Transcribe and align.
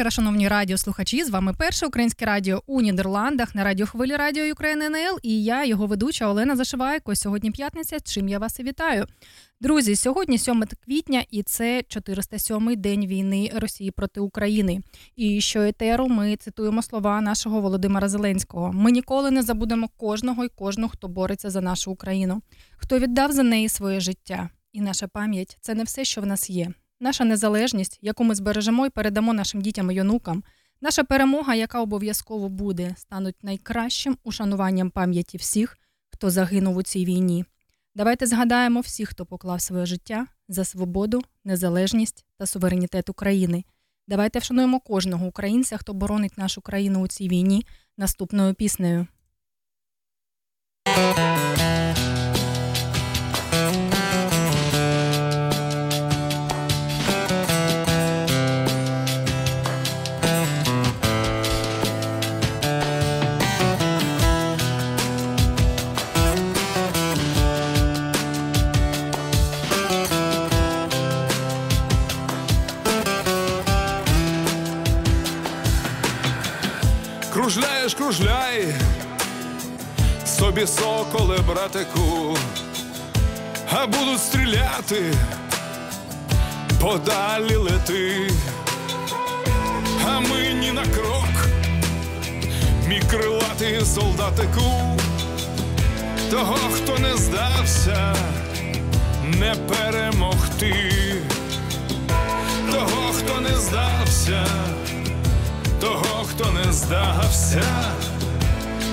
Вечора, 0.00 0.10
шановні 0.10 0.48
радіослухачі. 0.48 1.24
З 1.24 1.30
вами 1.30 1.54
перше 1.58 1.86
українське 1.86 2.24
радіо 2.24 2.62
у 2.66 2.80
Нідерландах 2.80 3.54
на 3.54 3.64
радіохвилі 3.64 4.16
Радіо 4.16 4.52
Україна 4.52 4.86
НЛ 4.86 5.18
і 5.22 5.44
я, 5.44 5.64
його 5.64 5.86
ведуча 5.86 6.28
Олена 6.28 6.56
Зашивайко. 6.56 7.16
Сьогодні 7.16 7.50
п'ятниця. 7.50 8.00
Чим 8.00 8.28
я 8.28 8.38
вас 8.38 8.60
і 8.60 8.62
вітаю. 8.62 9.06
Друзі, 9.60 9.96
сьогодні 9.96 10.38
7 10.38 10.64
квітня, 10.84 11.24
і 11.30 11.42
це 11.42 11.82
407-й 11.88 12.76
день 12.76 13.06
війни 13.06 13.50
Росії 13.54 13.90
проти 13.90 14.20
України. 14.20 14.80
І 15.16 15.40
що 15.40 15.60
етеру 15.60 16.08
ми 16.08 16.36
цитуємо 16.36 16.82
слова 16.82 17.20
нашого 17.20 17.60
Володимира 17.60 18.08
Зеленського: 18.08 18.72
ми 18.72 18.90
ніколи 18.90 19.30
не 19.30 19.42
забудемо 19.42 19.88
кожного 19.96 20.44
і 20.44 20.48
кожну, 20.48 20.88
хто 20.88 21.08
бореться 21.08 21.50
за 21.50 21.60
нашу 21.60 21.90
Україну, 21.90 22.42
хто 22.76 22.98
віддав 22.98 23.32
за 23.32 23.42
неї 23.42 23.68
своє 23.68 24.00
життя. 24.00 24.50
І 24.72 24.80
наша 24.80 25.08
пам'ять 25.08 25.58
це 25.60 25.74
не 25.74 25.84
все, 25.84 26.04
що 26.04 26.20
в 26.20 26.26
нас 26.26 26.50
є 26.50 26.72
наша 27.00 27.24
незалежність, 27.24 27.98
яку 28.02 28.24
ми 28.24 28.34
збережемо 28.34 28.86
і 28.86 28.90
передамо 28.90 29.32
нашим 29.32 29.60
дітям 29.60 29.90
і 29.90 30.00
онукам, 30.00 30.44
наша 30.80 31.04
перемога, 31.04 31.54
яка 31.54 31.80
обов'язково 31.80 32.48
буде, 32.48 32.94
стануть 32.98 33.44
найкращим 33.44 34.18
ушануванням 34.24 34.90
пам'яті 34.90 35.36
всіх, 35.36 35.76
хто 36.08 36.30
загинув 36.30 36.76
у 36.76 36.82
цій 36.82 37.04
війні. 37.04 37.44
Давайте 37.94 38.26
згадаємо 38.26 38.80
всіх, 38.80 39.08
хто 39.08 39.26
поклав 39.26 39.60
своє 39.60 39.86
життя 39.86 40.26
за 40.48 40.64
свободу, 40.64 41.22
незалежність 41.44 42.24
та 42.36 42.46
суверенітет 42.46 43.08
України. 43.08 43.64
Давайте 44.08 44.38
вшануємо 44.38 44.80
кожного 44.80 45.26
українця, 45.26 45.76
хто 45.76 45.94
боронить 45.94 46.38
нашу 46.38 46.60
країну 46.60 47.00
у 47.00 47.08
цій 47.08 47.28
війні 47.28 47.66
наступною 47.96 48.54
піснею. 48.54 49.06
Кружляй, 78.10 78.74
собі 80.26 80.66
соколе, 80.66 81.38
братику, 81.38 82.36
а 83.72 83.86
будуть 83.86 84.20
стріляти, 84.20 85.14
подалі 86.80 87.56
лети, 87.56 88.30
а 90.06 90.20
ми 90.20 90.54
ні 90.60 90.72
на 90.72 90.82
крок, 90.86 91.48
мій 92.88 93.02
крилатий 93.10 93.84
солдатику, 93.84 94.98
того, 96.30 96.56
хто 96.74 96.98
не 96.98 97.16
здався, 97.16 98.14
не 99.24 99.54
перемогти, 99.54 100.92
того, 102.72 103.12
хто 103.12 103.40
не 103.40 103.56
здався 103.56 104.46
того, 105.80 106.24
хто 106.24 106.50
не 106.50 106.72
здався, 106.72 107.62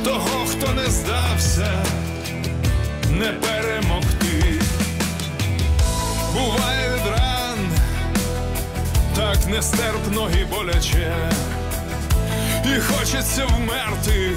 того, 0.04 0.46
хто 0.46 0.74
не 0.74 0.90
здався, 0.90 1.72
не 3.12 3.32
перемогти. 3.32 4.62
Буває 6.34 6.90
від 6.90 7.08
ран, 7.12 7.58
так 9.16 9.48
нестерпно 9.48 10.30
і 10.42 10.46
боляче, 10.46 11.32
і 12.66 12.80
хочеться 12.80 13.46
вмерти, 13.46 14.32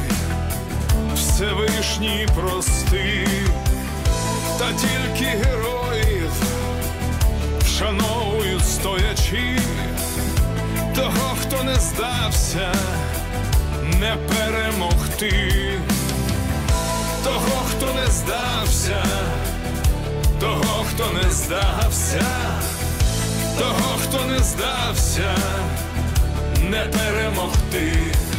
Всевишній 1.15 2.28
прости, 2.34 3.28
та 4.59 4.72
тільки 4.72 5.25
героїв 5.25 6.32
вшановують 7.65 8.67
стоячи 8.67 9.61
того, 10.94 11.36
хто 11.40 11.62
не 11.64 11.74
здався, 11.74 12.72
не 14.00 14.16
перемогти, 14.28 15.78
того, 17.24 17.62
хто 17.70 17.86
не 17.94 18.06
здався, 18.06 19.02
того, 20.40 20.84
хто 20.90 21.04
не 21.12 21.30
здався, 21.30 22.24
того, 23.58 23.98
хто 24.02 24.24
не 24.24 24.38
здався, 24.38 25.34
не 26.62 26.84
перемогти. 26.92 28.29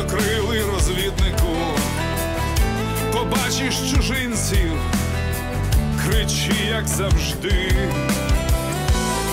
Сизокрилий 0.00 0.62
розвіднику, 0.62 1.56
побачиш 3.12 3.74
чужинців, 3.90 4.72
кричи, 6.04 6.54
як 6.68 6.88
завжди, 6.88 7.72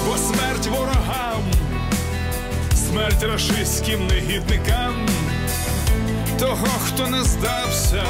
бо 0.07 0.17
смерть 0.17 0.67
ворогам, 0.67 1.43
смерть 2.75 3.23
рашистським 3.23 4.07
негідникам, 4.07 5.07
того, 6.39 6.67
хто 6.85 7.07
не 7.07 7.23
здався, 7.23 8.03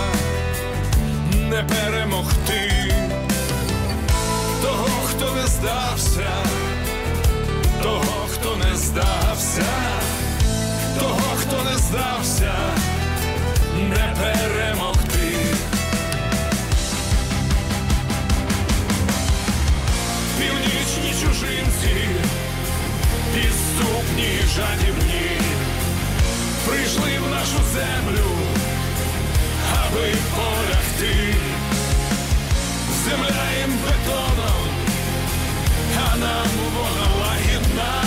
не 1.34 1.64
перемогти, 1.64 2.94
того, 4.62 4.88
хто 5.10 5.36
не 5.36 5.48
здався 5.48 6.30
того, 7.84 8.28
хто 8.34 8.56
не 8.56 8.76
здався, 8.76 9.66
того, 11.00 11.36
хто 11.42 11.64
не 11.64 11.78
здався, 11.78 12.54
не 13.76 14.16
перемогти. 14.20 15.34
Північні 20.40 21.14
чужинці 21.22 22.08
підступні 23.34 24.40
жадібні, 24.56 25.42
прийшли 26.68 27.20
в 27.26 27.30
нашу 27.32 27.60
землю, 27.74 28.30
аби 29.74 30.14
полягти, 30.36 31.36
земля 33.06 33.46
їм 33.62 33.74
бетоном, 33.84 34.68
а 36.12 36.18
нам 36.18 36.48
вона 36.76 37.08
лагідна, 37.22 38.04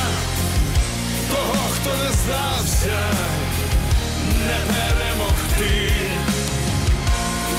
того, 1.31 1.69
хто 1.81 1.91
не 1.91 2.12
здався, 2.12 2.99
не 4.47 4.59
перемогти, 4.73 5.93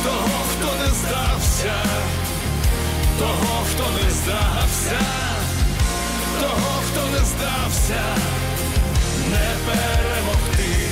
того, 0.03 0.37
хто 0.51 0.83
не 0.83 0.91
здався, 0.91 1.75
того, 3.19 3.65
хто 3.71 3.83
не 3.91 4.09
здався 4.11 5.21
того, 6.41 6.81
хто 6.87 7.01
не 7.07 7.25
здався, 7.25 8.01
не 9.29 9.49
перемогти, 9.65 10.89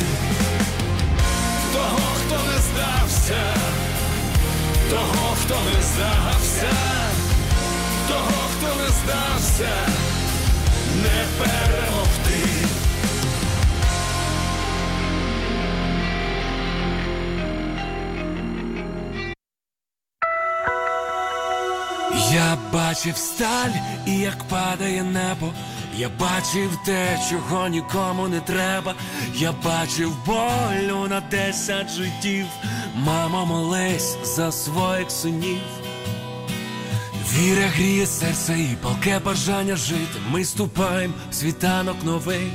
того, 1.74 2.06
хто 2.20 2.36
не 2.52 2.60
здався, 2.68 3.44
того, 4.90 5.36
хто 5.44 5.56
не 5.70 5.82
здався, 5.82 6.74
того, 8.08 8.40
хто 8.54 8.68
не 8.82 8.90
здався, 9.00 9.74
не 11.04 11.20
перемогти. 11.40 12.79
Бачив 22.90 23.18
сталь 23.18 23.72
і 24.06 24.18
як 24.18 24.44
падає 24.44 25.04
небо. 25.04 25.54
Я 25.98 26.10
бачив 26.20 26.80
те, 26.86 27.20
чого 27.30 27.68
нікому 27.68 28.28
не 28.28 28.40
треба. 28.40 28.96
Я 29.36 29.52
бачив 29.52 30.12
болю 30.26 31.08
на 31.10 31.22
десять 31.32 31.90
життів. 31.90 32.46
Мамо, 32.96 33.46
молись 33.46 34.18
за 34.24 34.52
своїх 34.52 35.12
синів. 35.12 35.62
Віра 37.34 37.68
гріє 37.68 38.06
серце 38.06 38.60
і 38.60 38.78
палке 38.82 39.20
бажання 39.20 39.76
жити. 39.76 40.20
Ми 40.32 40.46
ступаємо 40.46 41.14
в 41.32 41.36
світанок 41.36 41.96
новий. 42.04 42.52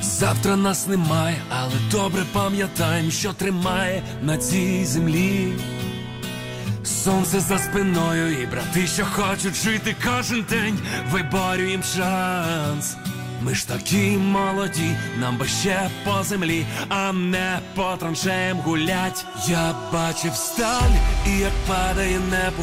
Завтра 0.00 0.56
нас 0.56 0.86
немає, 0.86 1.36
але 1.48 1.74
добре 1.90 2.22
пам'ятаємо, 2.32 3.10
що 3.10 3.32
тримає 3.32 4.02
на 4.22 4.36
цій 4.36 4.84
землі. 4.84 5.52
Сонце 7.04 7.40
за 7.40 7.58
спиною 7.58 8.42
і 8.42 8.46
брати, 8.46 8.86
що 8.86 9.04
хочуть 9.04 9.54
жити 9.54 9.96
кожен 10.04 10.44
день, 10.50 10.78
виборюєм 11.10 11.82
шанс. 11.82 12.96
Ми 13.42 13.54
ж 13.54 13.68
такі 13.68 14.16
молоді, 14.16 14.96
нам 15.20 15.36
би 15.36 15.46
ще 15.46 15.90
по 16.04 16.22
землі, 16.22 16.66
а 16.88 17.12
не 17.12 17.58
по 17.74 17.96
траншеям 17.98 18.58
гулять. 18.58 19.24
Я 19.48 19.74
бачив 19.92 20.34
сталь 20.34 20.96
і 21.26 21.38
як 21.38 21.52
падає 21.68 22.18
небо. 22.30 22.62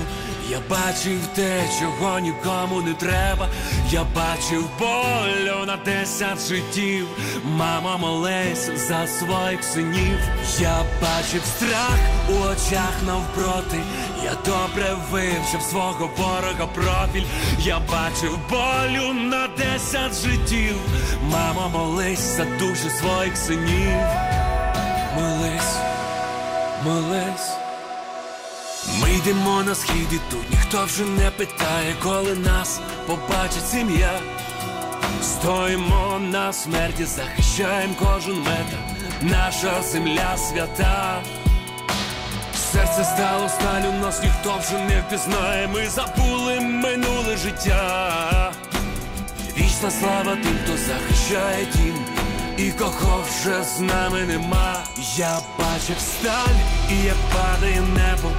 Я 0.50 0.60
бачив 0.70 1.20
те, 1.36 1.64
чого 1.80 2.20
нікому 2.20 2.82
не 2.82 2.94
треба. 2.94 3.50
Я 3.92 4.04
бачив 4.16 4.70
болю 4.80 5.66
на 5.66 5.78
десять 5.86 6.48
життів. 6.48 7.08
Мама 7.44 7.98
молись 7.98 8.70
за 8.88 9.08
своїх 9.08 9.64
синів. 9.64 10.20
Я 10.60 10.78
бачив 11.02 11.42
страх 11.46 12.00
у 12.30 12.34
очах 12.34 12.94
навпроти. 13.06 13.80
Я 14.24 14.32
добре 14.46 14.96
вивчив 15.12 15.62
свого 15.62 16.10
ворога 16.18 16.68
профіль. 16.74 17.26
Я 17.60 17.80
бачив 17.80 18.40
болю 18.50 19.14
на 19.14 19.48
десять 19.48 20.22
життів. 20.24 20.76
Мама, 21.32 21.68
молись 21.68 22.38
за 22.38 22.46
душі 22.46 22.90
своїх 22.90 23.38
синів. 23.38 23.98
Молись, 25.16 25.78
молись. 26.86 27.57
Ми 29.02 29.14
йдемо 29.14 29.64
на 29.64 29.76
схід 29.76 30.08
і 30.12 30.20
тут 30.32 30.50
ніхто 30.52 30.86
вже 30.86 31.04
не 31.04 31.32
питає, 31.32 31.96
коли 32.04 32.36
нас 32.36 32.80
побачить 33.08 33.70
сім'я. 33.72 34.20
Стоїмо 35.24 36.20
на 36.32 36.54
смерті, 36.54 37.06
захищаємо 37.06 37.94
кожен 38.00 38.36
метр, 38.36 38.78
наша 39.22 39.82
земля 39.82 40.38
свята. 40.38 41.22
Серце 42.72 43.04
стало 43.04 43.50
сталю, 43.50 43.92
нас 44.02 44.24
ніхто 44.24 44.58
вже 44.58 44.80
не 44.80 45.02
впізнає, 45.02 45.68
ми 45.68 45.90
забули 45.90 46.60
минуле 46.60 47.38
життя. 47.38 48.54
Вічна 49.58 49.92
слава 49.92 50.36
тим, 50.44 50.58
хто 50.64 50.78
захищає 50.78 51.68
дім, 51.76 51.96
і 52.58 52.72
кого 52.72 53.24
вже 53.24 53.64
з 53.64 53.80
нами 53.80 54.22
нема. 54.22 54.84
Я 55.18 55.40
бачив 55.60 55.96
сталь, 56.00 56.56
і 56.92 57.06
як 57.06 57.16
падає 57.34 57.82
небо. 57.82 58.32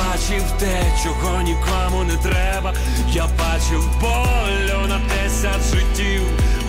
Бачив 0.00 0.42
те, 0.58 0.82
чого 1.02 1.42
нікому 1.42 2.04
не 2.04 2.16
треба. 2.16 2.74
Я 3.12 3.26
бачив 3.38 3.84
болю 4.00 4.86
на 4.88 4.98
десять 4.98 5.74
життів. 5.74 6.22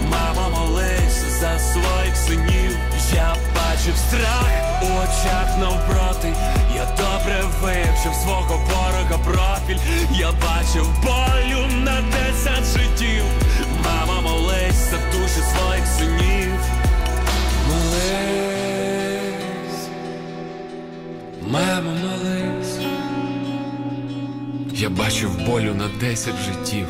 Мама 0.09 0.49
молись 0.49 1.39
за 1.39 1.59
своїх 1.59 2.15
синів. 2.15 2.77
Я 3.13 3.35
бачив 3.55 3.97
страх 3.97 4.81
у 4.81 4.85
очах 4.85 5.57
навпроти. 5.59 6.33
Я 6.75 6.85
добре 6.85 7.43
вивчив 7.61 8.13
свого 8.23 8.57
ворога 8.57 9.17
профіль. 9.25 9.79
Я 10.11 10.31
бачив 10.31 10.87
болю 11.03 11.67
на 11.83 12.01
десять 12.01 12.65
життів. 12.65 13.23
Мама 13.85 14.21
молись 14.21 14.89
за 14.91 14.97
душі 14.97 15.41
своїх 15.55 15.87
синів. 15.97 16.59
Молись, 17.67 18.69
мама, 21.41 21.91
молись. 21.91 22.50
Я 24.81 24.89
бачив 24.89 25.29
болю 25.45 25.75
на 25.75 25.87
десять 25.99 26.35
життів. 26.45 26.87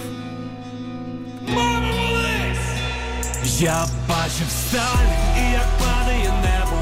Мама, 1.47 1.79
молись! 1.79 3.59
Я 3.59 3.85
бачив 4.09 4.47
сталь 4.49 5.11
і 5.37 5.51
як 5.51 5.67
падає 5.79 6.33
небо. 6.43 6.77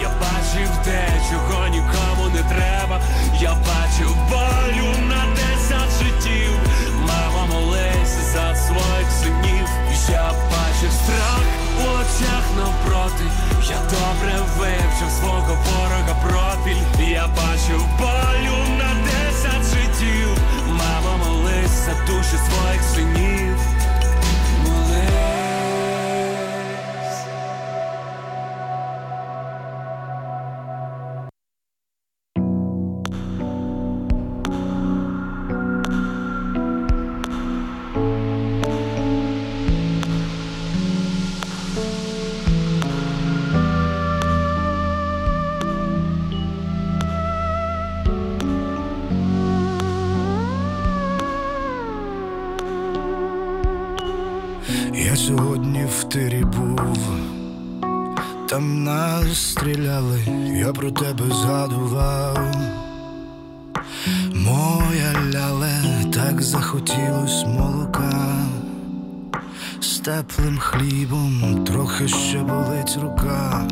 Я 0.00 0.08
бачив 0.08 0.68
те, 0.84 1.08
чого 1.30 1.68
нікому 1.68 2.28
не 2.34 2.42
треба. 2.42 3.00
Я 3.40 3.54
бачив 3.54 4.16
болю 4.30 4.88
на 5.08 5.24
десять 5.34 6.02
життів. 6.02 6.52
Мама, 7.00 7.46
молись 7.54 8.32
за 8.32 8.54
своїх 8.54 9.10
синів. 9.22 9.68
Я 10.10 10.32
бачив 10.32 10.92
страх 11.04 11.42
у 11.78 11.82
очах 11.82 12.44
навпроти. 12.56 13.24
Я 13.68 13.76
добре 13.76 14.38
вивчив 14.58 15.10
свого 15.20 15.58
ворога 15.64 16.14
профіль. 16.22 17.10
Я 17.10 17.26
бачив 17.26 17.84
болю 17.98 18.56
на 18.78 18.94
десять 19.04 19.64
життів. 19.74 20.51
Мама, 21.82 21.94
молись 21.94 22.06
за 22.06 22.12
душі 22.12 22.36
своїх 22.36 22.82
синів. 22.82 23.81
Стріляли, 59.34 60.20
я 60.56 60.72
про 60.72 60.90
тебе 60.90 61.24
згадував. 61.34 62.38
Моя 64.34 65.12
ляле, 65.34 65.82
так 66.14 66.42
захотілось 66.42 67.44
молока, 67.46 68.34
з 69.80 69.98
теплим 69.98 70.58
хлібом 70.58 71.64
трохи 71.64 72.08
ще 72.08 72.38
болить 72.38 72.98
рука, 73.02 73.68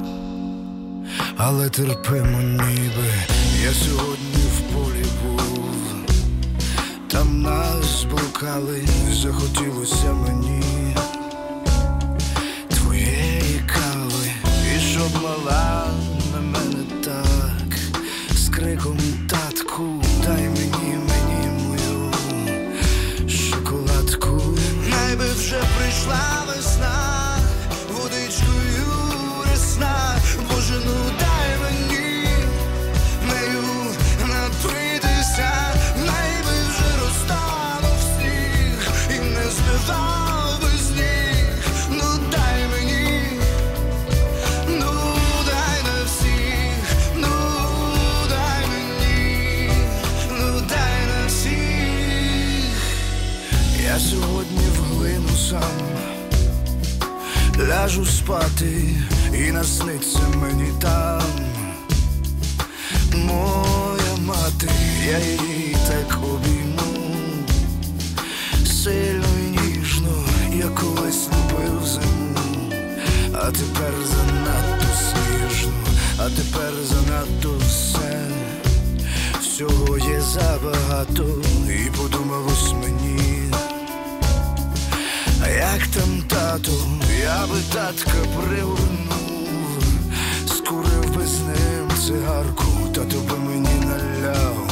але 1.37 1.69
терпимо 1.69 2.41
ніби, 2.43 3.11
я 3.65 3.73
сьогодні 3.73 4.43
в 4.57 4.61
полі 4.75 5.05
був. 5.23 5.75
Там 7.09 7.43
нас 7.43 8.07
блукали, 8.11 8.89
захотілося 9.13 10.13
мені 10.13 10.70
щоб 15.41 15.53
на 16.35 16.41
мене 16.41 16.85
так, 17.05 17.79
з 18.35 18.49
криком 18.49 18.99
татку, 19.29 20.03
дай 20.25 20.49
мені, 20.49 20.99
мені 21.09 21.49
мою 21.69 22.13
шоколадку. 23.29 24.43
Найби 24.91 25.25
вже 25.37 25.63
прийшла 25.79 26.43
весна, 26.47 26.70
ляжу 57.69 58.07
спати 58.07 58.97
і 59.35 59.53
насниться 59.53 60.21
мені 60.35 60.73
там. 60.81 61.23
Моя 63.15 64.17
мати, 64.27 64.71
я 65.07 65.19
її 65.19 65.77
так 65.89 66.19
обійму 66.23 66.91
сильно 68.65 69.27
і 69.47 69.51
ніжно, 69.51 70.25
я 70.55 70.69
колись 70.69 71.29
любив 71.29 71.87
зиму, 71.87 72.73
а 73.33 73.51
тепер 73.51 73.93
занадто 74.07 74.87
сніжно, 74.97 75.73
а 76.19 76.25
тепер 76.31 76.73
занадто 76.85 77.55
все. 77.69 78.21
Всього 79.41 79.99
є 79.99 80.21
забагато, 80.21 81.27
і 81.69 81.91
подумалось 81.91 82.73
мені. 82.73 83.30
Як 85.75 85.87
там 85.87 86.23
тату, 86.29 86.73
я 87.23 87.47
би 87.47 87.61
татка 87.73 88.19
привернув, 88.37 89.83
скурив 90.47 91.17
би 91.17 91.27
з 91.27 91.41
ним 91.41 91.91
цигарку, 92.07 92.65
тато 92.95 93.21
би 93.21 93.39
мені 93.39 93.85
наляв 93.85 94.71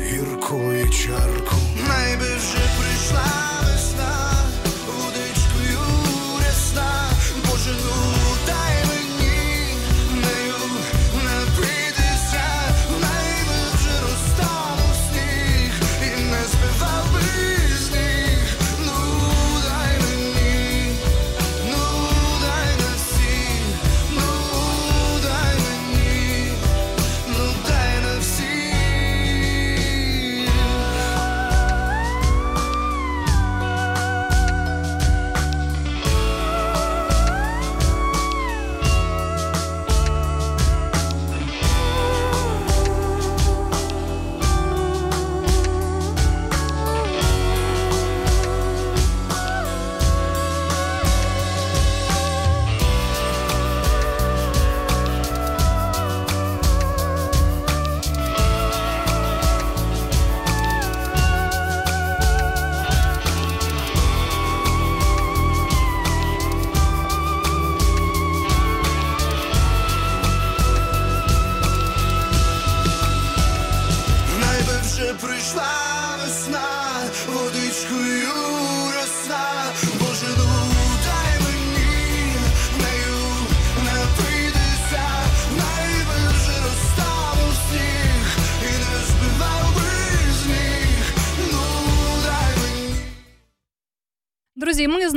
гіркої 0.00 0.90
чарку. 0.90 1.56
Найби 1.88 2.36
вже 2.36 2.64
прийшла 2.78 3.47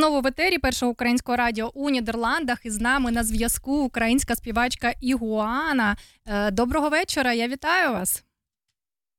знову 0.02 0.22
в 0.22 0.28
етері 0.28 0.58
першого 0.58 0.92
українського 0.92 1.36
радіо 1.36 1.72
у 1.74 1.90
Нідерландах. 1.90 2.66
І 2.66 2.70
з 2.70 2.82
нами 2.82 3.12
на 3.12 3.24
зв'язку 3.24 3.84
українська 3.84 4.36
співачка 4.36 4.94
Ігуана. 5.02 5.98
Е, 6.26 6.52
Доброго 6.52 6.90
вечора. 6.90 7.34
Я 7.34 7.48
вітаю 7.48 7.92
вас. 7.92 8.24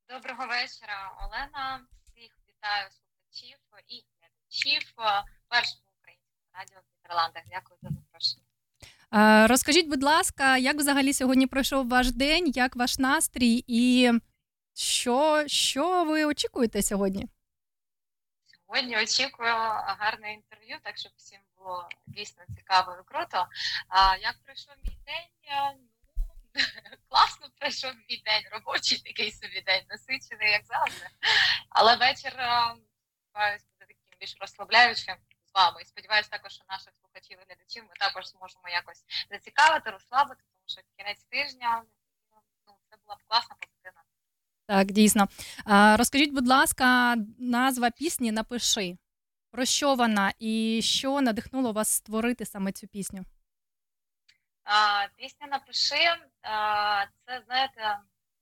Доброго 0.09 0.47
вечора, 0.47 1.13
Олена. 1.21 1.81
Всіх 2.05 2.33
вітаю 2.49 2.89
слухачів 2.91 3.59
і 3.89 4.05
глядачів 4.19 4.83
першого 5.49 5.85
українського 6.01 6.51
радіо 6.55 6.79
в 6.81 6.87
Нідерландах. 6.97 7.43
Дякую 7.51 7.79
за 7.83 7.89
запрошення. 7.89 8.45
Е, 9.15 9.47
Розкажіть, 9.47 9.89
будь 9.89 10.03
ласка, 10.03 10.57
як 10.57 10.77
взагалі 10.77 11.13
сьогодні 11.13 11.47
пройшов 11.47 11.89
ваш 11.89 12.11
день, 12.13 12.53
як 12.55 12.77
ваш 12.77 12.99
настрій, 12.99 13.65
і 13.67 14.13
що, 14.75 15.45
що 15.47 16.05
ви 16.05 16.25
очікуєте 16.25 16.83
сьогодні? 16.83 17.29
Сьогодні 18.73 18.97
очікую 19.03 19.53
гарне 19.99 20.33
інтерв'ю, 20.73 20.81
так 20.85 20.99
щоб 20.99 21.13
всім 21.17 21.41
було 21.57 21.89
дійсно 22.07 22.45
цікаво 22.57 22.97
і 23.01 23.05
круто. 23.05 23.47
А 23.89 24.17
як 24.17 24.43
пройшов 24.45 24.75
мій 24.85 24.99
день? 25.07 25.31
Е, 25.45 25.77
Ну, 26.55 26.61
класно 27.09 27.47
пройшов 27.59 27.93
мій 28.09 28.23
день, 28.25 28.45
робочий 28.53 28.99
такий 28.99 29.33
собі 29.33 29.61
день, 29.61 29.85
насичений, 29.89 30.51
як 30.51 30.65
завжди. 30.65 31.07
Але 31.69 31.97
вечір 31.97 32.33
е, 32.39 32.77
сподіваюсь, 33.21 33.63
буде 33.63 33.87
таким 33.89 34.19
більш 34.21 34.37
розслабляючим 34.41 35.17
з 35.45 35.55
вами. 35.55 35.83
І 35.83 35.85
сподіваюся, 35.85 36.31
також, 36.31 36.53
що 36.53 36.65
наших 36.69 36.93
слухачів 37.01 37.39
і 37.41 37.45
глядачів 37.49 37.85
ми 37.85 37.95
також 37.99 38.27
зможемо 38.27 38.69
якось 38.69 39.05
зацікавити, 39.31 39.91
розслабити, 39.91 40.43
тому 40.53 40.65
що 40.67 40.81
кінець 40.97 41.25
тижня 41.25 41.83
ну, 42.67 42.73
це 42.91 42.97
була 43.05 43.17
б 43.17 43.19
класна 43.29 43.57
позитивна. 43.61 44.03
Так, 44.67 44.93
дійсно. 44.93 45.29
Е, 45.69 45.97
Розкажіть, 45.97 46.35
будь 46.35 46.49
ласка, 46.49 47.17
назва 47.39 47.91
пісні 47.91 48.33
Напиши. 48.33 48.97
Про 49.53 49.65
що 49.65 49.95
вона 49.95 50.33
і 50.39 50.81
що 50.85 51.21
надихнуло 51.21 51.73
вас 51.73 51.89
створити 51.89 52.47
саме 52.47 52.73
цю 52.73 52.87
пісню? 52.87 53.25
А, 54.65 55.07
пісня 55.17 55.47
напиши. 55.47 56.17
А, 56.43 57.05
це 57.27 57.43
знаєте, 57.47 57.99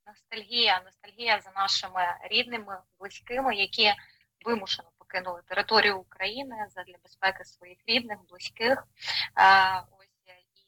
ностальгія, 0.06 0.82
ностальгія 0.84 1.40
за 1.40 1.50
нашими 1.50 2.18
рідними, 2.30 2.78
близькими, 2.98 3.56
які 3.56 3.92
вимушено 4.44 4.90
покинули 4.98 5.42
територію 5.46 5.98
України 5.98 6.56
задля 6.70 6.94
безпеки 7.02 7.44
своїх 7.44 7.78
рідних, 7.86 8.18
близьких. 8.28 8.84
А, 9.34 9.78
ось 9.98 10.10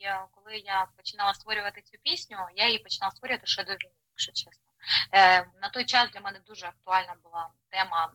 і 0.03 0.09
коли 0.31 0.57
я 0.57 0.87
починала 0.97 1.35
створювати 1.35 1.83
цю 1.83 1.99
пісню, 2.03 2.37
я 2.55 2.67
її 2.67 2.79
починала 2.79 3.11
створювати 3.11 3.47
ще 3.47 3.65
до 3.65 3.73
війни, 3.73 3.95
якщо 4.11 4.33
чесно. 4.33 4.73
Е, 5.13 5.47
на 5.63 5.69
той 5.73 5.85
час 5.85 6.11
для 6.11 6.21
мене 6.21 6.41
дуже 6.47 6.67
актуальна 6.67 7.15
була 7.23 7.51
тема 7.71 8.13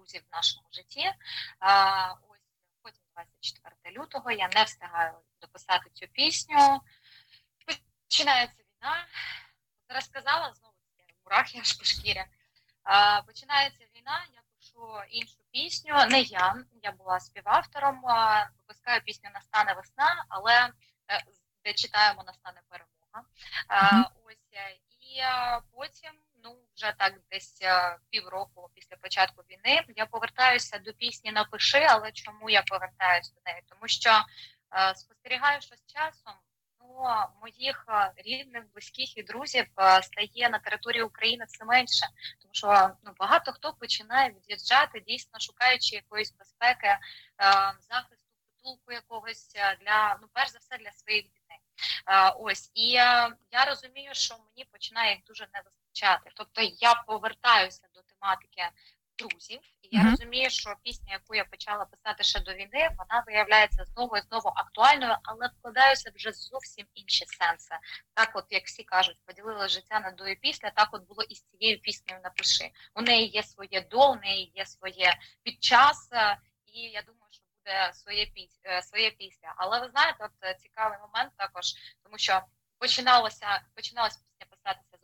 друзів 0.00 0.22
в 0.30 0.36
нашому 0.36 0.68
житті. 0.72 1.12
Ось 2.28 2.40
потім 2.82 3.02
24 3.14 3.98
лютого 3.98 4.30
я 4.30 4.48
не 4.48 4.64
встигаю 4.64 5.18
дописати 5.40 5.90
цю 5.90 6.06
пісню. 6.06 6.80
Починається 8.08 8.62
війна. 8.62 9.06
Зараз 9.88 10.04
сказала 10.04 10.54
знову 10.54 10.74
мурахи 11.24 11.58
аж 11.58 11.72
по 11.72 11.84
шкірі. 11.84 12.24
Починається 13.26 13.84
війна, 13.94 14.26
я 14.34 14.42
пишу 14.56 15.02
іншу 15.10 15.38
пісню. 15.52 15.94
Не 16.10 16.20
я, 16.20 16.64
я 16.82 16.92
була 16.92 17.20
співавтором. 17.20 18.02
Випускаю 18.58 19.00
пісню 19.04 19.30
Настане 19.34 19.72
весна, 19.72 20.24
але 20.28 20.72
е, 21.08 21.24
де 21.64 21.72
читаємо 21.74 22.24
Настане 22.24 22.62
перемога. 22.68 23.24
Ось 24.24 24.48
е, 24.52 24.76
і 25.00 25.18
е, 25.18 25.60
потім, 25.72 26.12
ну 26.44 26.58
вже 26.76 26.94
так 26.98 27.14
десь 27.30 27.58
е, 27.62 27.98
півроку 28.10 28.70
після 28.74 28.96
початку 28.96 29.42
війни, 29.42 29.84
я 29.96 30.06
повертаюся 30.06 30.78
до 30.78 30.92
пісні 30.92 31.32
Напиши, 31.32 31.86
але 31.88 32.12
чому 32.12 32.50
я 32.50 32.62
повертаюся 32.62 33.32
до 33.34 33.40
неї? 33.50 33.62
Тому 33.68 33.88
що 33.88 34.10
е, 34.10 34.94
спостерігаю, 34.94 35.60
що 35.60 35.76
з 35.76 35.86
часом 35.86 36.34
ну, 36.80 37.04
моїх 37.40 37.84
е, 37.88 38.12
рідних, 38.16 38.64
близьких 38.72 39.18
і 39.18 39.22
друзів 39.22 39.66
е, 39.78 40.02
стає 40.02 40.48
на 40.48 40.58
території 40.58 41.02
України 41.02 41.44
все 41.48 41.64
менше, 41.64 42.06
тому 42.42 42.54
що 42.54 42.90
ну 43.04 43.12
багато 43.18 43.52
хто 43.52 43.72
починає 43.72 44.30
від'їжджати, 44.30 45.00
дійсно 45.00 45.40
шукаючи 45.40 45.96
якоїсь 45.96 46.34
безпеки, 46.38 46.86
е, 46.86 46.98
захисту 47.80 48.26
в 48.86 49.02
чогось 49.08 49.52
для 49.80 50.18
ну, 50.22 50.28
перш 50.32 50.50
за 50.50 50.58
все, 50.58 50.78
для 50.78 50.92
своїх 50.92 51.24
дітей. 51.24 51.58
Ось 52.38 52.70
і 52.74 52.88
я 52.90 53.64
розумію, 53.66 54.14
що 54.14 54.34
мені 54.34 54.64
починає 54.64 55.14
їх 55.14 55.24
дуже 55.24 55.48
не. 55.54 55.62
Тобто 56.34 56.62
я 56.62 56.94
повертаюся 56.94 57.82
до 57.94 58.02
тематики 58.02 58.70
друзів, 59.20 59.60
і 59.82 59.88
я 59.96 60.02
uh-huh. 60.02 60.10
розумію, 60.10 60.50
що 60.50 60.74
пісня, 60.82 61.12
яку 61.12 61.34
я 61.34 61.44
почала 61.44 61.84
писати 61.84 62.24
ще 62.24 62.40
до 62.40 62.52
війни, 62.52 62.90
вона 62.98 63.24
виявляється 63.26 63.84
знову 63.84 64.16
і 64.16 64.20
знову 64.20 64.48
актуальною, 64.48 65.16
але 65.22 65.50
вкладаються 65.58 66.10
вже 66.14 66.32
зовсім 66.32 66.86
інші 66.94 67.26
сенси. 67.26 67.74
Так, 68.14 68.30
от 68.34 68.44
як 68.50 68.66
всі 68.66 68.84
кажуть, 68.84 69.16
поділили 69.26 69.68
життя 69.68 70.00
на 70.00 70.10
до 70.10 70.28
і 70.28 70.36
після. 70.36 70.70
Так, 70.70 70.88
от 70.92 71.08
було 71.08 71.22
і 71.22 71.34
з 71.34 71.42
цією 71.42 71.80
піснею 71.80 72.20
напиши. 72.24 72.70
У 72.94 73.02
неї 73.02 73.28
є 73.28 73.42
своє 73.42 73.80
до, 73.80 74.10
у 74.10 74.16
неї 74.16 74.52
є 74.54 74.66
своє 74.66 75.18
під 75.42 75.62
час, 75.64 76.08
е, 76.12 76.38
і 76.66 76.80
я 76.80 77.02
думаю, 77.02 77.28
що 77.30 77.42
буде 77.56 77.92
своє 77.92 78.26
піс 78.26 78.60
е, 78.64 78.82
своє 78.82 79.10
після. 79.10 79.54
Але 79.56 79.80
ви 79.80 79.88
знаєте, 79.88 80.24
от 80.24 80.32
е, 80.42 80.54
цікавий 80.54 80.98
момент 80.98 81.32
також, 81.36 81.64
тому 82.02 82.18
що 82.18 82.42
починалося 82.78 83.62
пісня 83.74 84.16
з 84.16 84.29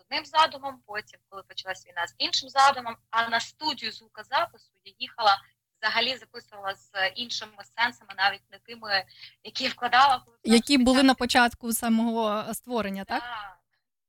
одним 0.06 0.24
задумом, 0.24 0.82
потім, 0.86 1.20
коли 1.28 1.42
почалась 1.42 1.86
війна 1.86 2.06
з 2.06 2.14
іншим 2.18 2.48
задумом. 2.48 2.96
А 3.10 3.28
на 3.28 3.40
студію 3.40 3.92
звукозапису 3.92 4.72
я 4.84 4.92
їхала 4.98 5.42
взагалі 5.80 6.16
записувала 6.16 6.74
з 6.74 7.08
іншими 7.08 7.64
сенсами, 7.76 8.14
навіть 8.16 8.50
не 8.50 8.58
тими, 8.58 9.04
які 9.42 9.68
вкладала 9.68 10.24
які 10.44 10.78
були 10.78 11.02
на 11.02 11.14
початку 11.14 11.72
самого 11.72 12.54
створення, 12.54 13.04
так? 13.04 13.22
Так, 13.22 13.58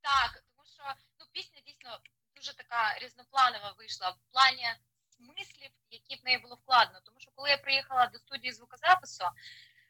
так, 0.01 0.43
тому 0.49 0.63
що 0.65 0.83
ну 1.19 1.25
пісня 1.31 1.61
дійсно 1.65 1.99
дуже 2.35 2.53
така 2.53 2.97
різнопланова 3.01 3.75
вийшла 3.77 4.09
в 4.09 4.17
плані 4.31 4.65
смислів, 5.09 5.71
які 5.89 6.15
в 6.15 6.25
неї 6.25 6.37
було 6.37 6.55
вкладено. 6.55 6.99
Тому 7.05 7.19
що 7.19 7.31
коли 7.35 7.49
я 7.49 7.57
приїхала 7.57 8.07
до 8.07 8.19
студії 8.19 8.53
звукозапису, 8.53 9.25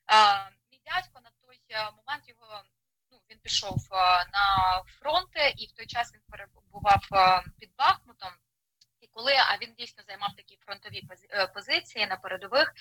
а, 0.06 0.50
мій 0.72 0.82
дядько 0.86 1.20
на 1.24 1.30
той 1.46 1.62
е, 1.70 1.92
момент 1.92 2.30
його 2.30 2.64
ну 3.12 3.18
він 3.32 3.40
пішов 3.40 3.78
е, 3.92 3.96
на 4.34 4.84
фронт, 5.00 5.30
і 5.58 5.66
в 5.66 5.72
той 5.72 5.86
час 5.86 6.14
він 6.14 6.22
перебував 6.30 7.08
е, 7.14 7.44
під 7.60 7.70
Бахмутом. 7.78 8.32
І 9.02 9.08
коли 9.08 9.34
а 9.34 9.58
він 9.62 9.74
дійсно 9.78 10.04
займав 10.08 10.36
такі 10.36 10.58
фронтові 10.66 11.04
позиції 11.54 12.08
на 12.08 12.16
передових, 12.16 12.74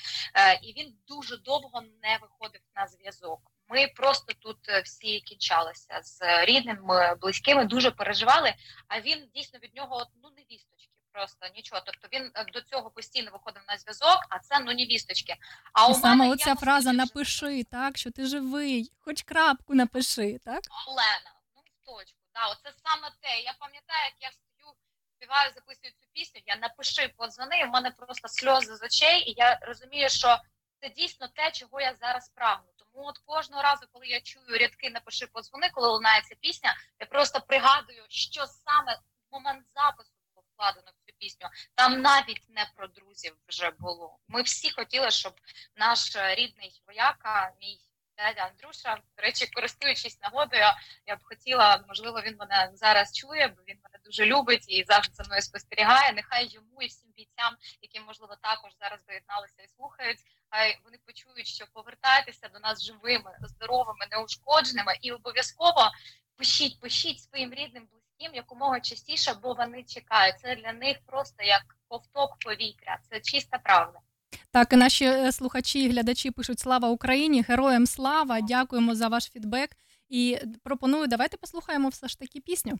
і 0.63 0.73
він 0.73 0.95
дуже 1.09 1.37
довго 1.37 1.81
не 1.81 2.19
виходив 2.23 2.61
на 2.77 2.87
зв'язок. 2.87 3.41
Ми 3.69 3.89
просто 3.89 4.33
тут 4.39 4.69
всі 4.85 5.21
кінчалися 5.21 6.03
з 6.03 6.45
рідними, 6.45 7.15
близькими, 7.21 7.65
дуже 7.65 7.91
переживали. 7.91 8.55
А 8.89 9.01
він 9.01 9.29
дійсно 9.35 9.59
від 9.59 9.75
нього 9.75 10.07
ну 10.23 10.31
невісточки 10.31 10.76
просто 11.17 11.47
нічого. 11.55 11.83
Тобто 11.87 12.09
він 12.13 12.31
е, 12.35 12.45
до 12.45 12.61
цього 12.61 12.91
постійно 12.91 13.31
виходив 13.31 13.63
на 13.69 13.79
зв'язок, 13.79 14.19
а 14.29 14.39
це 14.39 14.61
ну 14.61 14.73
невісточки. 14.73 15.37
А 15.73 15.89
у 15.89 15.95
саме 15.95 16.17
мене 16.17 16.33
оця 16.33 16.55
фраза 16.55 16.93
напиши, 16.93 17.65
так 17.65 17.99
що 17.99 18.11
ти 18.11 18.27
живий, 18.27 18.93
хоч 19.01 19.23
крапку 19.23 19.75
напиши, 19.75 20.39
так 20.45 20.61
Олена, 20.87 21.33
ну 21.55 21.63
в 21.63 21.87
точку. 21.87 22.19
Да, 22.35 22.47
оце 22.47 22.73
саме 22.85 23.11
те. 23.21 23.41
Я 23.41 23.55
пам'ятаю, 23.59 24.05
як 24.05 24.15
я 24.21 24.31
стою, 24.31 24.75
співаю, 25.17 25.53
записую 25.55 25.93
цю 25.93 26.07
пісню. 26.13 26.41
Я 26.47 26.57
напиши, 26.57 27.09
подзвони. 27.17 27.65
У 27.65 27.69
мене 27.69 27.91
просто 27.91 28.29
сльози 28.29 28.77
з 28.77 28.83
очей, 28.83 29.31
і 29.31 29.35
я 29.37 29.59
розумію, 29.63 30.09
що 30.09 30.39
це 30.81 30.89
дійсно 30.89 31.29
те, 31.29 31.51
чого 31.51 31.81
я 31.81 31.95
зараз 31.95 32.29
прагну. 32.29 32.69
Тому 32.79 33.07
от 33.09 33.19
кожного 33.19 33.63
разу, 33.63 33.87
коли 33.93 34.07
я 34.07 34.21
чую 34.21 34.59
рядки 34.59 34.91
напиши, 34.91 35.27
подзвони, 35.27 35.71
коли 35.73 35.89
лунає 35.89 36.23
ця 36.29 36.35
пісня, 36.41 36.77
я 37.01 37.07
просто 37.07 37.41
пригадую, 37.41 38.05
що 38.09 38.47
саме 38.47 38.95
в 38.95 39.35
момент 39.35 39.67
запису 39.75 40.16
вкладено 40.57 40.91
в 40.91 41.07
цю 41.07 41.17
пісню. 41.19 41.49
Там 41.75 42.03
навіть 42.03 42.47
не 42.49 42.71
про 42.77 42.89
друзів 42.89 43.37
вже 43.49 43.71
було. 43.71 44.19
Ми 44.29 44.43
всі 44.43 44.71
хотіли, 44.71 45.11
щоб 45.11 45.35
наш 45.77 46.17
рідний 46.17 46.83
вояка, 46.87 47.53
мій 47.61 47.81
дядя 48.19 48.41
Андрюша, 48.41 48.95
до 49.17 49.23
речі, 49.23 49.47
користуючись 49.47 50.21
нагодою, 50.23 50.65
я 51.07 51.17
б 51.17 51.19
хотіла, 51.23 51.85
можливо, 51.89 52.21
він 52.21 52.37
мене 52.37 52.71
зараз 52.75 53.13
чує, 53.13 53.49
бо 53.49 53.63
він 53.69 53.79
мене 53.85 53.99
дуже 54.05 54.27
любить 54.27 54.65
і 54.69 54.85
завжди 54.85 55.15
за 55.15 55.25
мною 55.25 55.43
спостерігає. 55.43 56.13
Нехай 56.13 56.49
йому 56.49 56.83
і 56.83 56.87
всім 56.87 57.11
бійцям, 57.17 57.57
які 57.83 58.01
можливо 58.01 58.37
також 58.43 58.73
зараз 58.81 59.01
доєдналися 59.09 59.63
і 59.63 59.69
слухають. 59.69 60.19
Хай 60.51 60.79
вони 60.85 60.99
почують, 61.07 61.47
що 61.47 61.67
повертайтеся 61.73 62.49
до 62.49 62.59
нас 62.59 62.85
живими, 62.85 63.39
здоровими, 63.43 64.07
неушкодженими, 64.11 64.95
і 65.01 65.13
обов'язково 65.13 65.91
пишіть, 66.37 66.81
пишіть 66.81 67.23
своїм 67.23 67.55
рідним 67.55 67.87
близьким 67.87 68.06
якомога 68.19 68.81
частіше, 68.81 69.35
бо 69.43 69.55
вони 69.55 69.83
чекають. 69.83 70.41
Це 70.41 70.57
для 70.57 70.73
них 70.73 70.97
просто 71.07 71.45
як 71.45 71.77
ковток 71.89 72.39
повітря. 72.39 72.99
Це 73.11 73.21
чиста 73.21 73.59
правда. 73.59 73.99
Так, 74.51 74.73
і 74.73 74.77
наші 74.77 75.05
е, 75.05 75.33
слухачі 75.33 75.85
і 75.85 75.91
глядачі 75.91 76.31
пишуть 76.31 76.61
Слава 76.61 76.89
Україні! 76.89 77.43
Героям 77.43 77.87
слава! 77.87 78.41
Дякуємо 78.41 78.95
за 78.95 79.09
ваш 79.09 79.31
фідбек. 79.31 79.71
І 80.09 80.39
пропоную, 80.63 81.07
давайте 81.07 81.37
послухаємо 81.37 81.89
все 81.89 82.09
ж 82.09 82.19
таки 82.19 82.41
пісню. 82.41 82.79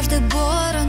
Завжди 0.00 0.18
боронила. 0.20 0.79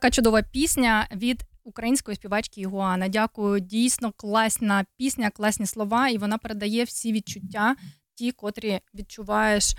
Така 0.00 0.10
чудова 0.10 0.42
пісня 0.42 1.08
від 1.12 1.42
української 1.64 2.16
співачки 2.16 2.60
Ігуана. 2.60 3.08
Дякую, 3.08 3.60
дійсно 3.60 4.12
класна 4.12 4.84
пісня, 4.96 5.30
класні 5.30 5.66
слова, 5.66 6.08
і 6.08 6.18
вона 6.18 6.38
передає 6.38 6.84
всі 6.84 7.12
відчуття, 7.12 7.76
ті, 8.14 8.32
котрі 8.32 8.80
відчуваєш, 8.94 9.74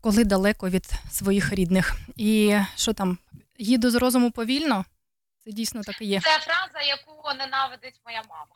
коли 0.00 0.24
далеко 0.24 0.70
від 0.70 0.84
своїх 1.10 1.52
рідних. 1.52 1.96
І 2.16 2.58
що 2.76 2.92
там, 2.92 3.18
їду 3.58 3.90
з 3.90 3.94
розуму 3.94 4.30
повільно? 4.30 4.84
Це 5.44 5.52
дійсно 5.52 5.82
так 5.82 6.00
і 6.00 6.04
є. 6.04 6.20
Це 6.20 6.38
фраза, 6.38 6.80
яку 6.80 7.38
ненавидить 7.38 8.00
моя 8.06 8.22
мама. 8.28 8.54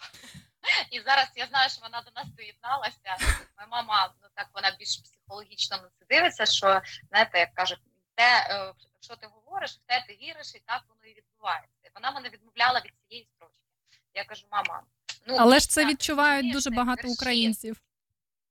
І 0.91 1.01
зараз 1.01 1.33
я 1.37 1.47
знаю, 1.47 1.71
що 1.71 1.81
вона 1.83 2.03
до 2.03 2.11
нас 2.17 2.27
доєдналася. 2.37 3.17
Моя 3.57 3.69
мама, 3.71 4.15
ну 4.23 4.29
так 4.35 4.49
вона 4.55 4.77
більш 4.79 4.97
психологічно 4.97 5.77
на 5.77 5.83
це 5.83 6.07
дивиться, 6.11 6.47
що 6.47 6.81
знаєте, 7.11 7.39
як 7.39 7.55
кажуть, 7.55 7.81
те, 8.15 8.47
е, 9.05 9.07
що 9.07 9.17
ти 9.17 9.27
говориш, 9.27 9.71
в 9.73 9.87
те 9.87 10.05
ти 10.09 10.13
віриш, 10.23 10.55
і 10.55 10.59
так 10.67 10.83
воно 10.89 11.01
і 11.05 11.15
відбувається. 11.15 11.91
Вона 11.95 12.11
мене 12.11 12.29
відмовляла 12.29 12.81
від 12.81 12.93
цієї 13.09 13.27
строчки. 13.37 13.61
Я 14.15 14.25
кажу, 14.25 14.47
мама, 14.53 14.83
ну 15.27 15.37
Але 15.39 15.59
ж 15.59 15.69
це 15.71 15.81
так, 15.83 15.91
відчувають 15.91 16.53
дуже 16.53 16.71
багато 16.71 17.03
верші. 17.03 17.15
українців. 17.15 17.83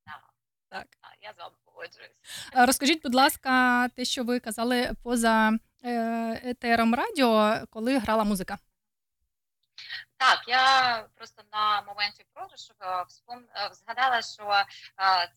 Так, 0.06 0.34
Так. 0.70 0.88
так, 1.02 1.14
я 1.22 1.34
з 1.34 1.38
вами 1.38 1.56
погоджуюсь. 1.66 2.12
Розкажіть, 2.54 3.04
будь 3.04 3.16
ласка, 3.16 3.88
те, 3.90 4.06
що 4.06 4.24
ви 4.24 4.40
казали 4.40 4.92
поза 5.04 5.52
е, 5.84 6.42
етером 6.50 6.96
радіо, 6.96 7.56
коли 7.70 7.98
грала 7.98 8.24
музика. 8.24 8.58
Так, 10.24 10.48
я 10.48 11.06
просто 11.16 11.44
на 11.52 11.82
моменті 11.82 12.26
програшу 12.34 12.74
е, 12.82 13.06
е, 13.36 13.74
згадала, 13.74 14.22
що 14.22 14.44
е, 14.44 14.66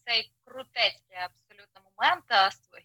цей 0.05 0.33
крутецький 0.45 1.17
абсолютно 1.17 1.81
момент 1.91 2.25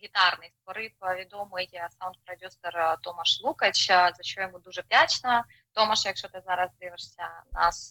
гітарний 0.04 0.50
створив 0.50 0.92
відомий 1.02 1.70
саунд-продюсер 2.00 2.98
Томаш 3.02 3.42
Лукач, 3.42 3.88
за 3.88 4.18
що 4.22 4.42
йому 4.42 4.60
дуже 4.60 4.82
вдячна. 4.82 5.46
Томаш, 5.74 6.06
якщо 6.06 6.28
ти 6.28 6.42
зараз 6.46 6.70
дивишся 6.80 7.44
нас, 7.52 7.90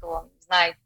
то 0.00 0.26
знай 0.40 0.76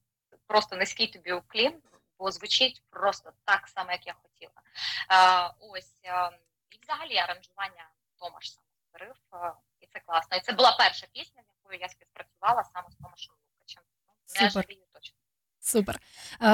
просто 0.46 0.76
низький 0.76 1.06
тобі 1.06 1.32
уклін, 1.32 1.82
бо 2.18 2.30
звучить 2.30 2.82
просто 2.90 3.32
так 3.44 3.68
само, 3.68 3.92
як 3.92 4.06
я 4.06 4.14
хотіла. 4.22 4.62
Ось 5.60 5.96
і 6.70 6.78
взагалі 6.82 7.16
аранжування 7.16 7.88
Томаш 8.18 8.52
сам 8.52 8.64
створив, 8.88 9.14
і 9.80 9.86
це 9.86 10.00
класно. 10.00 10.36
І 10.36 10.40
це 10.40 10.52
була 10.52 10.76
перша 10.78 11.06
пісня, 11.12 11.42
якою 11.66 11.80
я 11.80 11.88
співпрацювала 11.88 12.64
саме 12.74 12.90
з 12.90 12.94
Томашем 12.94 13.34
Лукачем. 13.54 13.82
Не 14.40 14.50
Супер. 14.50 14.64
жалію 14.68 14.86
точно. 14.92 15.16
Супер. 15.60 16.00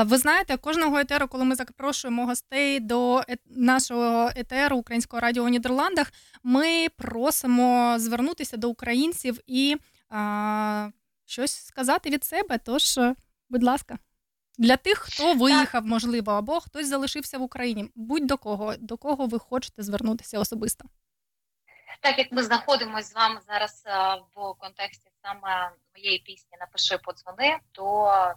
Ви 0.06 0.18
знаєте, 0.18 0.56
кожного 0.56 0.98
етеру, 0.98 1.28
коли 1.28 1.44
ми 1.44 1.54
запрошуємо 1.54 2.26
гостей 2.26 2.80
до 2.80 3.22
нашого 3.46 4.30
етеру 4.36 4.76
українського 4.76 5.20
радіо 5.20 5.44
у 5.44 5.48
Нідерландах, 5.48 6.12
ми 6.42 6.88
просимо 6.88 7.94
звернутися 7.98 8.56
до 8.56 8.68
українців 8.68 9.40
і 9.46 9.76
а, 10.08 10.90
щось 11.24 11.64
сказати 11.66 12.10
від 12.10 12.24
себе. 12.24 12.58
Тож, 12.58 12.98
е, 12.98 13.14
будь 13.48 13.62
ласка, 13.62 13.98
для 14.58 14.76
тих, 14.76 14.98
хто 14.98 15.34
виїхав, 15.34 15.86
можливо, 15.86 16.32
або 16.32 16.60
хтось 16.60 16.88
залишився 16.88 17.38
в 17.38 17.42
Україні, 17.42 17.90
будь 17.94 18.26
до 18.26 18.38
кого, 18.38 18.74
до 18.76 18.96
кого 18.96 19.26
ви 19.26 19.38
хочете 19.38 19.82
звернутися 19.82 20.38
особисто. 20.38 20.84
Так 22.00 22.18
як 22.18 22.32
ми 22.32 22.42
знаходимося 22.42 23.08
з 23.08 23.14
вами 23.14 23.40
зараз 23.40 23.84
е, 23.86 24.20
в 24.34 24.54
контексті 24.58 25.10
саме 25.22 25.72
моєї 25.96 26.18
пісні 26.18 26.58
Напиши 26.60 26.98
подзвони, 26.98 27.58
то 27.72 28.34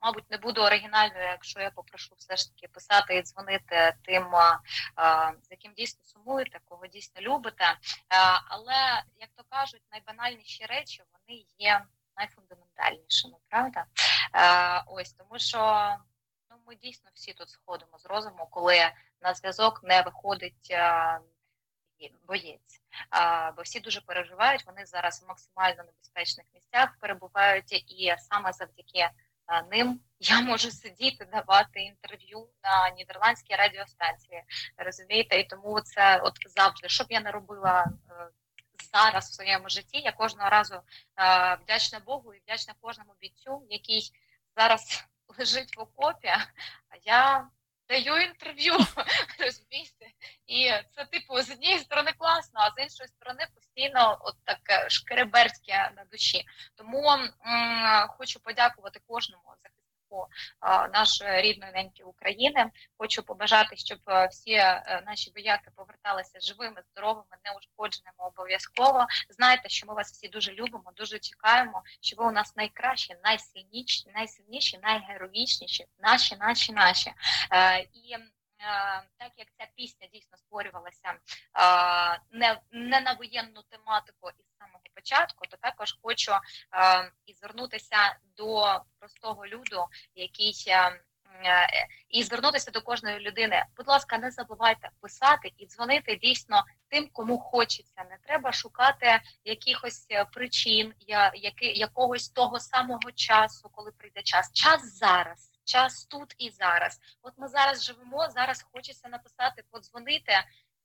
мабуть 0.00 0.30
не 0.30 0.38
буду 0.38 0.60
оригінальною, 0.60 1.24
якщо 1.24 1.60
я 1.60 1.70
попрошу 1.70 2.14
все 2.18 2.36
ж 2.36 2.54
таки 2.54 2.68
писати 2.68 3.16
і 3.16 3.22
дзвонити 3.22 3.94
тим, 4.04 4.34
е, 4.34 4.58
е, 4.98 5.32
з 5.42 5.50
яким 5.50 5.72
дійсно 5.72 6.04
сумуєте, 6.04 6.60
кого 6.64 6.86
дійсно 6.86 7.20
любите. 7.20 7.76
Але 8.48 9.02
як 9.16 9.30
то 9.36 9.42
кажуть, 9.50 9.82
найбанальніші 9.92 10.66
речі 10.66 11.02
вони 11.12 11.44
є 11.58 11.84
найфундаментальнішими, 12.16 13.36
правда? 13.48 13.84
Ось 14.86 15.12
тому 15.12 15.38
що 15.38 15.96
ну, 16.50 16.56
ми 16.66 16.76
дійсно 16.76 17.10
всі 17.14 17.32
тут 17.32 17.50
сходимо 17.50 17.98
з 17.98 18.06
розуму, 18.06 18.48
коли 18.50 18.92
на 19.22 19.34
зв'язок 19.34 19.80
не 19.82 20.02
виходить. 20.02 20.74
Е, 22.02 22.10
Боєць, 22.26 22.82
а, 23.10 23.52
бо 23.52 23.62
всі 23.62 23.80
дуже 23.80 24.00
переживають. 24.00 24.66
Вони 24.66 24.86
зараз 24.86 25.22
в 25.22 25.28
максимально 25.28 25.84
небезпечних 25.84 26.46
місцях 26.54 26.96
перебувають, 27.00 27.72
і 27.72 28.14
саме 28.18 28.52
завдяки 28.52 29.10
а, 29.46 29.62
ним 29.62 30.00
я 30.20 30.40
можу 30.40 30.70
сидіти, 30.70 31.24
давати 31.24 31.80
інтерв'ю 31.80 32.48
на 32.62 32.90
нідерландській 32.90 33.54
радіостанції. 33.54 34.42
Розумієте, 34.76 35.40
і 35.40 35.44
тому 35.44 35.80
це 35.80 36.20
от 36.20 36.34
завжди, 36.46 36.88
що 36.88 37.04
б 37.04 37.06
я 37.10 37.20
не 37.20 37.30
робила 37.30 37.84
е, 38.10 38.28
зараз 38.92 39.28
в 39.28 39.34
своєму 39.34 39.68
житті, 39.68 39.98
я 39.98 40.12
кожного 40.12 40.50
разу 40.50 40.74
е, 40.74 40.80
вдячна 41.62 42.00
Богу 42.00 42.34
і 42.34 42.40
вдячна 42.40 42.74
кожному 42.80 43.14
бійцю, 43.20 43.66
який 43.70 44.12
зараз 44.56 45.04
лежить 45.38 45.76
в 45.76 45.80
окопі, 45.80 46.28
а 46.88 46.96
я 47.04 47.48
даю 47.90 48.16
інтерв'ю, 48.16 48.72
розумієте? 49.40 50.06
І 50.46 50.70
це, 50.94 51.04
типу, 51.04 51.42
з 51.42 51.50
однієї 51.50 51.78
сторони 51.78 52.12
класно, 52.18 52.60
а 52.60 52.70
з 52.70 52.82
іншої 52.82 53.08
сторони 53.08 53.46
постійно 53.54 54.18
от 54.20 54.34
таке 54.44 54.90
шкереберське 54.90 55.90
на 55.96 56.04
душі. 56.04 56.44
Тому 56.74 57.10
м, 57.10 57.30
хочу 58.08 58.40
подякувати 58.40 59.00
кожному 59.06 59.44
захиснику 59.62 59.79
а, 60.60 60.88
нашої 60.88 61.42
рідної 61.42 61.72
неньки 61.72 62.02
України. 62.02 62.70
Хочу 62.98 63.22
побажати, 63.22 63.76
щоб 63.76 63.98
е, 64.08 64.26
всі 64.26 64.52
е, 64.52 65.02
наші 65.06 65.32
вояки 65.36 65.70
поверталися 65.76 66.40
живими, 66.40 66.82
здоровими, 66.92 67.36
неушкодженими 67.44 68.18
обов'язково. 68.18 69.06
Знайте, 69.28 69.68
що 69.68 69.86
ми 69.86 69.94
вас 69.94 70.12
всі 70.12 70.28
дуже 70.28 70.52
любимо, 70.52 70.92
дуже 70.96 71.18
чекаємо, 71.18 71.82
що 72.00 72.16
ви 72.16 72.24
у 72.24 72.30
нас 72.30 72.56
найкращі, 72.56 73.16
найсильніші, 73.24 74.10
найсильніші, 74.14 74.78
найгероїчніші, 74.82 75.86
наші, 75.98 76.36
наші, 76.36 76.72
наші. 76.72 77.12
Е, 77.52 77.80
і 77.80 78.16
так 79.18 79.32
як 79.36 79.48
ця 79.58 79.66
пісня 79.76 80.06
дійсно 80.12 80.38
створювалася 80.38 81.14
не, 82.30 82.60
не 82.70 83.00
на 83.00 83.12
воєнну 83.12 83.62
тематику 83.62 84.30
із 84.30 84.49
самого 84.60 84.82
початку, 84.94 85.46
то 85.50 85.56
також 85.56 85.98
хочу 86.02 86.32
е, 86.32 86.38
і 87.26 87.34
звернутися 87.34 88.16
до 88.36 88.80
простого 88.98 89.46
люду, 89.46 89.86
який 90.14 90.64
е, 90.68 91.00
е, 91.44 91.68
і 92.08 92.22
звернутися 92.22 92.70
до 92.70 92.82
кожної 92.82 93.20
людини. 93.20 93.64
Будь 93.76 93.88
ласка, 93.88 94.18
не 94.18 94.30
забувайте 94.30 94.90
писати 95.00 95.52
і 95.56 95.66
дзвонити 95.66 96.16
дійсно 96.16 96.64
тим, 96.88 97.08
кому 97.12 97.38
хочеться. 97.38 98.04
Не 98.10 98.18
треба 98.22 98.52
шукати 98.52 99.20
якихось 99.44 100.06
е, 100.10 100.24
причин, 100.24 100.94
якогось 101.74 102.28
того 102.28 102.60
самого 102.60 103.12
часу, 103.14 103.68
коли 103.72 103.92
прийде 103.92 104.22
час. 104.22 104.52
Час 104.52 104.98
зараз. 104.98 105.50
Час 105.64 106.04
тут 106.04 106.34
і 106.38 106.50
зараз. 106.50 107.00
От 107.22 107.32
ми 107.36 107.48
зараз 107.48 107.84
живемо. 107.84 108.28
Зараз 108.30 108.66
хочеться 108.72 109.08
написати, 109.08 109.64
подзвонити, 109.70 110.32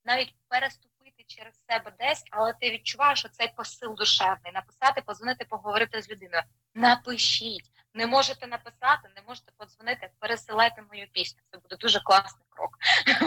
навіть 0.04 0.34
переступити 0.48 0.95
через 1.24 1.54
себе 1.70 1.92
десь, 1.98 2.24
але 2.30 2.52
ти 2.60 2.70
відчуваєш 2.70 3.18
що 3.18 3.28
цей 3.28 3.52
посил 3.56 3.94
душевний. 3.94 4.52
Написати, 4.54 5.02
позвонити, 5.06 5.44
поговорити 5.44 6.02
з 6.02 6.10
людиною. 6.10 6.42
Напишіть. 6.74 7.70
Не 7.94 8.06
можете 8.06 8.46
написати, 8.46 9.08
не 9.16 9.22
можете 9.28 9.52
подзвонити, 9.56 10.10
пересилайте 10.18 10.82
мою 10.92 11.06
пісню. 11.12 11.40
Це 11.52 11.58
буде 11.58 11.76
дуже 11.76 12.00
класний 12.00 12.46
крок. 12.48 12.78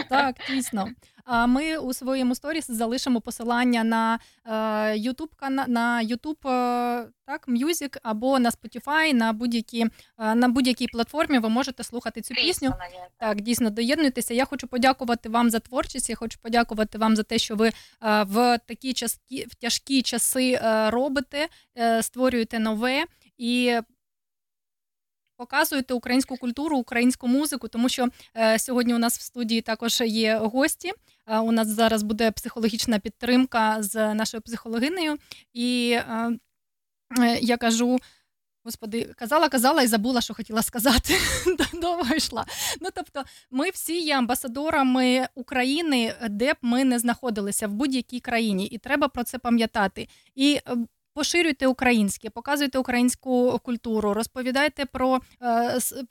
Так, 0.08 0.36
дійсно. 0.48 0.88
А 1.24 1.46
ми 1.46 1.78
у 1.78 1.92
своєму 1.92 2.34
сторіс 2.34 2.70
залишимо 2.70 3.20
посилання 3.20 3.84
на 3.84 4.18
е, 4.44 4.50
YouTube 4.98 5.48
на 5.68 6.02
YouTube, 6.04 6.48
е, 6.48 7.08
так, 7.26 7.48
Music 7.48 7.96
або 8.02 8.38
на 8.38 8.50
Spotify, 8.50 9.14
на 9.14 9.32
будь-які 9.32 9.86
е, 10.18 10.34
на 10.34 10.48
будь-якій 10.48 10.86
платформі. 10.86 11.38
Ви 11.38 11.48
можете 11.48 11.84
слухати 11.84 12.20
цю 12.20 12.34
пісню. 12.34 12.74
Так, 13.18 13.40
дійсно 13.40 13.70
доєднуйтеся. 13.70 14.34
Я 14.34 14.44
хочу 14.44 14.68
подякувати 14.68 15.28
вам 15.28 15.50
за 15.50 15.58
творчість. 15.58 16.10
Я 16.10 16.16
хочу 16.16 16.38
подякувати 16.42 16.98
вам 16.98 17.16
за 17.16 17.22
те, 17.22 17.38
що 17.38 17.56
ви 17.56 17.70
в 18.22 18.58
такі 18.66 18.92
часки, 18.92 19.46
в 19.50 19.54
тяжкі 19.54 20.02
часи 20.02 20.60
робите, 20.88 21.48
створюєте 22.00 22.58
нове 22.58 23.04
і. 23.38 23.80
Показуєте 25.40 25.94
українську 25.94 26.36
культуру, 26.36 26.78
українську 26.78 27.28
музику, 27.28 27.68
тому 27.68 27.88
що 27.88 28.08
е, 28.36 28.58
сьогодні 28.58 28.94
у 28.94 28.98
нас 28.98 29.18
в 29.18 29.22
студії 29.22 29.60
також 29.60 30.00
є 30.00 30.36
гості. 30.36 30.92
Е, 31.26 31.38
у 31.38 31.52
нас 31.52 31.68
зараз 31.68 32.02
буде 32.02 32.30
психологічна 32.30 32.98
підтримка 32.98 33.76
з 33.82 34.14
нашою 34.14 34.40
психологинею. 34.40 35.16
І 35.52 35.90
е, 35.90 36.38
я 37.40 37.56
кажу: 37.56 37.98
Господи, 38.64 39.14
казала, 39.16 39.48
казала 39.48 39.82
і 39.82 39.86
забула, 39.86 40.20
що 40.20 40.34
хотіла 40.34 40.62
сказати. 40.62 41.14
Довго 41.72 42.14
йшла. 42.14 42.46
Ну 42.80 42.88
тобто, 42.94 43.24
ми 43.50 43.70
всі 43.70 44.00
є 44.00 44.16
амбасадорами 44.16 45.28
України, 45.34 46.14
де 46.30 46.52
б 46.52 46.56
ми 46.62 46.84
не 46.84 46.98
знаходилися 46.98 47.68
в 47.68 47.72
будь-якій 47.72 48.20
країні, 48.20 48.66
і 48.66 48.78
треба 48.78 49.08
про 49.08 49.24
це 49.24 49.38
пам'ятати. 49.38 50.08
І 50.34 50.60
Поширюйте 51.14 51.66
українське, 51.66 52.30
показуйте 52.30 52.78
українську 52.78 53.60
культуру, 53.64 54.14
розповідайте 54.14 54.86
про 54.86 55.20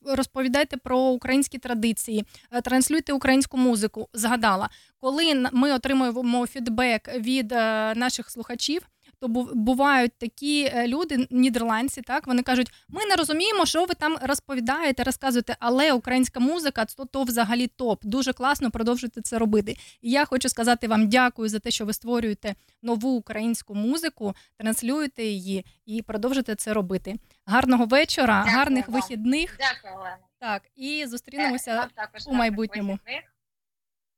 розповідайте 0.05 0.77
про 0.77 0.99
українські 0.99 1.57
традиції, 1.57 2.25
транслюйте 2.63 3.13
українську 3.13 3.57
музику. 3.57 4.09
Згадала, 4.13 4.69
коли 4.99 5.49
ми 5.51 5.73
отримуємо 5.73 6.47
фідбек 6.47 7.15
від 7.15 7.51
наших 7.95 8.29
слухачів 8.29 8.81
то 9.19 9.27
бувають 9.53 10.17
такі 10.17 10.71
е, 10.73 10.87
люди, 10.87 11.27
нідерландці, 11.29 12.01
так 12.01 12.27
вони 12.27 12.43
кажуть: 12.43 12.71
ми 12.87 13.05
не 13.05 13.15
розуміємо, 13.15 13.65
що 13.65 13.85
ви 13.85 13.93
там 13.93 14.17
розповідаєте, 14.21 15.03
розказуєте, 15.03 15.55
але 15.59 15.93
українська 15.93 16.39
музика 16.39 16.85
то, 16.85 17.05
то 17.05 17.23
взагалі 17.23 17.67
топ. 17.67 18.05
Дуже 18.05 18.33
класно 18.33 18.71
продовжуйте 18.71 19.21
це 19.21 19.37
робити. 19.37 19.77
І 20.01 20.11
я 20.11 20.25
хочу 20.25 20.49
сказати 20.49 20.87
вам 20.87 21.09
дякую 21.09 21.49
за 21.49 21.59
те, 21.59 21.71
що 21.71 21.85
ви 21.85 21.93
створюєте 21.93 22.55
нову 22.81 23.09
українську 23.09 23.75
музику, 23.75 24.35
транслюєте 24.57 25.23
її 25.23 25.65
і 25.85 26.01
продовжуєте 26.01 26.55
це 26.55 26.73
робити. 26.73 27.15
Гарного 27.45 27.85
вечора, 27.85 28.37
дякую 28.37 28.57
гарних 28.57 28.87
вам. 28.87 29.01
вихідних. 29.01 29.57
Дякую, 29.59 29.93
Олена. 29.93 30.17
Так, 30.39 30.61
і 30.75 31.05
зустрінемося 31.07 31.87
у 32.27 32.33
майбутньому. 32.33 32.91
Вихідних. 32.91 33.23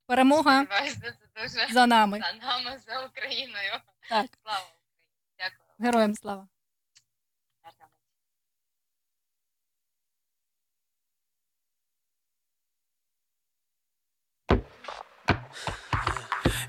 Перемога 0.08 0.66
за 1.74 1.88
нами. 1.88 2.20
За 2.20 2.48
нами, 2.48 2.80
за 2.88 3.06
Україною. 3.06 3.72
Так. 4.10 4.26
Слава 4.44 4.81
Героям 5.82 6.16
слава. 6.16 6.48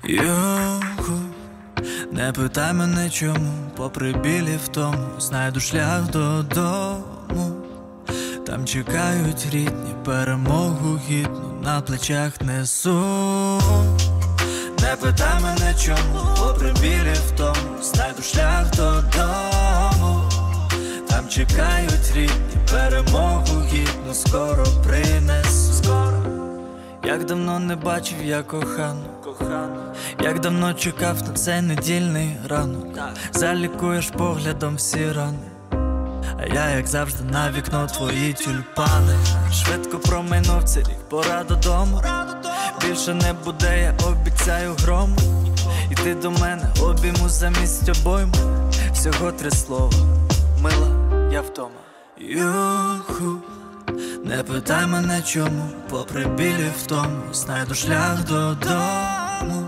Йоху, 0.03 1.19
не 2.11 2.33
питай 2.33 2.73
мене 2.73 3.09
чому, 3.09 3.71
попри 3.75 4.13
білі 4.13 4.57
в 4.63 4.67
тому, 4.67 5.19
знайду 5.19 5.59
шлях 5.59 6.11
додому. 6.11 7.65
Там 8.45 8.65
чекають 8.65 9.45
рідні, 9.51 9.95
перемогу 10.05 10.97
гідну 10.97 11.61
на 11.63 11.81
плечах 11.81 12.41
несу. 12.41 13.03
Не 14.83 14.95
питай 14.95 15.41
мене 15.43 15.75
чому, 15.79 16.19
попри 16.37 16.73
білі 16.81 17.13
в 17.13 17.31
тому, 17.31 17.81
знайду 17.81 18.21
шлях 18.21 18.69
додому, 18.69 20.21
там 21.09 21.27
чекають 21.29 22.11
рідні, 22.15 22.57
перемогу 22.71 23.63
гідно, 23.71 24.13
скоро 24.13 24.63
принесу. 24.83 25.73
Скоро, 25.73 26.23
як 27.03 27.25
давно 27.25 27.59
не 27.59 27.75
бачив 27.75 28.17
я 28.23 28.43
кохану, 28.43 29.05
кохану, 29.23 29.93
як 30.23 30.39
давно 30.39 30.73
чекав 30.73 31.23
на 31.27 31.33
цей 31.33 31.61
недільний 31.61 32.37
ранок, 32.49 32.99
залікуєш 33.33 34.09
поглядом 34.09 34.75
всі 34.75 35.11
рани. 35.11 35.52
А 36.39 36.45
я, 36.53 36.69
як 36.69 36.87
завжди, 36.87 37.23
на 37.23 37.51
вікно 37.51 37.87
твої 37.87 38.33
тюльпани. 38.33 39.15
Швидко 39.53 39.99
промайнув 39.99 40.63
цей 40.63 40.83
рік, 40.83 41.09
пора 41.09 41.43
додому. 41.43 42.01
Більше 42.81 43.13
не 43.13 43.33
буде, 43.33 43.81
я 43.81 44.07
обіцяю 44.07 44.75
грому. 44.83 45.17
Іди 45.91 46.15
до 46.15 46.31
мене, 46.31 46.69
обійму 46.81 47.29
замість 47.29 47.89
обойму. 47.89 48.33
Всього 48.93 49.31
три 49.31 49.51
слова, 49.51 49.93
мила, 50.61 50.87
я 51.31 51.41
вдома. 51.41 51.69
Юху, 52.17 53.37
не 54.25 54.43
питай 54.43 54.85
мене 54.87 55.21
чому, 55.21 55.69
попри 55.89 56.25
білі 56.25 56.71
в 56.83 56.87
тому, 56.87 57.33
знайду 57.33 57.75
шлях 57.75 58.23
додому. 58.23 59.67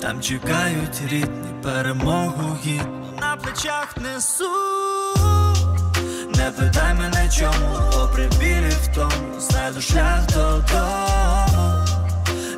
Там 0.00 0.20
чекають 0.20 1.00
рідні, 1.10 1.48
перемогу 1.62 2.56
гідну 2.64 2.98
на 3.20 3.36
плечах 3.36 3.96
несу. 3.96 4.44
Не 6.38 6.50
питай 6.50 6.94
мене 6.94 7.30
чому, 7.38 7.78
попри 7.92 8.28
білі 8.40 8.70
в 8.82 8.94
тому, 8.94 9.40
знайду 9.40 9.80
шлях 9.80 10.26
додому. 10.26 11.84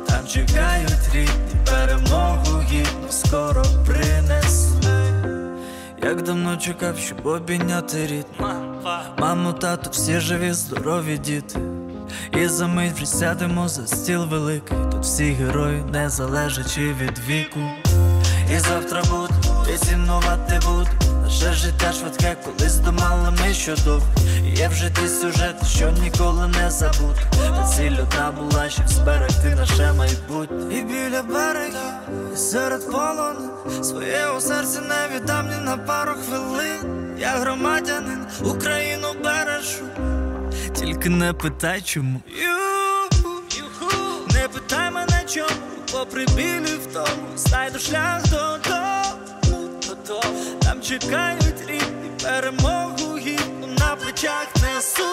Там 0.07 0.27
чекають 0.27 1.09
рідні, 1.13 1.55
перемогу 1.65 2.61
гідну 2.61 3.07
скоро 3.09 3.63
принесу. 3.85 4.71
Як 6.03 6.21
давно 6.21 6.57
чекав, 6.57 6.97
щоб 6.97 7.25
обійняти 7.25 8.07
рідну 8.07 8.47
Маму, 9.19 9.53
тату, 9.53 9.89
всі 9.89 10.19
живі, 10.19 10.53
здорові 10.53 11.17
діти. 11.17 11.59
І 12.37 12.47
за 12.47 12.67
мить 12.67 12.93
вже 12.93 13.05
сядемо 13.05 13.67
за 13.67 13.87
стіл 13.87 14.25
великий. 14.25 14.77
Тут 14.91 15.01
всі 15.01 15.31
герої, 15.31 15.83
не 15.91 16.09
залежачи 16.09 16.93
від 16.93 17.19
віку. 17.27 17.59
І 18.55 18.59
завтра 18.59 19.01
буду, 19.11 19.33
і 19.73 19.77
цінувати 19.77 20.59
буду. 20.65 21.00
Наше 21.31 21.53
життя 21.53 21.93
швидке, 21.93 22.35
колись 22.45 22.75
думали 22.75 23.31
ми 23.31 23.53
що 23.53 23.75
довго 23.75 24.07
Є 24.55 24.67
в 24.67 24.73
житті 24.73 25.07
сюжет, 25.07 25.67
що 25.67 25.91
ніколи 25.91 26.47
не 26.47 26.71
забути 26.71 27.21
Та 27.31 27.67
ціль 27.67 27.91
одна 27.91 28.31
була, 28.31 28.69
щоб 28.69 28.87
зберегти 28.87 29.55
наше 29.55 29.93
майбутнє. 29.93 30.75
І 30.77 30.81
біля 30.81 31.23
берегів, 31.23 32.33
і 32.33 32.37
серед 32.37 32.91
полону 32.91 33.49
Своє 33.83 34.27
у 34.37 34.41
серці 34.41 34.79
не 34.79 35.15
віддам 35.15 35.49
ні 35.49 35.65
на 35.65 35.77
пару 35.77 36.11
хвилин. 36.11 37.15
Я 37.19 37.29
громадянин, 37.29 38.25
Україну 38.43 39.07
бережу. 39.23 39.83
Тільки 40.73 41.09
не 41.09 41.33
питай 41.33 41.81
чому. 41.81 42.21
Не 44.33 44.47
питай 44.47 44.91
мене 44.91 45.23
чому, 45.27 45.47
попри 45.91 46.25
білі 46.25 46.77
в 46.83 46.93
тому 46.93 47.37
Знайду 47.37 47.79
шлях 47.79 48.21
додому 48.23 49.30
там 50.61 50.81
чекають 50.81 51.61
рідні, 51.67 52.11
перемогу 52.23 53.17
гідну 53.17 53.67
на 53.79 53.95
плечах 53.95 54.47
несу. 54.55 55.03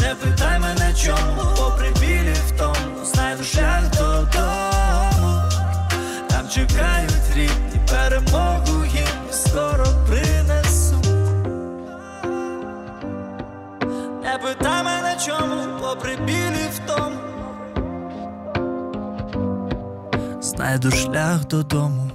Не 0.00 0.14
питай 0.14 0.58
мене 0.58 0.94
чому, 1.04 1.42
попри 1.56 1.90
білі 2.00 2.34
в 2.46 2.58
тому, 2.58 3.04
знайду 3.04 3.44
шлях 3.44 3.90
додому. 3.90 5.40
Там 6.28 6.48
чекають 6.48 7.30
рідні, 7.34 7.80
перемогу 7.90 8.84
гідну 8.84 9.32
скоро 9.32 9.86
принесу. 10.08 10.96
Не 14.22 14.38
питай 14.42 14.82
мене 14.84 15.16
чому, 15.26 15.80
попри 15.80 16.16
білі 16.16 16.66
в 16.74 16.78
тому. 16.86 17.16
Знайду 20.40 20.90
шлях 20.90 21.44
додому. 21.46 22.10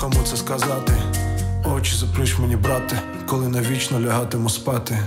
Кому 0.00 0.22
це 0.24 0.36
сказати. 0.36 0.92
Очі 1.64 1.96
заплющ 1.96 2.38
мені, 2.38 2.56
брате, 2.56 3.02
коли 3.28 3.48
навічно 3.48 4.00
лягатиму 4.00 4.48
спати. 4.48 4.98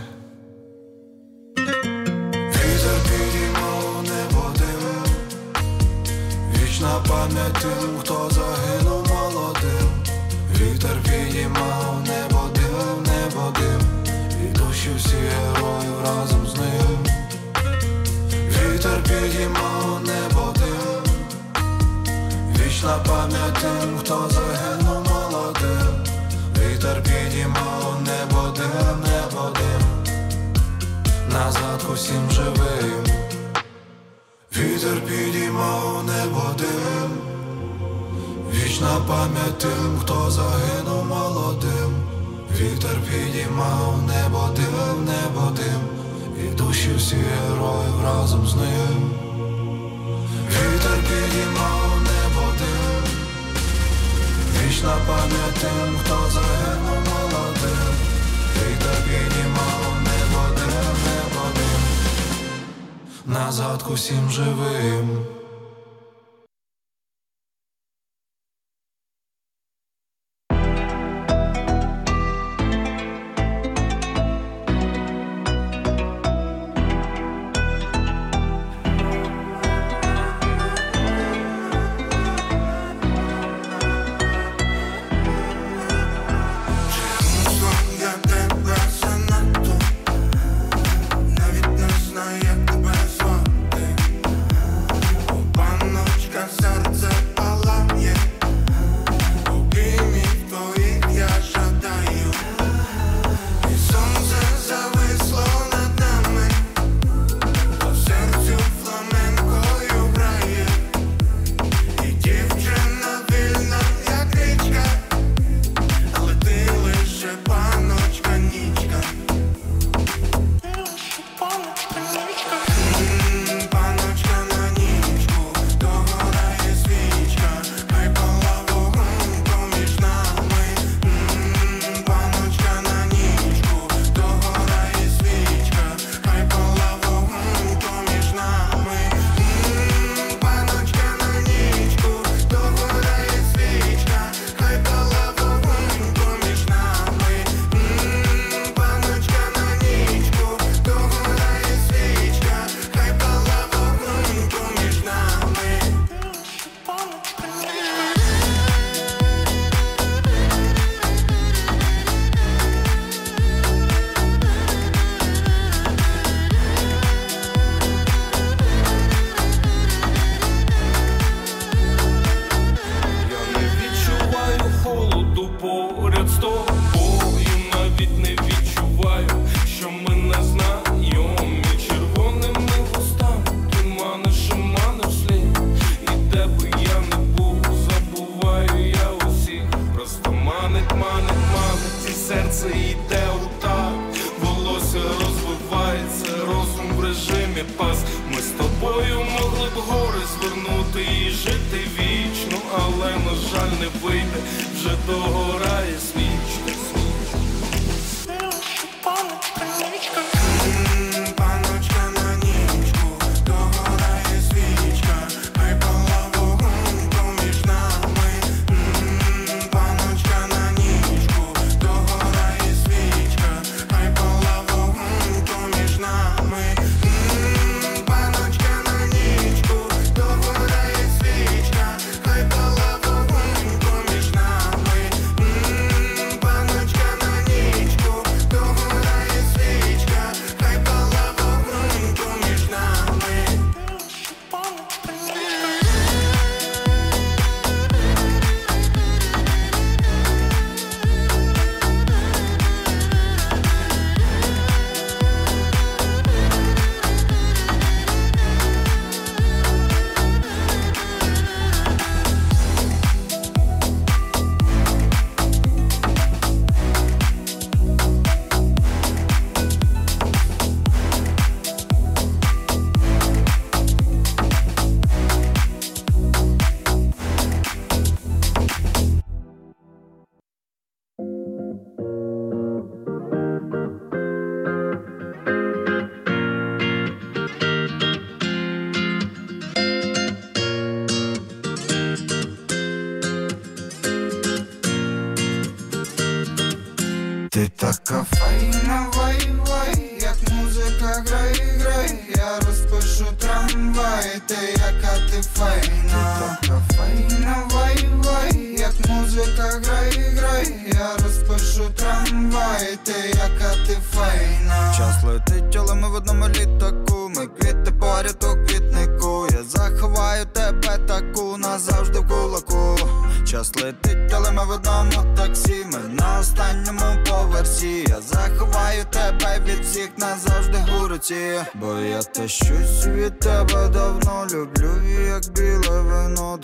Ти 313.03 313.13
яка 313.29 313.85
ти 313.87 313.97
файна. 314.11 314.93
Час 314.97 315.23
летить, 315.23 315.75
але 315.75 315.95
ми 315.95 316.09
в 316.09 316.13
одному 316.13 316.47
літаку, 316.49 317.31
ми 317.35 317.47
квіти 317.47 317.91
поряд 317.99 318.43
у 318.43 318.67
квітнику, 318.67 319.47
я 319.51 319.63
заховаю 319.63 320.45
тебе 320.45 320.97
таку 321.07 321.57
назавжди 321.57 322.19
в 322.19 322.27
кулаку. 322.27 322.97
Час 323.45 323.71
летить, 323.75 324.33
але 324.33 324.51
ми 324.51 324.65
в 324.65 324.69
одному 324.69 325.35
таксі, 325.35 325.85
ми 325.93 325.99
на 326.13 326.39
останньому 326.39 327.23
поверсі. 327.29 328.05
Я 328.07 328.21
заховаю 328.21 329.05
тебе 329.11 329.59
від 329.65 329.85
всіх 329.85 330.09
назавжди 330.17 330.77
у 331.01 331.07
руці. 331.07 331.59
Бо 331.75 331.93
я 331.93 332.23
те 332.23 332.47
щось 332.47 333.05
від 333.05 333.39
тебе 333.39 333.87
давно 333.87 334.47
люблю, 334.51 334.91
як 335.27 335.53
біле 335.53 336.01
вино. 336.01 336.59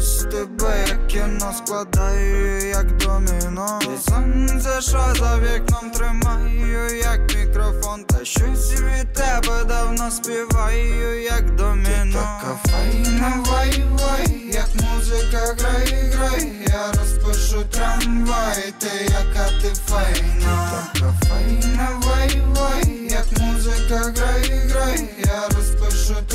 Дивлюсь 0.00 0.26
тебе, 0.30 0.84
як 0.88 1.06
кіно 1.06 1.52
складаю, 1.56 2.68
як 2.68 2.96
доміно. 2.96 3.78
І 3.82 4.10
сонце, 4.10 4.80
що 4.80 5.14
за 5.18 5.38
вікном 5.38 5.90
тримаю, 5.90 6.98
як 6.98 7.20
мікрофон. 7.36 8.04
Та 8.04 8.24
щось 8.24 8.72
від 8.72 9.12
тебе 9.12 9.64
давно 9.68 10.10
співаю, 10.10 11.22
як 11.22 11.54
доміно. 11.54 12.12
Ти 12.12 12.12
така 12.12 12.58
файна, 12.68 13.44
вай, 13.46 13.84
вай, 13.90 14.40
як 14.52 14.68
музика 14.74 15.54
грай, 15.58 16.10
грай, 16.14 16.52
я 16.68 16.92
розпишу 16.92 17.64
трамвай, 17.70 18.74
ти 18.78 18.88
яка 19.04 19.50
ти 19.62 19.72
файна, 19.86 20.82
ти 20.94 21.00
така 21.00 21.14
файна, 21.28 21.88
вай, 22.02 22.42
вай, 22.56 23.08
як 23.10 23.40
музика 23.40 23.96
грай, 23.96 24.68
грай, 24.68 25.08
я 25.18 25.42
розпишу 25.42 25.59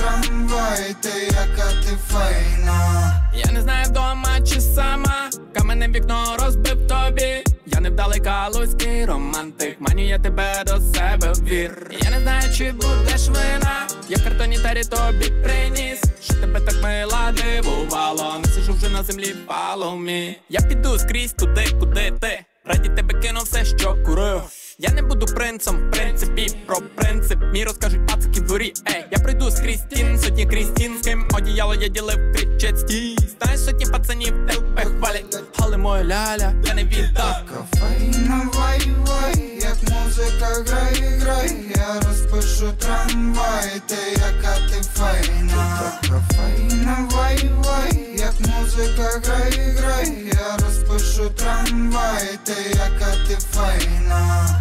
трамвай, 0.05 0.95
ти 1.01 1.09
яка 1.25 1.69
ти 1.83 1.97
файна. 2.09 3.11
Я 3.33 3.51
не 3.51 3.61
знаю 3.61 3.85
вдома 3.89 4.41
чи 4.47 4.61
сама, 4.61 5.29
каменне 5.53 5.87
вікно 5.87 6.37
розбив 6.39 6.87
тобі. 6.87 7.43
Я 7.65 7.79
невдалий 7.79 8.19
калузький 8.19 9.05
романтик, 9.05 9.75
маню 9.79 10.07
я 10.07 10.19
тебе 10.19 10.63
до 10.65 10.79
себе 10.79 11.31
в. 11.31 11.51
Я 12.03 12.09
не 12.09 12.19
знаю, 12.21 12.53
чи 12.57 12.71
будеш 12.71 13.27
вина, 13.27 13.87
я 14.09 14.17
картоні 14.17 14.59
тарі 14.59 14.83
тобі 14.83 15.29
приніс, 15.43 16.01
що 16.23 16.33
тебе 16.33 16.59
так 16.59 16.83
мила 16.83 17.33
дивувало. 17.33 18.39
Не 18.45 18.51
сижу 18.51 18.73
вже 18.73 18.89
на 18.89 19.03
землі 19.03 19.35
me 19.81 20.35
Я 20.49 20.61
піду 20.61 20.99
скрізь 20.99 21.33
туди, 21.33 21.65
куди 21.79 22.13
ти. 22.21 22.39
Раді 22.65 22.89
тебе 22.89 23.21
кинув 23.21 23.43
все, 23.43 23.65
що 23.65 23.95
курив. 24.05 24.41
Я 24.77 24.91
не 24.91 25.01
буду 25.01 25.25
принцем, 25.25 25.75
в 25.77 25.91
принципі, 25.91 26.47
про 26.65 26.77
принцип 26.95 27.39
мій 27.53 27.63
розкажуть 27.63 28.07
пацики 28.07 28.39
в 28.39 28.43
дворі. 28.45 28.73
Ей, 28.89 29.05
я 29.11 29.17
прийду 29.17 29.49
з 29.49 29.59
Крістін, 29.59 30.19
сотні 30.19 30.45
Крістін, 30.45 30.97
з 31.01 31.05
ким 31.05 31.27
одіяло 31.33 31.75
я 31.75 31.87
ділив 31.87 32.33
кричать 32.35 32.79
стій. 32.79 33.17
Знаєш, 33.41 33.59
сотні 33.61 33.85
пацанів 33.85 34.33
тебе 34.47 34.81
хвалять, 34.85 35.43
але 35.57 35.77
моя 35.77 36.03
ляля, 36.03 36.53
я 36.65 36.73
не 36.73 36.83
віддав. 36.83 37.43
Така 37.45 37.65
файна, 37.79 38.49
вай, 38.53 38.81
вай, 39.07 39.54
як 39.81 39.91
музика 39.91 40.63
грай, 40.67 41.19
грай, 41.19 41.51
я 41.75 41.99
розпишу 41.99 42.71
трамвай, 42.79 43.81
ти 43.87 43.95
яка 44.11 44.55
ти 44.69 44.81
файна, 44.93 45.91
Ти 46.01 46.07
така 46.07 46.21
файна, 46.35 47.09
вай, 47.11 47.51
вай, 47.57 48.15
як 48.17 48.33
музика 48.39 49.21
грай, 49.25 49.75
грай, 49.77 50.33
я 50.33 50.57
розпишу 50.57 51.29
трамвай, 51.29 52.39
ти 52.43 52.53
яка 52.69 53.11
ти 53.27 53.37
файна. 53.51 54.59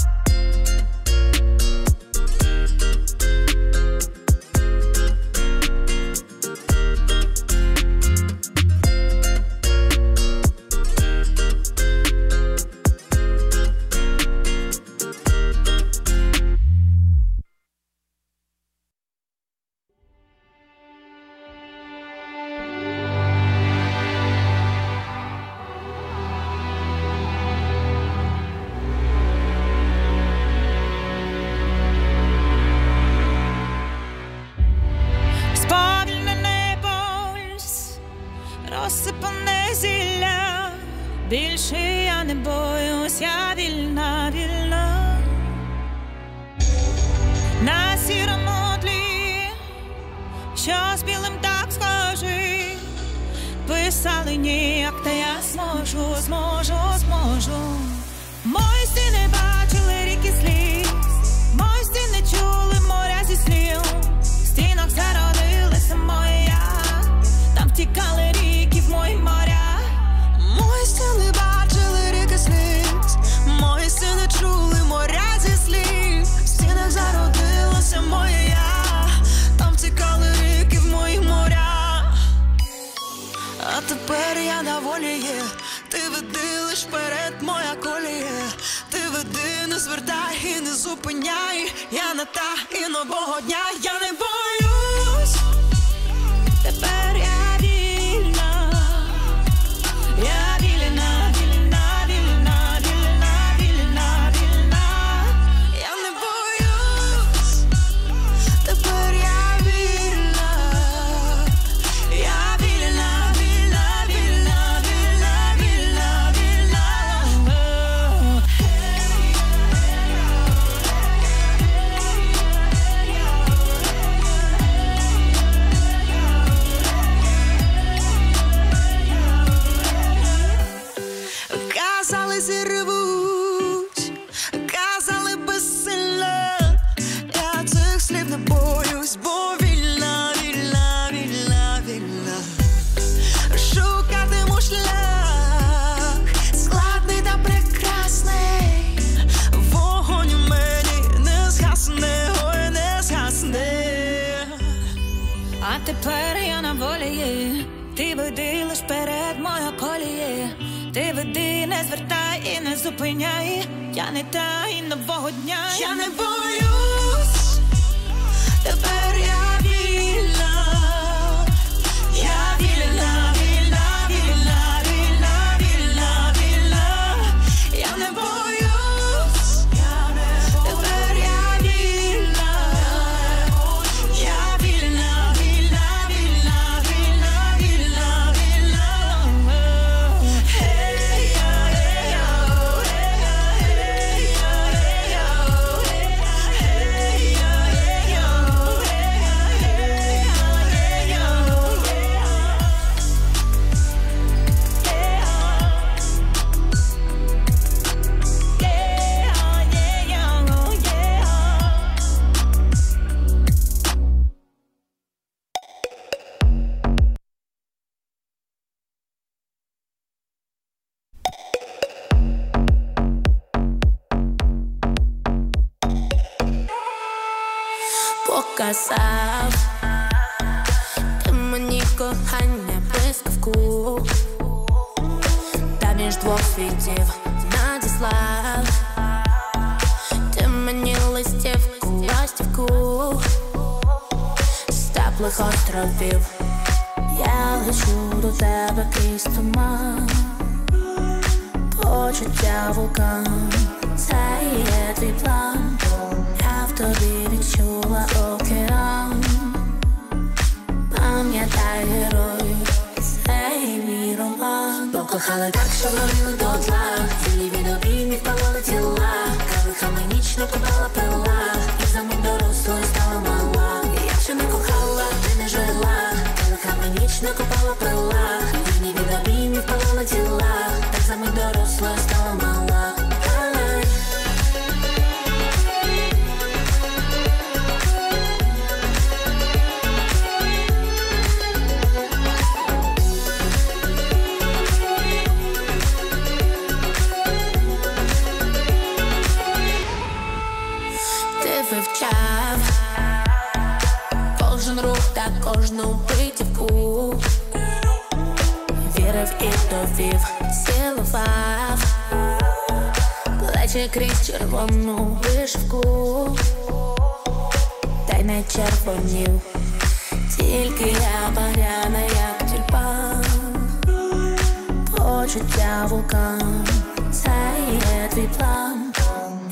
це 327.13 327.31
є 327.73 328.09
твій 328.11 328.29
план, 328.39 328.93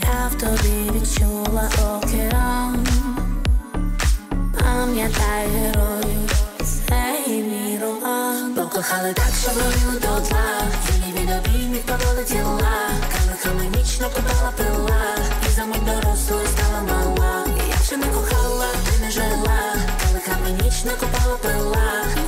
я 0.03 0.31
в 0.31 0.35
тобі 0.41 0.91
відчула 0.95 1.71
океан, 1.95 2.87
пам'ятай 4.61 5.47
героїв, 5.55 6.47
це 6.65 7.15
і 7.27 7.31
мій 7.31 7.79
роман. 7.83 8.55
Покохали 8.55 9.13
так, 9.13 9.33
що 9.43 9.51
горіли 9.51 10.01
до 10.01 10.29
тла, 10.29 10.63
і 11.09 11.13
від 11.13 11.31
обіймів 11.31 11.83
повели 11.83 12.25
тіла, 12.25 12.79
Калихами 13.13 13.77
ніч 13.77 14.01
накопала 14.01 14.53
і 15.49 15.51
за 15.51 15.65
мить 15.65 15.85
дорослою 15.85 16.47
стала 16.47 16.83
мала. 16.83 17.47
Якщо 17.69 17.97
не 17.97 18.07
кохала, 18.07 18.67
ти 18.85 19.05
не 19.05 19.11
жила, 19.11 19.75
Калихами 20.03 20.51
ніч 20.63 20.85
накопала 20.85 21.37
пила. 21.37 22.22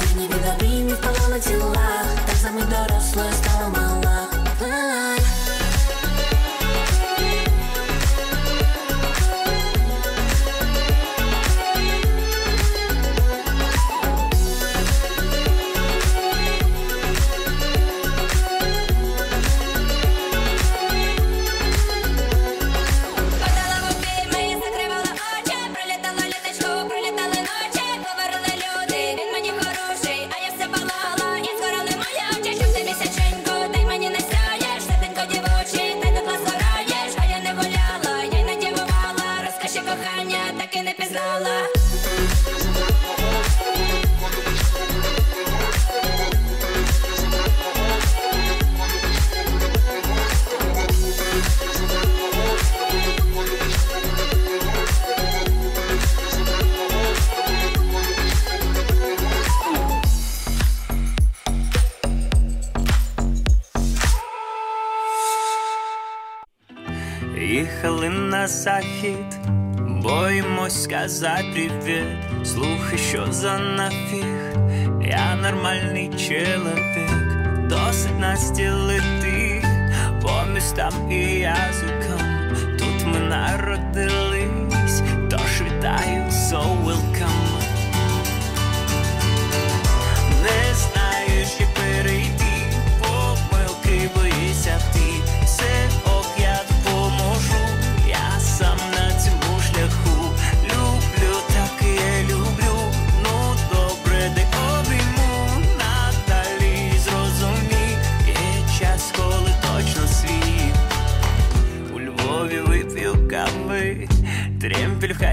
що 73.14 73.32
за 73.32 73.58
нафіг, 73.58 74.56
я 75.02 75.36
нормальний 75.36 76.08
чоловік, 76.08 77.10
досить 77.68 78.18
настілити 78.20 79.64
по 80.22 80.52
містам 80.54 81.12
і 81.12 81.38
я 81.38 81.56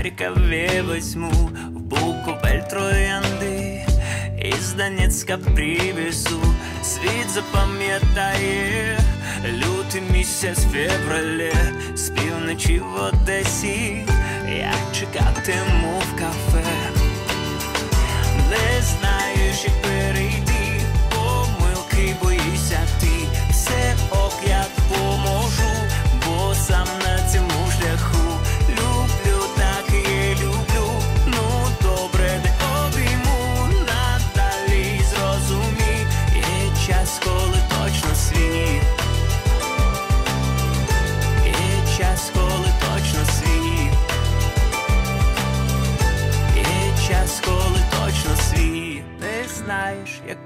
Харькове 0.01 0.81
возьму 0.81 1.29
в 1.29 1.79
буквель 1.79 2.61
троянди, 2.69 3.85
Із 4.43 4.73
Донецька 4.73 5.37
привезу, 5.37 6.41
світ 6.83 7.29
запам'ятає 7.29 8.99
лютий 9.45 10.01
місяць 10.13 10.65
феврале, 10.71 11.53
з 11.95 12.09
півночі 12.09 12.79
в 12.79 13.03
Одесі, 13.03 14.05
я 14.49 14.73
чекатиму 14.99 15.99
в 15.99 16.19
кафе, 16.19 16.65
не 18.49 18.81
знаю, 18.81 19.53
що. 19.53 19.80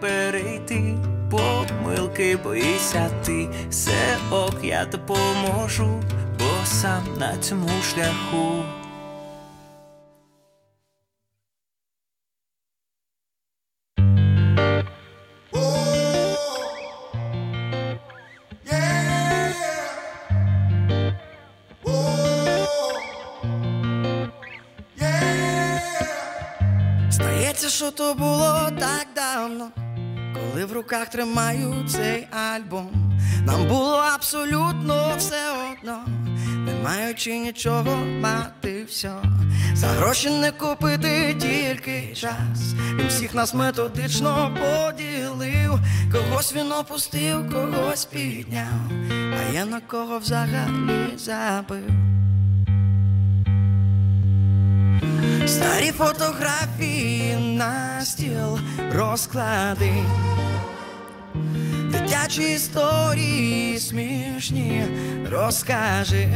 перейти, 0.05 0.97
помилки 1.31 2.37
боїся 2.43 3.09
ти, 3.25 3.49
все 3.69 4.17
ок, 4.31 4.55
я 4.63 4.85
допоможу, 4.85 6.03
бо 6.39 6.65
сам 6.65 7.03
на 7.17 7.37
цьому 7.37 7.69
шляху. 7.93 8.63
Що 27.67 27.91
то 27.91 28.13
було 28.13 28.69
так 28.79 29.07
давно, 29.15 29.71
коли 30.35 30.65
в 30.65 30.73
руках 30.73 31.09
тримаю 31.09 31.85
цей 31.87 32.27
альбом. 32.31 33.19
Нам 33.45 33.67
було 33.67 33.95
абсолютно 34.15 35.13
все 35.17 35.41
одно, 35.71 36.05
не 36.65 36.73
маючи 36.83 37.37
нічого 37.39 37.95
мати 38.21 38.85
все. 38.89 39.11
За 39.73 39.87
гроші 39.87 40.29
не 40.29 40.51
купити 40.51 41.35
тільки 41.39 42.13
час. 42.15 42.73
Він 42.95 43.07
всіх 43.07 43.33
нас 43.33 43.53
методично 43.53 44.57
поділив. 44.59 45.79
Когось 46.11 46.55
він 46.55 46.71
опустив, 46.71 47.51
когось 47.51 48.05
підняв, 48.05 48.91
а 49.39 49.53
я 49.53 49.65
на 49.65 49.79
кого 49.79 50.19
взагалі 50.19 51.17
забив. 51.17 51.89
Старі 55.47 55.91
фотографії 55.91 57.35
на 57.35 58.01
стіл 58.05 58.59
розклади, 58.93 59.93
дитячі 61.91 62.53
історії 62.53 63.79
смішні 63.79 64.85
розкажи. 65.31 66.27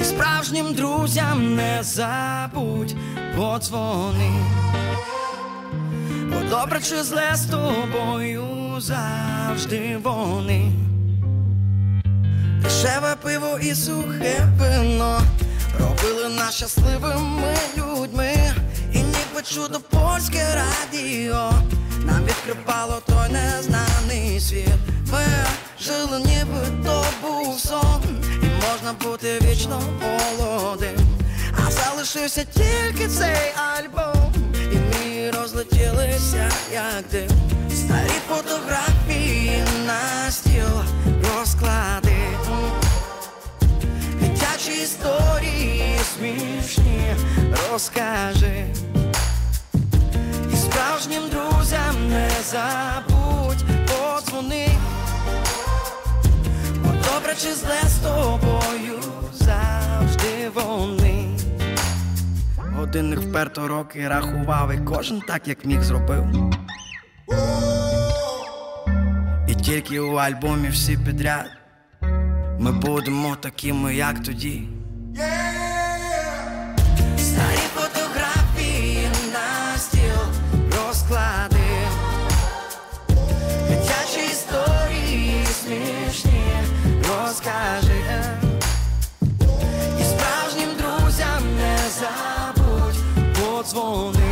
І 0.00 0.04
справжнім 0.04 0.74
друзям 0.74 1.54
не 1.56 1.78
забудь 1.82 2.94
подзвони. 3.36 4.30
Бо 6.24 6.50
добре 6.50 6.80
чи 6.80 7.02
зле 7.02 7.30
з 7.34 7.44
тобою 7.44 8.46
завжди 8.78 9.98
вони. 10.02 10.72
Дешеве 12.62 13.16
пиво 13.22 13.58
і 13.62 13.74
сухе 13.74 14.48
вино 14.58 15.20
робили 15.78 16.28
нас 16.28 16.54
щасливими 16.54 17.56
людьми, 17.76 18.34
і 18.92 18.98
ніби 18.98 19.42
чудо 19.54 19.80
польське 19.80 20.44
радіо 20.54 21.52
нам 22.04 22.24
відкривало 22.24 23.02
той 23.06 23.28
незнаний 23.32 24.40
світ. 24.40 24.68
Ми 25.12 25.24
жили, 25.80 26.18
ніби 26.18 26.84
то 26.84 27.04
був 27.22 27.60
сон, 27.60 28.02
і 28.42 28.46
можна 28.46 28.92
бути 29.04 29.38
вічно 29.42 29.82
молодим. 30.02 30.96
А 31.66 31.70
залишився 31.70 32.44
тільки 32.44 33.08
цей 33.08 33.52
альбом, 33.54 34.32
і 34.72 34.76
ми 34.76 35.30
розлетілися, 35.30 36.50
як 36.72 37.04
дим. 37.10 37.30
Старі 37.76 38.20
фотографії 38.28 39.64
на 39.86 40.30
стіл 40.30 40.82
розклади. 41.24 41.99
Дитячі 44.60 44.82
історії 44.82 45.98
смішні 46.14 47.14
розкажи. 47.70 48.66
І 50.52 50.56
справжнім 50.56 51.22
друзям 51.30 52.08
не 52.08 52.30
забудь 52.44 53.64
подзвони. 53.86 54.68
Бо 56.76 56.88
добре 56.88 57.34
чи 57.38 57.54
зле 57.54 57.80
з 57.86 57.98
тобою 57.98 59.02
завжди 59.32 60.50
вони. 60.54 61.28
Годинник 62.56 63.18
вперто 63.18 63.68
роки 63.68 64.08
рахував, 64.08 64.72
і 64.72 64.78
кожен 64.78 65.20
так, 65.20 65.48
як 65.48 65.64
міг 65.64 65.82
зробив. 65.82 66.24
І 69.48 69.54
тільки 69.54 70.00
у 70.00 70.14
альбомі 70.14 70.68
всі 70.68 70.96
підряд. 70.96 71.59
Ми 72.62 72.72
будемо 72.72 73.36
такими, 73.40 73.94
як 73.94 74.22
тоді. 74.22 74.62
Старі 77.18 77.66
фотографії 77.74 79.08
на 79.32 79.78
стіл 79.78 80.20
розклади. 80.64 81.56
Дитячі 83.68 84.30
історії 84.30 85.44
смішні 85.46 86.52
розкажи. 87.08 88.02
І 90.00 90.04
справжнім 90.04 90.68
друзям 90.78 91.42
не 91.56 91.78
забудь 92.00 93.34
подзвони. 93.34 94.30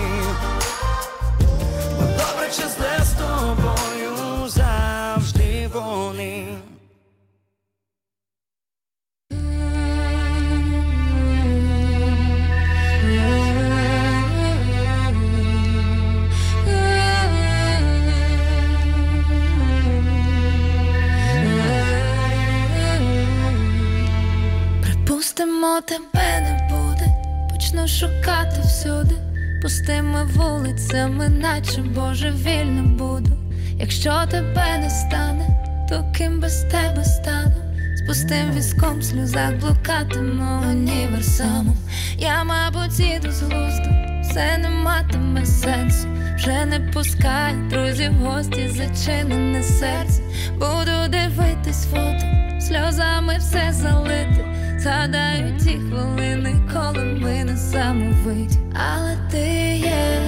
Припустимо, 25.59 25.81
тебе 25.81 26.41
не 26.41 26.69
буде, 26.71 27.13
почну 27.51 27.89
шукати 27.89 28.61
всюди, 28.61 29.15
пустими 29.63 30.25
вулицями, 30.25 31.29
наче 31.29 31.81
божевільно 31.81 32.83
буду. 32.83 33.31
Якщо 33.79 34.25
тебе 34.31 34.79
не 34.79 34.91
стане, 34.91 35.49
то 35.89 36.13
ким 36.17 36.41
без 36.41 36.63
тебе 36.63 37.05
стану? 37.05 37.57
З 37.95 38.07
пустим 38.07 38.53
візком 38.57 38.99
в 38.99 39.05
сльозах 39.05 39.53
блукатиму 39.61 40.63
універсамом. 40.71 41.77
Я, 42.19 42.45
мабуть, 42.45 43.01
іду 43.01 43.33
з 43.33 43.43
глузду, 43.43 43.91
все 44.23 44.59
не 44.59 44.69
матиме 44.69 45.47
сенсу. 45.47 46.09
Вже 46.37 46.65
не 46.65 46.81
пускай 46.81 47.55
друзів 47.71 48.13
гості, 48.13 48.69
зачинене 48.69 49.63
серце. 49.63 50.23
Буду 50.53 51.09
дивитись 51.09 51.87
фото, 51.87 52.25
сльозами 52.61 53.37
все 53.39 53.73
залити. 53.73 54.58
Згадаю 54.79 55.59
ті 55.65 55.71
хвилини, 55.71 56.55
коли 56.73 57.05
ми 57.05 57.45
не 57.45 57.57
самовиті. 57.57 58.59
Але 58.75 59.17
ти 59.31 59.77
є, 59.77 60.21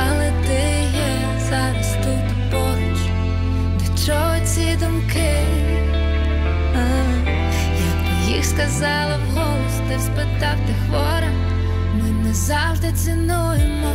але 0.00 0.32
ти 0.46 0.62
є 0.98 1.40
зараз 1.50 1.96
тут 2.04 2.50
поруч. 2.50 2.98
До 3.78 4.06
чого 4.06 4.34
ці 4.44 4.76
думки? 4.80 5.32
А, 6.74 6.86
Якби 7.78 8.32
їх 8.34 8.44
сказала 8.44 9.16
вголос, 9.28 9.74
ти 9.88 9.98
спитав, 9.98 10.56
ти 10.66 10.74
хвора. 10.88 11.30
Ми 11.94 12.10
не 12.28 12.34
завжди 12.34 12.92
цінуємо 12.92 13.92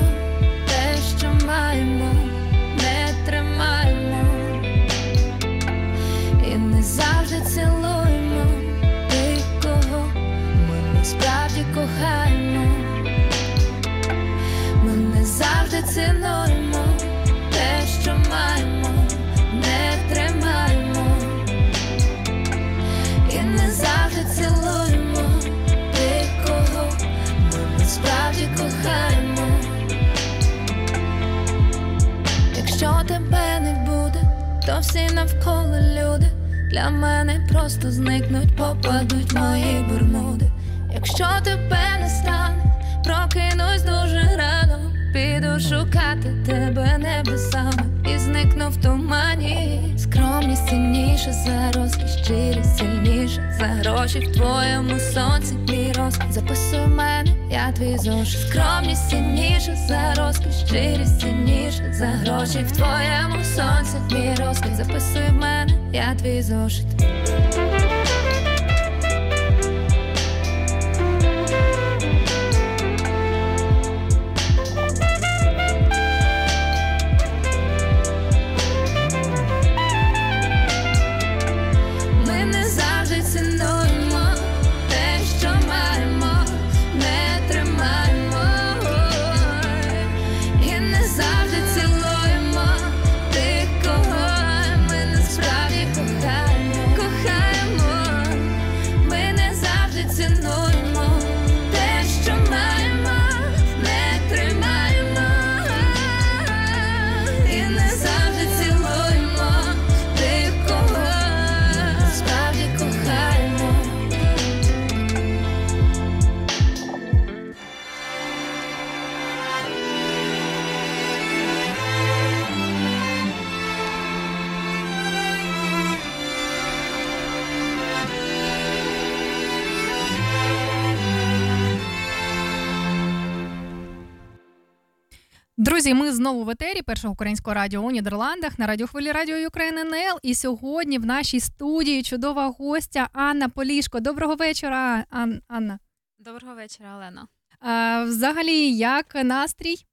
першого 137.03 137.13
українського 137.13 137.53
радіо 137.53 137.81
у 137.81 137.91
Нідерландах 137.91 138.59
на 138.59 138.67
радіохвилі 138.67 139.11
Радіо 139.11 139.47
Україна 139.47 139.81
НЛ. 139.81 140.19
І 140.23 140.35
сьогодні 140.35 140.97
в 140.97 141.05
нашій 141.05 141.39
студії 141.39 142.03
чудова 142.03 142.47
гостя 142.47 143.09
Анна 143.13 143.49
Полішко. 143.49 143.99
Доброго 143.99 144.35
вечора, 144.35 145.05
Ан- 145.09 145.41
Анна. 145.47 145.79
Доброго 146.19 146.55
вечора, 146.55 146.95
Олена. 146.95 147.27
А, 147.59 148.03
взагалі, 148.03 148.77
як 148.77 149.15
настрій? 149.15 149.85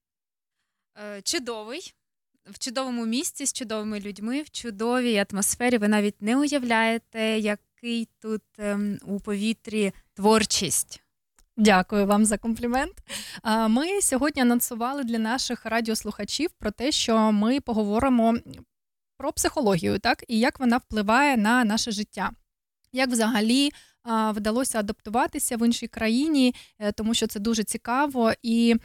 Е, 1.16 1.22
Чудовий. 1.22 1.94
В 2.50 2.58
чудовому 2.58 3.06
місці 3.06 3.46
з 3.46 3.52
чудовими 3.52 4.00
людьми, 4.00 4.42
в 4.42 4.50
чудовій 4.50 5.24
атмосфері. 5.30 5.78
Ви 5.78 5.88
навіть 5.88 6.22
не 6.22 6.36
уявляєте, 6.36 7.38
який 7.38 8.08
тут 8.22 8.42
ем, 8.58 8.98
у 9.06 9.20
повітрі 9.20 9.92
творчість. 10.14 11.02
Дякую 11.60 12.06
вам 12.06 12.24
за 12.24 12.38
комплімент. 12.38 12.92
Ми 13.68 14.02
сьогодні 14.02 14.42
анонсували 14.42 15.04
для 15.04 15.18
наших 15.18 15.66
радіослухачів 15.66 16.50
про 16.58 16.70
те, 16.70 16.92
що 16.92 17.32
ми 17.32 17.60
поговоримо 17.60 18.34
про 19.16 19.32
психологію, 19.32 19.98
так 19.98 20.24
і 20.28 20.38
як 20.38 20.60
вона 20.60 20.76
впливає 20.76 21.36
на 21.36 21.64
наше 21.64 21.90
життя. 21.90 22.30
Як 22.92 23.08
взагалі 23.10 23.70
вдалося 24.34 24.78
адаптуватися 24.78 25.56
в 25.56 25.66
іншій 25.66 25.88
країні, 25.88 26.54
е, 26.78 26.92
тому 26.92 27.14
що 27.14 27.26
це 27.26 27.40
дуже 27.40 27.64
цікаво, 27.64 28.32
і 28.42 28.76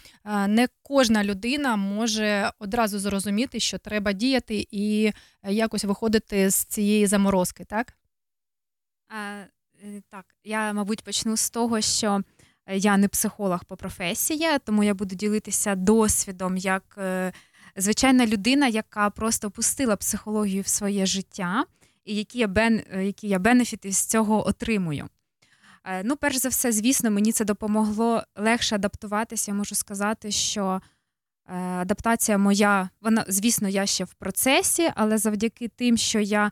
не 0.47 0.67
кожна 0.81 1.23
людина 1.23 1.75
може 1.75 2.51
одразу 2.59 2.99
зрозуміти, 2.99 3.59
що 3.59 3.77
треба 3.77 4.13
діяти 4.13 4.67
і 4.71 5.11
е, 5.43 5.53
якось 5.53 5.83
виходити 5.83 6.49
з 6.49 6.55
цієї 6.55 7.07
заморозки, 7.07 7.65
так? 7.65 7.93
Е, 9.11 9.49
е, 9.83 10.01
Так, 10.09 10.25
я, 10.43 10.73
мабуть, 10.73 11.03
почну 11.03 11.37
з 11.37 11.49
того, 11.49 11.81
що 11.81 12.21
я 12.67 12.97
не 12.97 13.07
психолог 13.07 13.65
по 13.65 13.77
професії, 13.77 14.47
тому 14.65 14.83
я 14.83 14.93
буду 14.93 15.15
ділитися 15.15 15.75
досвідом 15.75 16.57
як 16.57 16.83
е, 16.97 17.33
звичайна 17.75 18.27
людина, 18.27 18.67
яка 18.67 19.09
просто 19.09 19.51
пустила 19.51 19.95
психологію 19.95 20.61
в 20.61 20.67
своє 20.67 21.05
життя, 21.05 21.65
і 22.05 22.15
які 22.15 22.39
я, 22.39 22.47
бен, 22.47 22.83
е, 22.91 23.05
які 23.05 23.27
я 23.27 23.39
бенефіти 23.39 23.91
з 23.91 24.05
цього 24.05 24.47
отримую. 24.47 25.09
Е, 25.85 26.03
Ну, 26.03 26.15
перш 26.15 26.35
за 26.37 26.49
все, 26.49 26.71
звісно, 26.71 27.11
мені 27.11 27.31
це 27.31 27.45
допомогло 27.45 28.23
легше 28.35 28.75
адаптуватися. 28.75 29.51
Я 29.51 29.55
можу 29.57 29.75
сказати, 29.75 30.31
що 30.31 30.81
адаптація 31.79 32.37
моя, 32.37 32.89
вона, 33.01 33.25
звісно, 33.27 33.69
я 33.69 33.85
ще 33.85 34.03
в 34.03 34.13
процесі, 34.13 34.91
але 34.95 35.17
завдяки 35.17 35.67
тим, 35.67 35.97
що 35.97 36.19
я 36.19 36.51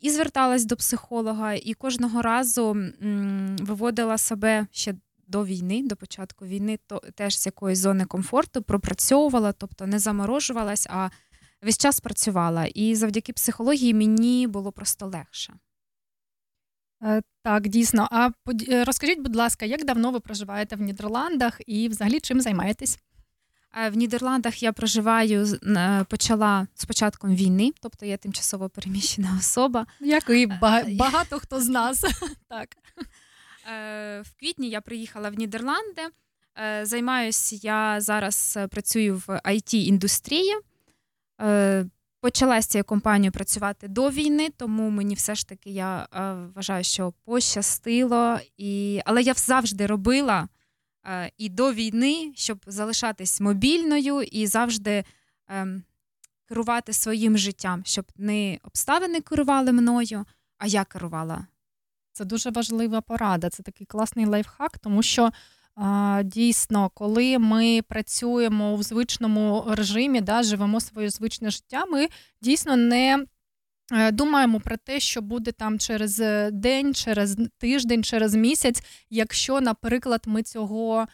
і 0.00 0.10
зверталась 0.10 0.64
до 0.64 0.76
психолога, 0.76 1.54
і 1.54 1.74
кожного 1.74 2.22
разу 2.22 2.70
м, 3.02 3.56
виводила 3.60 4.18
себе 4.18 4.66
ще 4.70 4.94
до 5.32 5.44
війни, 5.44 5.82
до 5.82 5.96
початку 5.96 6.46
війни, 6.46 6.78
то 6.86 7.02
теж 7.14 7.38
з 7.38 7.46
якоїсь 7.46 7.78
зони 7.78 8.04
комфорту 8.04 8.62
пропрацьовувала, 8.62 9.52
тобто 9.52 9.86
не 9.86 9.98
заморожувалась, 9.98 10.86
а 10.90 11.10
весь 11.62 11.78
час 11.78 12.00
працювала. 12.00 12.64
І 12.64 12.94
завдяки 12.94 13.32
психології 13.32 13.94
мені 13.94 14.46
було 14.46 14.72
просто 14.72 15.06
легше. 15.06 15.54
Е, 17.02 17.22
Так, 17.42 17.68
дійсно. 17.68 18.08
А 18.10 18.30
е, 18.68 18.84
розкажіть, 18.84 19.20
будь 19.20 19.36
ласка, 19.36 19.66
як 19.66 19.84
давно 19.84 20.10
ви 20.10 20.20
проживаєте 20.20 20.76
в 20.76 20.80
Нідерландах 20.80 21.60
і 21.66 21.88
взагалі 21.88 22.20
чим 22.20 22.40
займаєтесь? 22.40 22.98
Е, 23.84 23.90
В 23.90 23.96
Нідерландах 23.96 24.62
я 24.62 24.72
проживаю 24.72 25.46
почала 26.08 26.66
з 26.74 26.84
початком 26.84 27.34
війни, 27.34 27.72
тобто 27.80 28.06
я 28.06 28.16
тимчасово 28.16 28.68
переміщена 28.68 29.36
особа. 29.38 29.86
Як 30.00 30.30
і 30.30 30.46
багато 30.98 31.38
хто 31.38 31.60
з 31.60 31.68
нас. 31.68 32.04
так. 32.48 32.68
Е, 33.66 34.20
В 34.20 34.34
квітні 34.40 34.68
я 34.68 34.80
приїхала 34.80 35.30
в 35.30 35.34
Нідерланди. 35.34 36.02
Е, 36.58 36.86
Займаюся 36.86 37.58
я 37.62 38.00
зараз 38.00 38.54
е, 38.56 38.68
працюю 38.68 39.16
в 39.16 39.28
it 39.28 39.74
індустрії 39.74 40.54
Е, 41.40 41.86
Почала 42.20 42.62
з 42.62 42.66
цією 42.66 42.84
працювати 43.30 43.88
до 43.88 44.10
війни, 44.10 44.48
тому 44.56 44.90
мені 44.90 45.14
все 45.14 45.34
ж 45.34 45.48
таки 45.48 45.70
я 45.70 46.08
вважаю, 46.54 46.84
що 46.84 47.12
пощастило. 47.24 48.38
І... 48.56 49.00
Але 49.04 49.22
я 49.22 49.34
завжди 49.34 49.86
робила 49.86 50.48
і 51.38 51.48
до 51.48 51.72
війни, 51.72 52.32
щоб 52.34 52.64
залишатись 52.66 53.40
мобільною 53.40 54.22
і 54.22 54.46
завжди 54.46 55.04
ем, 55.48 55.82
керувати 56.48 56.92
своїм 56.92 57.38
життям, 57.38 57.82
щоб 57.84 58.04
не 58.16 58.58
обставини 58.62 59.20
керували 59.20 59.72
мною, 59.72 60.24
а 60.58 60.66
я 60.66 60.84
керувала 60.84 61.46
Це 62.12 62.24
дуже 62.24 62.50
важлива 62.50 63.00
порада. 63.00 63.50
Це 63.50 63.62
такий 63.62 63.86
класний 63.86 64.26
лайфхак, 64.26 64.78
тому 64.78 65.02
що 65.02 65.30
дійсно, 66.24 66.90
коли 66.94 67.38
ми 67.38 67.82
працюємо 67.82 68.76
в 68.76 68.82
звичному 68.82 69.64
режимі, 69.68 70.20
да, 70.20 70.42
живемо 70.42 70.80
своє 70.80 71.10
звичне 71.10 71.50
життя, 71.50 71.84
ми 71.86 72.08
дійсно 72.42 72.76
не 72.76 73.26
е, 73.92 74.10
думаємо 74.12 74.60
про 74.60 74.76
те, 74.76 75.00
що 75.00 75.22
буде 75.22 75.52
там 75.52 75.78
через 75.78 76.20
е, 76.20 76.50
день, 76.50 76.94
через 76.94 77.36
тиждень, 77.58 78.04
через 78.04 78.34
місяць, 78.34 78.82
якщо, 79.10 79.60
наприклад, 79.60 80.22
ми 80.26 80.42
цього 80.42 81.06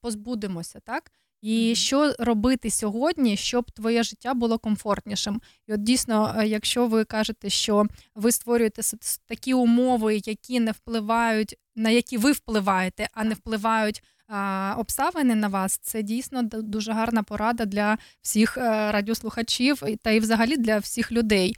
позбудемося, 0.00 0.80
так? 0.80 1.12
І 1.42 1.74
що 1.74 2.12
робити 2.18 2.70
сьогодні, 2.70 3.36
щоб 3.36 3.70
твоє 3.70 4.02
життя 4.02 4.34
було 4.34 4.58
комфортнішим? 4.58 5.40
І 5.66 5.72
от 5.72 5.82
дійсно, 5.82 6.34
е, 6.38 6.46
якщо 6.46 6.86
ви 6.86 7.04
кажете, 7.04 7.50
що 7.50 7.86
ви 8.14 8.32
створюєте 8.32 8.82
такі 9.26 9.54
умови, 9.54 10.16
які 10.16 10.60
не 10.60 10.72
впливають, 10.72 11.54
на 11.76 11.90
які 11.90 12.18
ви 12.18 12.32
впливаєте, 12.32 13.08
а 13.12 13.24
не 13.24 13.34
впливають 13.34 14.02
а, 14.28 14.74
обставини 14.78 15.34
на 15.34 15.48
вас, 15.48 15.78
це 15.82 16.02
дійсно 16.02 16.42
дуже 16.42 16.92
гарна 16.92 17.22
порада 17.22 17.64
для 17.64 17.98
всіх 18.22 18.58
е, 18.58 18.92
радіослухачів 18.92 19.82
та 20.02 20.10
й 20.10 20.20
взагалі 20.20 20.56
для 20.56 20.78
всіх 20.78 21.12
людей. 21.12 21.56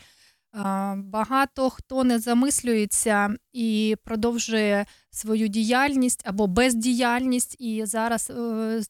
Багато 0.96 1.70
хто 1.70 2.04
не 2.04 2.18
замислюється 2.18 3.36
і 3.52 3.96
продовжує 4.04 4.86
свою 5.10 5.48
діяльність 5.48 6.22
або 6.26 6.46
бездіяльність. 6.46 7.56
І 7.58 7.82
зараз, 7.86 8.30
е, 8.30 8.82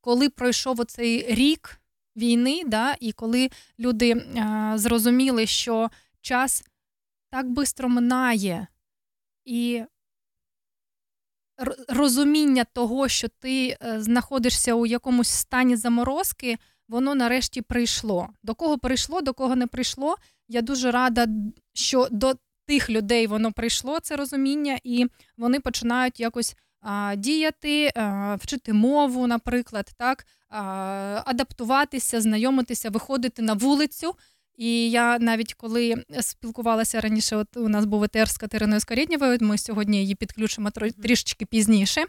коли 0.00 0.28
пройшов 0.28 0.80
оцей 0.80 1.34
рік 1.34 1.80
війни, 2.16 2.62
да, 2.66 2.96
і 3.00 3.12
коли 3.12 3.50
люди 3.78 4.10
е, 4.10 4.72
зрозуміли, 4.74 5.46
що 5.46 5.90
час 6.20 6.64
так 7.30 7.46
швидко 7.54 7.88
минає, 7.88 8.66
і 9.44 9.84
розуміння 11.88 12.64
того, 12.64 13.08
що 13.08 13.28
ти 13.28 13.76
е, 13.82 14.00
знаходишся 14.00 14.74
у 14.74 14.86
якомусь 14.86 15.28
стані 15.28 15.76
заморозки, 15.76 16.58
воно 16.88 17.14
нарешті 17.14 17.62
прийшло. 17.62 18.28
До 18.42 18.54
кого 18.54 18.78
прийшло, 18.78 19.20
до 19.20 19.34
кого 19.34 19.56
не 19.56 19.66
прийшло. 19.66 20.16
Я 20.48 20.62
дуже 20.62 20.90
рада, 20.90 21.26
що 21.72 22.08
до 22.10 22.34
тих 22.66 22.90
людей 22.90 23.26
воно 23.26 23.52
прийшло, 23.52 24.00
це 24.00 24.16
розуміння, 24.16 24.78
і 24.84 25.06
вони 25.36 25.60
починають 25.60 26.20
якось 26.20 26.56
діяти, 27.16 27.92
вчити 28.38 28.72
мову, 28.72 29.26
наприклад, 29.26 29.90
так, 29.98 30.26
адаптуватися, 31.24 32.20
знайомитися, 32.20 32.90
виходити 32.90 33.42
на 33.42 33.52
вулицю. 33.52 34.14
І 34.58 34.90
я 34.90 35.18
навіть 35.18 35.54
коли 35.54 36.04
спілкувалася 36.20 37.00
раніше, 37.00 37.36
от 37.36 37.56
у 37.56 37.68
нас 37.68 37.84
був 37.84 38.04
етер 38.04 38.28
з 38.30 38.36
Катериною 38.36 38.80
Скоріднєвою, 38.80 39.38
ми 39.40 39.58
сьогодні 39.58 39.98
її 40.00 40.14
підключимо 40.14 40.70
трішечки 41.02 41.46
пізніше. 41.46 42.04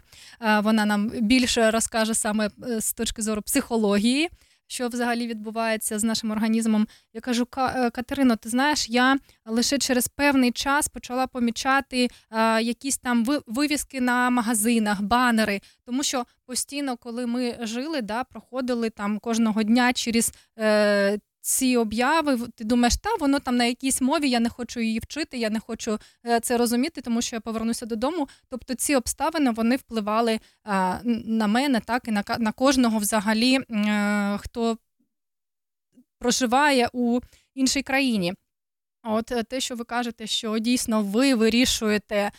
Вона 0.62 0.86
нам 0.86 1.08
більше 1.08 1.70
розкаже 1.70 2.14
саме 2.14 2.50
е, 2.68 2.80
з 2.80 2.92
точки 2.92 3.22
зору 3.22 3.42
психології, 3.42 4.28
що 4.70 4.88
взагалі 4.88 5.26
відбувається 5.26 5.98
з 5.98 6.04
нашим 6.04 6.30
організмом. 6.30 6.86
Я 7.14 7.20
кажу, 7.20 7.46
е, 7.58 7.90
Катерино, 7.90 8.36
ти 8.36 8.48
знаєш, 8.48 8.88
я 8.88 9.18
лише 9.46 9.78
через 9.78 10.08
певний 10.08 10.52
час 10.52 10.88
почала 10.88 11.26
помічати 11.26 12.08
е, 12.30 12.62
якісь 12.62 12.98
там 12.98 13.24
ви- 13.24 13.40
вивіски 13.46 14.00
на 14.00 14.30
магазинах, 14.30 15.02
банери, 15.02 15.60
тому 15.86 16.02
що 16.02 16.24
постійно, 16.46 16.96
коли 16.96 17.26
ми 17.26 17.58
жили, 17.60 18.02
да, 18.02 18.24
проходили 18.24 18.90
там 18.90 19.18
кожного 19.18 19.62
дня 19.62 19.92
через. 19.92 20.32
Ці 21.40 21.76
обяви, 21.76 22.38
ти 22.54 22.64
думаєш, 22.64 22.96
та 22.96 23.14
воно 23.20 23.38
там 23.40 23.56
на 23.56 23.64
якійсь 23.64 24.00
мові, 24.00 24.30
я 24.30 24.40
не 24.40 24.48
хочу 24.48 24.80
її 24.80 24.98
вчити, 24.98 25.38
я 25.38 25.50
не 25.50 25.60
хочу 25.60 25.98
е, 26.26 26.40
це 26.40 26.56
розуміти, 26.56 27.00
тому 27.00 27.22
що 27.22 27.36
я 27.36 27.40
повернуся 27.40 27.86
додому. 27.86 28.28
Тобто 28.48 28.74
ці 28.74 28.94
обставини 28.96 29.50
вони 29.50 29.76
впливали 29.76 30.32
е, 30.32 30.40
на 31.24 31.46
мене, 31.46 31.80
так 31.80 32.08
і 32.08 32.10
на, 32.10 32.24
на 32.38 32.52
кожного 32.52 32.98
взагалі, 32.98 33.58
е, 33.70 34.38
хто 34.38 34.78
проживає 36.18 36.88
у 36.92 37.20
іншій 37.54 37.82
країні. 37.82 38.34
От 39.02 39.32
те, 39.48 39.60
що 39.60 39.74
ви 39.74 39.84
кажете, 39.84 40.26
що 40.26 40.58
дійсно 40.58 41.02
ви 41.02 41.34
вирішуєте, 41.34 42.30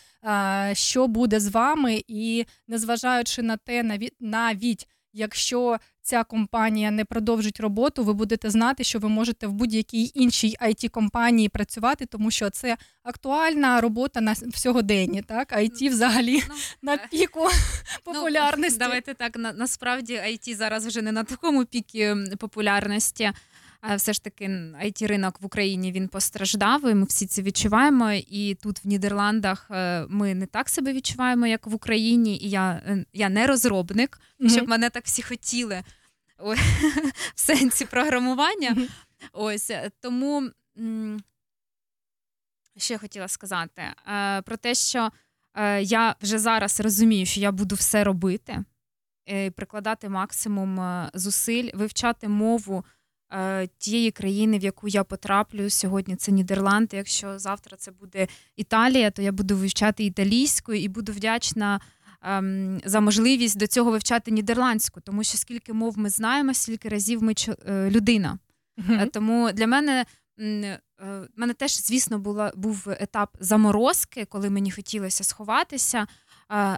що 0.74 1.08
буде 1.08 1.40
з 1.40 1.48
вами, 1.48 2.04
і 2.08 2.46
незважаючи 2.68 3.42
на 3.42 3.58
те, 3.58 3.84
наві- 3.84 4.12
навіть 4.20 4.88
якщо 5.14 5.78
ця 6.02 6.24
компанія 6.24 6.92
не 6.92 7.06
продовжить 7.06 7.60
роботу, 7.60 8.04
ви 8.04 8.14
будете 8.14 8.50
знати, 8.50 8.84
що 8.84 9.00
ви 9.00 9.10
можете 9.10 9.48
в 9.48 9.54
будь-якій 9.54 10.12
іншій 10.14 10.56
it 10.62 10.90
компанії 10.90 11.50
працювати, 11.50 12.06
тому 12.06 12.32
що 12.32 12.50
це 12.50 12.78
актуальна 13.04 13.82
робота 13.82 14.22
на 14.22 14.32
в 14.32 14.58
сьогоденні. 14.58 15.22
Так, 15.22 15.52
IT 15.52 15.90
взагалі 15.90 16.44
на 16.82 16.98
піку 16.98 17.48
популярності. 18.04 18.78
Ну, 18.80 18.86
давайте 18.86 19.14
так. 19.14 19.38
На, 19.38 19.54
насправді 19.54 20.14
IT 20.14 20.56
зараз 20.56 20.88
вже 20.88 21.02
не 21.02 21.12
на 21.12 21.24
такому 21.24 21.66
пікі 21.66 22.16
популярності. 22.40 23.32
Все 23.96 24.14
ж 24.14 24.24
таки 24.24 24.46
it 24.86 25.08
ринок 25.08 25.42
в 25.42 25.46
Україні 25.46 25.92
він 25.92 26.08
постраждав, 26.08 26.90
і 26.90 26.94
ми 26.96 27.06
всі 27.06 27.28
це 27.28 27.42
відчуваємо. 27.42 28.12
І 28.12 28.56
тут 28.56 28.86
в 28.86 28.88
Нідерландах 28.88 29.68
е, 29.72 30.06
ми 30.10 30.36
не 30.36 30.46
так 30.46 30.70
себе 30.70 30.94
відчуваємо, 30.94 31.48
як 31.48 31.68
в 31.68 31.76
Україні. 31.76 32.38
І 32.38 32.50
я, 32.50 32.72
е, 32.72 33.06
я 33.14 33.30
не 33.30 33.48
розробник, 33.48 34.20
Мгм. 34.40 34.50
щоб 34.50 34.68
мене 34.68 34.90
так 34.90 35.06
всі 35.06 35.22
хотіли 35.22 35.84
в 37.36 37.40
сенсі 37.40 37.86
програмування. 37.86 38.78
Ось 39.34 39.70
е, 39.70 39.92
тому. 40.00 40.50
я 42.90 42.98
хотіла 42.98 43.28
сказати? 43.28 43.82
Про 44.46 44.58
те, 44.58 44.76
що 44.76 45.12
я 45.82 46.16
вже 46.22 46.40
зараз 46.40 46.80
розумію, 46.80 47.26
що 47.26 47.40
я 47.40 47.52
буду 47.52 47.76
все 47.76 48.04
робити, 48.04 48.64
прикладати 49.56 50.10
максимум 50.10 50.82
зусиль, 51.14 51.70
вивчати 51.74 52.28
мову 52.28 52.86
тієї 53.78 54.12
країни, 54.12 54.60
в 54.60 54.64
яку 54.64 54.88
я 54.88 55.04
потраплю. 55.04 55.70
Сьогодні 55.70 56.16
це 56.16 56.32
Нідерланди. 56.32 56.98
Якщо 56.98 57.40
завтра 57.40 57.78
це 57.78 57.92
буде 57.92 58.28
Італія, 58.56 59.12
то 59.12 59.22
я 59.22 59.32
буду 59.32 59.58
вивчати 59.58 60.04
італійську 60.04 60.74
і 60.74 60.88
буду 60.88 61.12
вдячна. 61.12 61.80
ем, 62.22 62.82
За 62.86 63.00
можливість 63.00 63.58
до 63.58 63.68
цього 63.68 63.92
вивчати 63.92 64.32
нідерландську, 64.32 65.02
тому 65.02 65.24
що 65.24 65.38
скільки 65.38 65.74
мов 65.74 65.98
ми 65.98 66.10
знаємо, 66.10 66.54
стільки 66.54 66.90
разів 66.90 67.24
ми 67.24 67.34
е, 67.68 67.90
людина. 67.90 68.40
Е, 68.90 69.06
Тому 69.14 69.52
для 69.52 69.68
мене 69.68 70.06
е, 70.40 70.80
в 71.00 71.28
мене 71.36 71.54
теж, 71.54 71.72
звісно, 71.84 72.20
була, 72.20 72.52
був 72.56 72.88
етап 73.00 73.38
заморозки, 73.40 74.26
коли 74.26 74.50
мені 74.50 74.72
хотілося 74.72 75.24
сховатися. 75.24 76.00
е, 76.00 76.08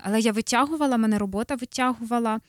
Але 0.03 0.19
я 0.19 0.31
витягувала, 0.31 0.97
мене 0.97 1.17
робота 1.17 1.55
витягувала. 1.55 2.39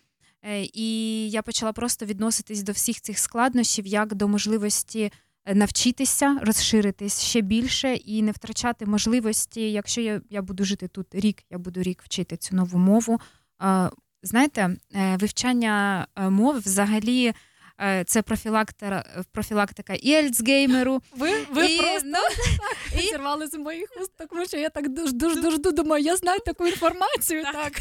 Е, 0.45 0.69
І 0.73 1.31
я 1.31 1.43
почала 1.43 1.73
просто 1.73 2.07
відноситись 2.07 2.63
до 2.63 2.73
всіх 2.73 3.01
цих 3.01 3.19
складнощів 3.19 3.87
як 3.87 4.15
до 4.15 4.29
можливості 4.29 5.13
е, 5.45 5.55
навчитися, 5.55 6.39
розширитись 6.43 7.21
ще 7.21 7.41
більше 7.41 7.95
і 7.95 8.23
не 8.23 8.33
втрачати 8.33 8.87
можливості. 8.87 9.73
Якщо 9.73 10.01
я, 10.01 10.21
я 10.31 10.43
буду 10.43 10.65
жити 10.65 10.89
тут 10.89 11.15
рік, 11.15 11.43
я 11.51 11.59
буду 11.59 11.83
рік 11.83 12.03
вчити 12.03 12.37
цю 12.37 12.57
нову 12.57 12.79
мову. 12.79 13.21
Е, 13.63 13.91
Знаєте, 14.27 14.77
вивчання 15.19 16.07
мов 16.17 16.59
взагалі. 16.59 17.33
Е, 17.81 18.05
Це 18.05 18.22
профілактика, 18.22 19.25
профілактика 19.33 19.95
і 19.95 20.14
альцгеймеру. 20.14 21.03
Ви, 21.16 21.45
ви 21.51 21.66
і, 21.66 21.79
просто 21.79 22.01
ну, 22.05 22.18
так, 22.93 23.01
зірвали 23.01 23.47
з 23.47 23.55
моїх 23.55 23.89
уст, 24.01 24.12
тому 24.31 24.47
що 24.47 24.57
я 24.57 24.70
так 24.70 24.89
дуже 24.89 25.12
дуже 25.12 25.43
дуже 25.43 25.59
думаю, 25.59 26.05
я 26.05 26.16
знаю 26.16 26.41
таку 26.41 26.66
інформацію. 26.66 27.43
Так. 27.43 27.72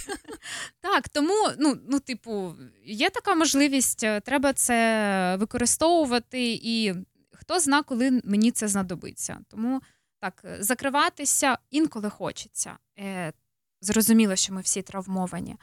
Так, 0.81 1.09
тому, 1.09 1.49
ну, 1.59 1.77
ну, 1.89 1.99
типу, 1.99 2.55
є 2.85 3.09
така 3.09 3.35
можливість, 3.35 4.03
е, 4.03 4.19
треба 4.19 4.53
це 4.53 5.35
використовувати, 5.39 6.59
і 6.63 6.93
хто 7.31 7.59
зна, 7.59 7.83
коли 7.83 8.21
мені 8.23 8.51
це 8.51 8.67
знадобиться. 8.67 9.37
Тому 9.49 9.81
так, 10.19 10.45
закриватися 10.59 11.57
інколи 11.69 12.09
хочеться. 12.09 12.77
Е, 12.99 13.33
Зрозуміло, 13.81 14.35
що 14.35 14.53
ми 14.53 14.61
всі 14.61 14.81
травмовані, 14.81 15.55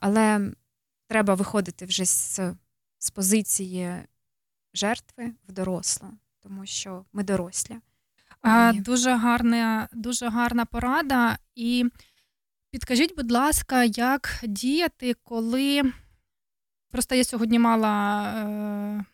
але 0.00 0.40
треба 1.08 1.34
виходити 1.34 1.84
вже 1.84 2.04
з, 2.04 2.40
з 3.04 3.10
позиції 3.10 3.94
жертви 4.74 5.32
в 5.48 5.52
дорослу, 5.52 6.08
тому 6.40 6.66
що 6.66 7.04
ми 7.12 7.24
дорослі. 7.24 7.76
А, 8.40 8.72
І- 8.74 8.80
дуже 8.80 9.14
гарна, 9.14 9.88
дуже 9.92 10.28
гарна 10.28 10.64
порада. 10.64 11.38
І 11.54 11.84
підкажіть, 12.70 13.16
будь 13.16 13.30
ласка, 13.30 13.84
як 13.84 14.40
діяти, 14.42 15.14
коли 15.22 15.92
просто 16.90 17.14
я 17.14 17.24
сьогодні 17.24 17.58
мала 17.58 18.24
е, 18.32 19.04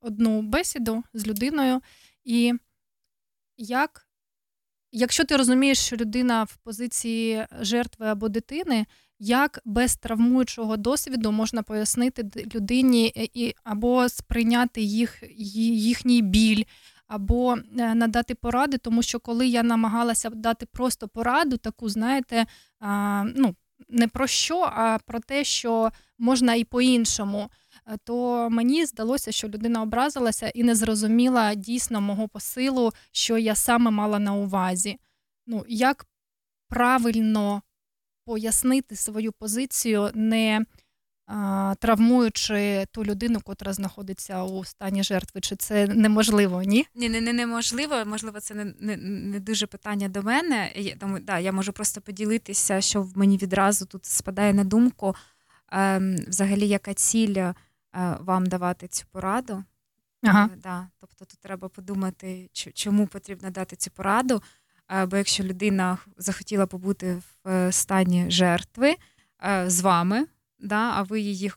одну 0.00 0.42
бесіду 0.42 1.04
з 1.14 1.26
людиною, 1.26 1.80
і 2.24 2.54
як, 3.56 4.06
якщо 4.92 5.24
ти 5.24 5.36
розумієш, 5.36 5.78
що 5.78 5.96
людина 5.96 6.44
в 6.44 6.56
позиції 6.56 7.46
жертви 7.60 8.06
або 8.06 8.28
дитини, 8.28 8.86
як 9.24 9.60
без 9.64 9.96
травмуючого 9.96 10.76
досвіду 10.76 11.32
можна 11.32 11.62
пояснити 11.62 12.46
людині 12.54 13.12
е, 13.16 13.28
і, 13.34 13.54
або 13.64 14.08
сприйняти 14.08 14.80
їх, 14.80 15.22
їхній 15.36 16.22
біль, 16.22 16.64
або 17.06 17.56
е, 17.78 17.94
надати 17.94 18.34
поради, 18.34 18.78
тому 18.78 19.02
що 19.02 19.20
коли 19.20 19.46
я 19.46 19.62
намагалася 19.62 20.30
дати 20.30 20.66
просто 20.66 21.08
пораду, 21.08 21.56
таку, 21.56 21.88
знаєте, 21.88 22.46
ну, 23.34 23.54
не 23.88 24.08
про 24.08 24.26
що, 24.26 24.60
а 24.60 24.98
про 25.06 25.20
те, 25.20 25.44
що 25.44 25.90
можна 26.18 26.54
і 26.54 26.64
по-іншому, 26.64 27.50
е, 27.86 27.96
то 28.04 28.48
мені 28.50 28.86
здалося, 28.86 29.32
що 29.32 29.48
людина 29.48 29.82
образилася 29.82 30.48
і 30.48 30.62
не 30.62 30.74
зрозуміла 30.74 31.54
дійсно 31.54 32.00
мого 32.00 32.28
посилу, 32.28 32.92
що 33.12 33.38
я 33.38 33.54
саме 33.54 33.90
мала 33.90 34.18
на 34.18 34.34
увазі. 34.34 34.98
Ну, 35.46 35.64
як 35.68 36.06
правильно 36.68 37.62
пояснити 38.24 38.96
свою 38.96 39.32
позицію, 39.32 40.10
не 40.14 40.64
а, 41.26 41.74
травмуючи 41.80 42.86
ту 42.92 43.04
людину, 43.04 43.40
котра 43.40 43.72
знаходиться 43.72 44.42
у 44.42 44.64
стані 44.64 45.02
жертви, 45.02 45.40
чи 45.40 45.56
це 45.56 45.86
неможливо, 45.86 46.62
ні? 46.62 46.86
Ні, 46.94 47.08
не, 47.08 47.20
не 47.20 47.32
неможливо. 47.32 48.04
Можливо, 48.06 48.40
це 48.40 48.54
не, 48.54 48.64
не, 48.80 48.96
не 48.96 49.40
дуже 49.40 49.66
питання 49.66 50.08
до 50.08 50.22
мене. 50.22 50.72
Я, 50.76 50.96
тому, 50.96 51.18
да, 51.20 51.38
я 51.38 51.52
можу 51.52 51.72
просто 51.72 52.00
поділитися, 52.00 52.80
що 52.80 53.08
мені 53.14 53.36
відразу 53.36 53.86
тут 53.86 54.04
спадає 54.04 54.54
на 54.54 54.64
думку, 54.64 55.14
ем, 55.72 56.16
взагалі, 56.28 56.68
яка 56.68 56.94
ціль 56.94 57.36
е, 57.36 57.54
вам 58.20 58.46
давати 58.46 58.88
цю 58.88 59.04
пораду. 59.10 59.64
Ага. 60.22 60.50
Е, 60.52 60.56
Да, 60.62 60.88
тобто 61.00 61.24
тут 61.24 61.40
треба 61.40 61.68
подумати, 61.68 62.50
чому 62.52 63.06
потрібно 63.06 63.50
дати 63.50 63.76
цю 63.76 63.90
пораду. 63.90 64.42
Е, 64.90 65.06
Бо 65.06 65.16
якщо 65.16 65.44
людина 65.44 65.98
захотіла 66.16 66.66
побути 66.66 67.14
в 67.44 67.48
е, 67.48 67.72
стані 67.72 68.26
жертви 68.28 68.96
е, 69.44 69.64
з 69.70 69.80
вами, 69.80 70.26
да, 70.58 70.90
а 70.94 71.02
ви 71.02 71.20
її 71.20 71.52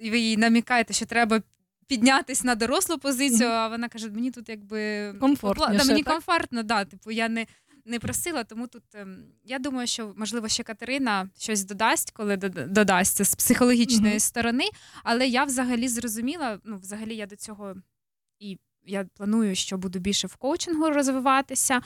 ви 0.00 0.18
їй 0.18 0.36
намікаєте, 0.36 0.92
що 0.92 1.06
треба 1.06 1.42
піднятись 1.86 2.44
на 2.44 2.54
дорослу 2.54 2.98
позицію, 2.98 3.48
а 3.48 3.68
вона 3.68 3.88
каже: 3.88 4.10
мені 4.10 4.30
тут 4.30 4.48
якби 4.48 5.12
Комфортніше, 5.20 5.78
да, 5.78 5.84
мені 5.84 6.02
комфортно, 6.02 6.62
да, 6.62 6.84
типу, 6.84 7.10
я 7.10 7.28
не, 7.28 7.46
не 7.84 7.98
просила, 7.98 8.44
тому 8.44 8.66
тут 8.66 8.82
ем, 8.94 9.24
я 9.44 9.58
думаю, 9.58 9.86
що 9.86 10.14
можливо 10.16 10.48
ще 10.48 10.62
Катерина 10.62 11.28
щось 11.38 11.64
додасть, 11.64 12.10
коли 12.10 12.36
додасться 12.36 13.24
з 13.24 13.34
психологічної 13.34 14.12
Мгм. 14.12 14.20
сторони. 14.20 14.64
Але 15.04 15.26
я 15.26 15.44
взагалі 15.44 15.88
зрозуміла, 15.88 16.58
ну, 16.64 16.78
взагалі 16.78 17.16
я 17.16 17.26
до 17.26 17.36
цього 17.36 17.74
і 18.38 18.58
я 18.84 19.06
планую, 19.14 19.54
що 19.54 19.78
буду 19.78 19.98
більше 19.98 20.26
в 20.26 20.36
коучингу 20.36 20.90
розвиватися. 20.90 21.80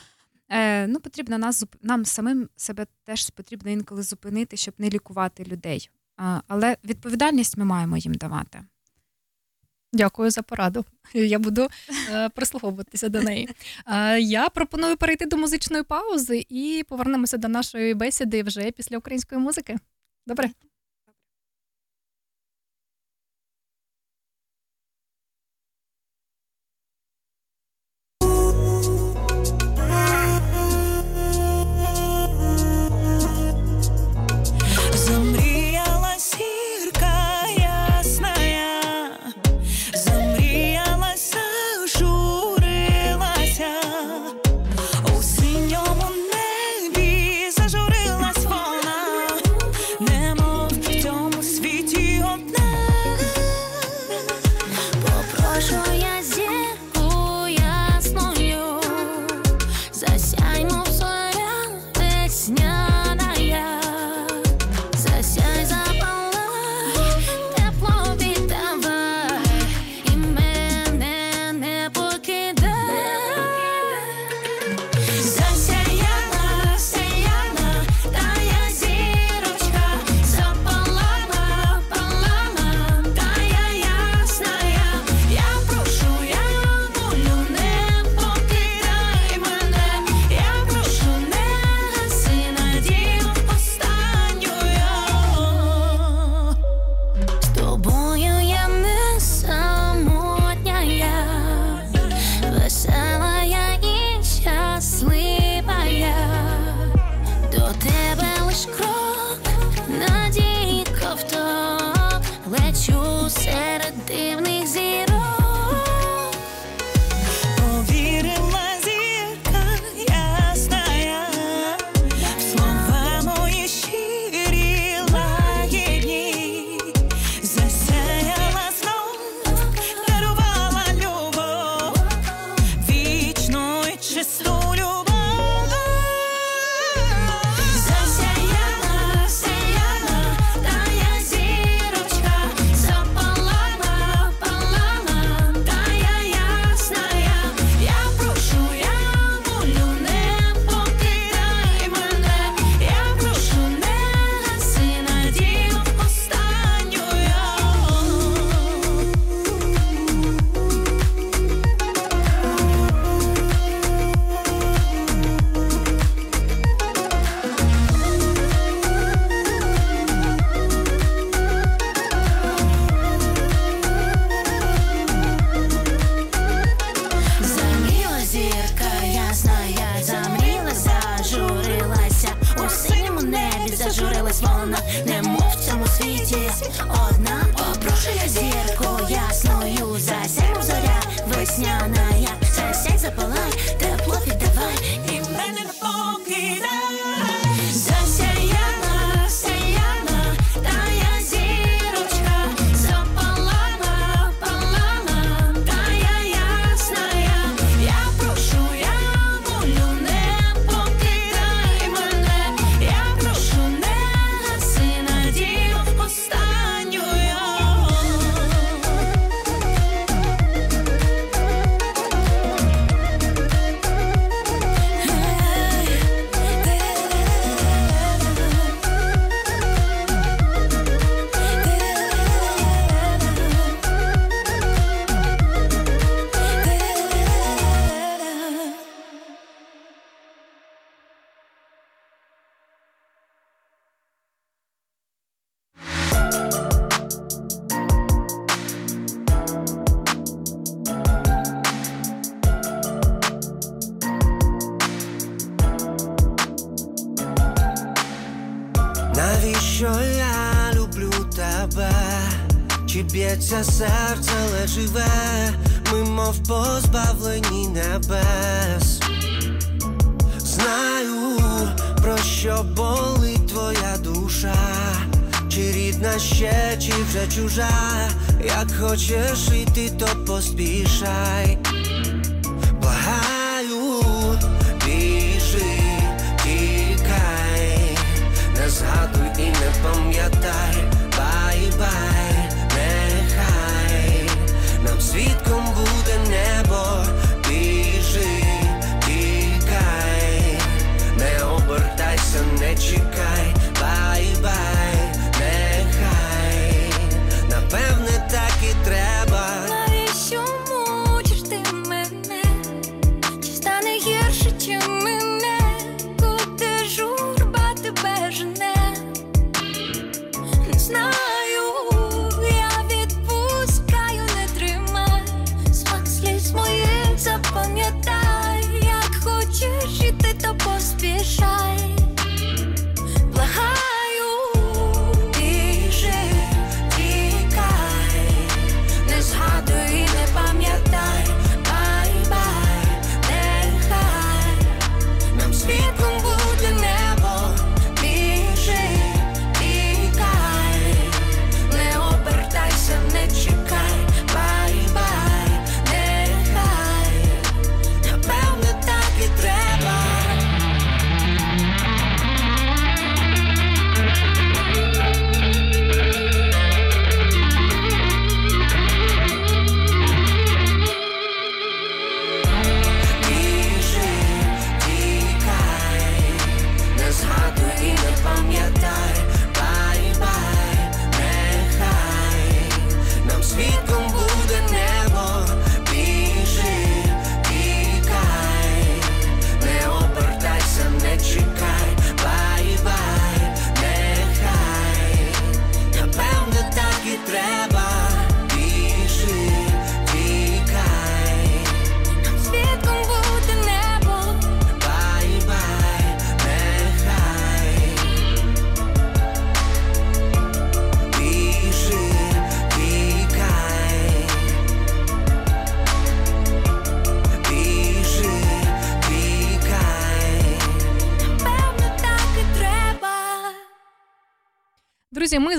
Е, 0.49 0.87
ну, 0.87 0.99
потрібно 0.99 1.37
нас 1.37 1.65
нам 1.81 2.05
самим 2.05 2.49
себе 2.55 2.87
теж 3.03 3.29
потрібно 3.29 3.71
інколи 3.71 4.03
зупинити, 4.03 4.57
щоб 4.57 4.73
не 4.77 4.89
лікувати 4.89 5.43
людей. 5.43 5.89
А, 6.17 6.41
але 6.47 6.77
відповідальність 6.83 7.57
ми 7.57 7.65
маємо 7.65 7.97
їм 7.97 8.13
давати. 8.13 8.63
Дякую 9.93 10.31
за 10.31 10.41
пораду. 10.41 10.85
Я 11.13 11.39
буду 11.39 11.67
е, 12.09 12.29
прислуховуватися 12.29 13.09
до 13.09 13.21
неї. 13.21 13.49
Е, 13.87 14.19
я 14.19 14.49
пропоную 14.49 14.97
перейти 14.97 15.25
до 15.25 15.37
музичної 15.37 15.83
паузи 15.83 16.45
і 16.49 16.85
повернемося 16.89 17.37
до 17.37 17.47
нашої 17.47 17.93
бесіди 17.93 18.43
вже 18.43 18.71
після 18.71 18.97
української 18.97 19.41
музики. 19.41 19.77
Добре? 20.27 20.49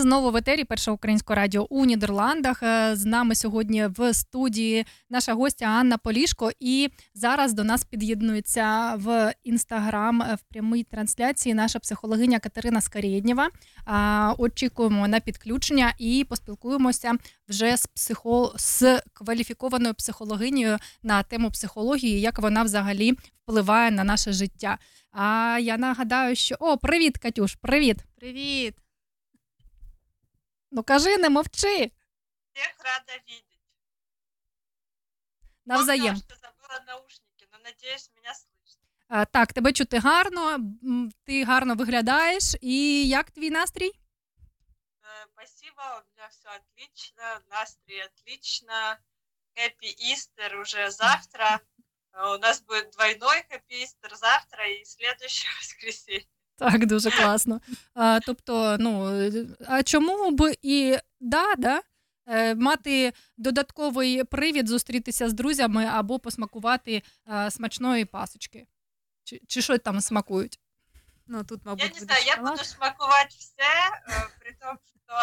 Знову 0.09 0.31
в 0.31 0.37
етері 0.37 0.65
першого 0.65 0.95
українського 0.95 1.35
радіо 1.35 1.67
у 1.71 1.85
Нідерландах. 1.85 2.63
Е, 2.63 2.97
З 2.97 3.05
нами 3.05 3.35
сьогодні 3.35 3.87
в 3.87 4.15
студії 4.15 4.87
наша 5.11 5.35
гостя 5.35 5.65
Анна 5.67 5.99
Полішко. 5.99 6.51
І 6.61 6.89
зараз 7.15 7.53
до 7.53 7.65
нас 7.65 7.85
під'єднується 7.85 8.95
в 8.97 9.35
інстаграм 9.45 10.23
е, 10.23 10.35
в 10.35 10.53
прямій 10.53 10.85
трансляції 10.85 11.55
наша 11.55 11.79
психологиня 11.79 12.39
Катерина 12.39 12.81
Скарєднєва. 12.81 13.49
Очікуємо 14.39 15.09
на 15.09 15.21
підключення 15.21 15.95
і 15.99 16.27
поспілкуємося 16.29 17.13
вже 17.49 17.77
з 17.77 17.87
психо... 17.87 18.55
з 18.57 19.01
кваліфікованою 19.13 19.95
психологинею 19.95 20.79
на 21.03 21.23
тему 21.23 21.51
психології, 21.51 22.21
як 22.21 22.39
вона 22.39 22.63
взагалі 22.63 23.13
впливає 23.43 23.91
на 23.91 24.05
наше 24.05 24.33
життя. 24.33 24.79
А 25.13 25.59
я 25.63 25.77
нагадаю, 25.77 26.37
що 26.37 26.57
о, 26.61 26.77
привіт, 26.77 27.19
Катюш, 27.19 27.55
привіт. 27.55 27.97
Привіт. 28.21 28.75
Ну 30.72 30.84
кажи, 30.84 31.18
не 31.18 31.30
мовчи. 31.30 31.92
Всех 32.54 32.76
рада 32.80 33.14
видеть. 33.28 33.60
Навзаєм. 35.66 36.16
Что 36.18 36.36
забыла 36.36 36.84
наушники, 36.88 37.48
но 37.52 37.58
надеюсь, 37.64 38.12
меня 38.16 38.34
слышно. 38.34 38.82
А, 39.08 39.26
Так, 39.26 39.54
тебе 39.54 39.74
чути 39.74 39.98
гарно, 40.00 40.50
м, 40.54 41.12
ти 41.24 41.44
гарно 41.44 41.76
виглядаєш. 41.76 42.44
І 42.62 43.08
як 43.08 43.32
твій 43.32 43.50
настрій? 43.50 43.92
Э, 45.04 45.26
Спасибо, 45.34 45.82
у 45.82 46.02
меня 46.18 46.28
все 46.30 46.50
отлично, 46.50 47.24
настрой 47.52 48.02
отлично. 48.06 48.98
Хэппи 49.56 49.96
Истер 50.14 50.60
уже 50.60 50.92
завтра. 50.92 51.60
Э, 52.14 52.36
У 52.36 52.38
нас 52.38 52.62
будет 52.62 52.90
двойной 52.92 53.44
хэппи 53.50 53.84
Истер 53.84 54.16
завтра 54.16 54.68
и 54.70 54.86
следующее 54.86 55.52
воскресенье. 55.60 56.26
Так, 56.59 56.87
дуже 56.87 57.11
класно. 57.11 57.61
А, 57.95 58.21
тобто, 58.21 58.77
ну 58.81 59.09
е, 59.09 59.47
а 59.67 59.83
чому 59.83 60.31
б 60.31 60.55
і 60.63 60.99
да, 61.21 61.55
да, 61.55 61.83
е, 62.27 62.55
мати 62.55 63.13
додатковий 63.37 64.25
привід 64.25 64.69
зустрітися 64.69 65.29
з 65.29 65.33
друзями 65.33 65.87
або 65.87 66.19
посмакувати 66.19 67.03
е, 67.29 67.51
смачної 67.51 68.05
пасочки? 68.05 68.67
Чи, 69.25 69.41
чи 69.47 69.63
що 69.63 69.79
там 69.79 70.01
смакують? 70.01 70.61
Ну 71.27 71.45
тут, 71.45 71.61
Я 71.65 71.89
не 71.89 72.01
знаю, 72.01 72.25
я 72.27 72.37
буду 72.37 72.65
смаковать 72.65 73.33
все, 73.33 73.63
э, 73.63 74.29
при 74.41 74.53
том, 74.53 74.79
что 74.87 75.15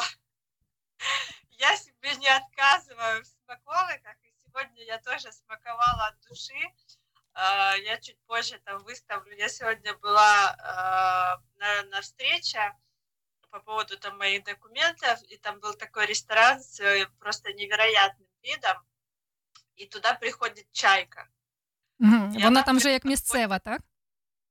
я 1.60 1.78
себе 1.78 2.16
не 2.22 2.28
отказываю 2.28 3.24
в 3.24 3.26
смаколиках, 3.26 4.16
и 4.24 4.34
сегодня 4.44 4.84
я 4.84 4.98
тоже 4.98 5.32
смаковала 5.32 6.08
от 6.08 6.30
души. 6.30 6.62
А, 7.36 7.76
Я 7.76 7.98
чуть 7.98 8.18
позже 8.26 8.60
там 8.64 8.84
выставлю. 8.84 9.36
Я 9.38 9.50
сегодня 9.50 9.94
была 9.98 10.56
а, 10.58 11.38
на, 11.58 11.84
на 11.84 12.02
встрече 12.02 12.74
по 13.50 13.60
поводу 13.60 13.98
там 13.98 14.18
моих 14.18 14.44
документов, 14.44 15.22
и 15.24 15.38
там 15.38 15.60
был 15.60 15.74
такой 15.74 16.06
ресторан 16.06 16.60
с 16.60 16.80
э, 16.80 17.08
просто 17.20 17.54
невероятным 17.54 18.28
видом, 18.42 18.78
и 19.76 19.86
туда 19.86 20.14
приходит 20.14 20.72
чайка. 20.72 21.30
Вона 22.00 22.40
вона 22.44 22.64
там 22.64 22.80
прям 22.80 22.94
як 22.94 23.06
місцева, 23.06 23.60
так? 23.60 23.82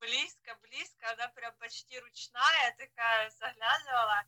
близко, 0.05 0.57
близко, 0.61 1.11
она 1.11 1.27
прям 1.29 1.53
почти 1.59 1.99
ручная 1.99 2.75
такая, 2.77 3.29
заглядывала. 3.29 4.23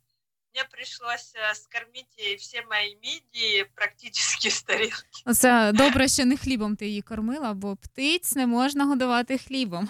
Мне 0.56 0.64
пришлось 0.64 1.32
э, 1.34 1.54
скормить 1.54 2.18
ей 2.18 2.36
все 2.36 2.62
мои 2.62 2.94
мидии 2.96 3.64
практически 3.74 4.48
с 4.48 4.62
тарелки. 4.62 5.22
Оце 5.26 5.72
добре, 5.72 6.08
що 6.08 6.24
не 6.24 6.36
хлібом 6.36 6.76
ти 6.76 6.86
її 6.86 7.02
кормила, 7.02 7.54
бо 7.54 7.76
птиць 7.76 8.34
не 8.36 8.46
можна 8.46 8.84
годувати 8.84 9.38
хлібом. 9.38 9.88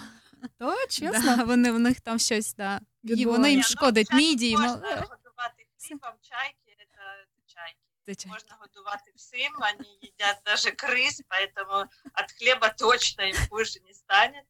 То, 0.59 0.87
чесно? 0.89 1.37
Да, 1.37 1.45
вони 1.45 1.73
в 1.73 1.79
них 1.79 2.01
там 2.01 2.19
щось, 2.19 2.55
да. 2.55 2.81
І 3.03 3.09
воно 3.09 3.17
Відбувається. 3.17 3.49
їм 3.49 3.59
ну, 3.59 3.63
шкодить 3.65 4.13
мідії. 4.13 4.57
Можна 4.57 4.77
мол- 4.77 5.09
годувати 5.11 5.67
хлібом, 5.81 6.13
чайки, 6.23 6.77
это 6.79 7.25
чайки. 7.47 7.79
Це 8.07 8.15
чайки. 8.15 8.29
Можна 8.29 8.57
годувати 8.61 9.13
всім, 9.17 9.53
они 9.61 9.89
едят 10.03 10.37
даже 10.45 10.69
крыс, 10.69 11.21
поэтому 11.29 11.85
от 12.15 12.33
хлеба 12.39 12.69
точно 12.69 13.25
им 13.25 13.37
хуже 13.51 13.81
не 13.87 13.95
станет. 13.95 14.45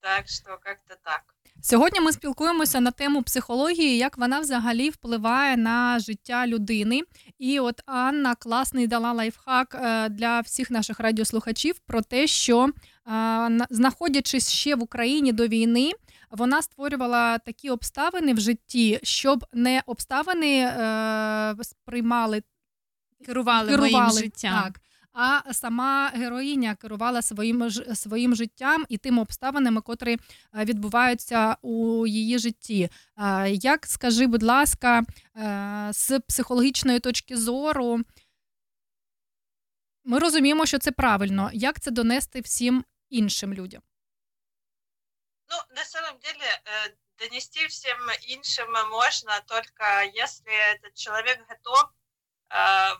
Так 0.00 0.28
что 0.28 0.58
как-то 0.62 0.94
так. 1.04 1.34
Сьогодні 1.61 1.99
ми 1.99 2.11
спілкуємося 2.11 2.79
на 2.79 2.91
тему 2.91 3.23
психології, 3.23 3.97
як 3.97 4.17
вона 4.17 4.39
взагалі 4.39 4.89
впливає 4.89 5.57
на 5.57 5.99
життя 5.99 6.47
людини. 6.47 7.01
І 7.39 7.59
от 7.59 7.81
Анна 7.85 8.35
класний 8.35 8.87
дала 8.87 9.11
лайфхак 9.13 9.75
е, 9.81 10.09
для 10.09 10.39
всіх 10.39 10.71
наших 10.71 10.99
радіослухачів 10.99 11.79
про 11.79 12.01
те, 12.01 12.27
що 12.27 12.67
е, 12.67 13.67
знаходячись 13.69 14.51
ще 14.51 14.75
в 14.75 14.83
Україні 14.83 15.31
до 15.31 15.47
війни, 15.47 15.91
вона 16.31 16.61
створювала 16.61 17.37
такі 17.37 17.69
обставини 17.69 18.33
в 18.33 18.39
житті, 18.39 18.99
щоб 19.03 19.45
не 19.53 19.83
обставини 19.85 20.59
е, 20.59 21.55
сприймали 21.61 22.43
Керували 23.25 23.77
моїм 23.77 24.11
життям. 24.11 24.63
Так 24.63 24.81
А 25.12 25.52
сама 25.52 26.08
героїня 26.14 26.74
керувала 26.74 27.22
своїм 27.22 27.70
ж- 27.70 27.94
своїм 27.94 28.34
життям 28.36 28.84
і 28.88 28.98
тими 28.98 29.22
обставинами, 29.22 29.80
котрі 29.80 30.12
е, 30.12 30.64
відбуваються 30.64 31.56
у 31.62 32.06
її 32.06 32.38
житті. 32.38 32.88
Е, 33.18 33.50
Як 33.50 33.86
скажи, 33.86 34.26
будь 34.26 34.42
ласка, 34.42 35.02
е, 35.36 35.88
з 35.92 36.20
психологічної 36.20 37.00
точки 37.00 37.36
зору, 37.36 38.00
ми 40.04 40.18
розуміємо, 40.18 40.66
що 40.66 40.78
це 40.78 40.90
правильно. 40.92 41.50
Як 41.52 41.80
це 41.80 41.90
донести 41.90 42.40
всім 42.40 42.84
іншим 43.10 43.54
людям? 43.54 43.82
Ну, 45.50 45.56
на 45.76 45.84
самом 45.84 46.18
деле, 46.22 46.44
э, 46.64 46.94
донести 47.18 47.66
всем 47.66 47.98
іншим 48.28 48.66
можно 48.90 49.32
только 49.46 49.84
если 50.24 50.52
этот 50.74 50.92
человек 50.94 51.38
готов 51.48 51.84
э, 51.84 51.88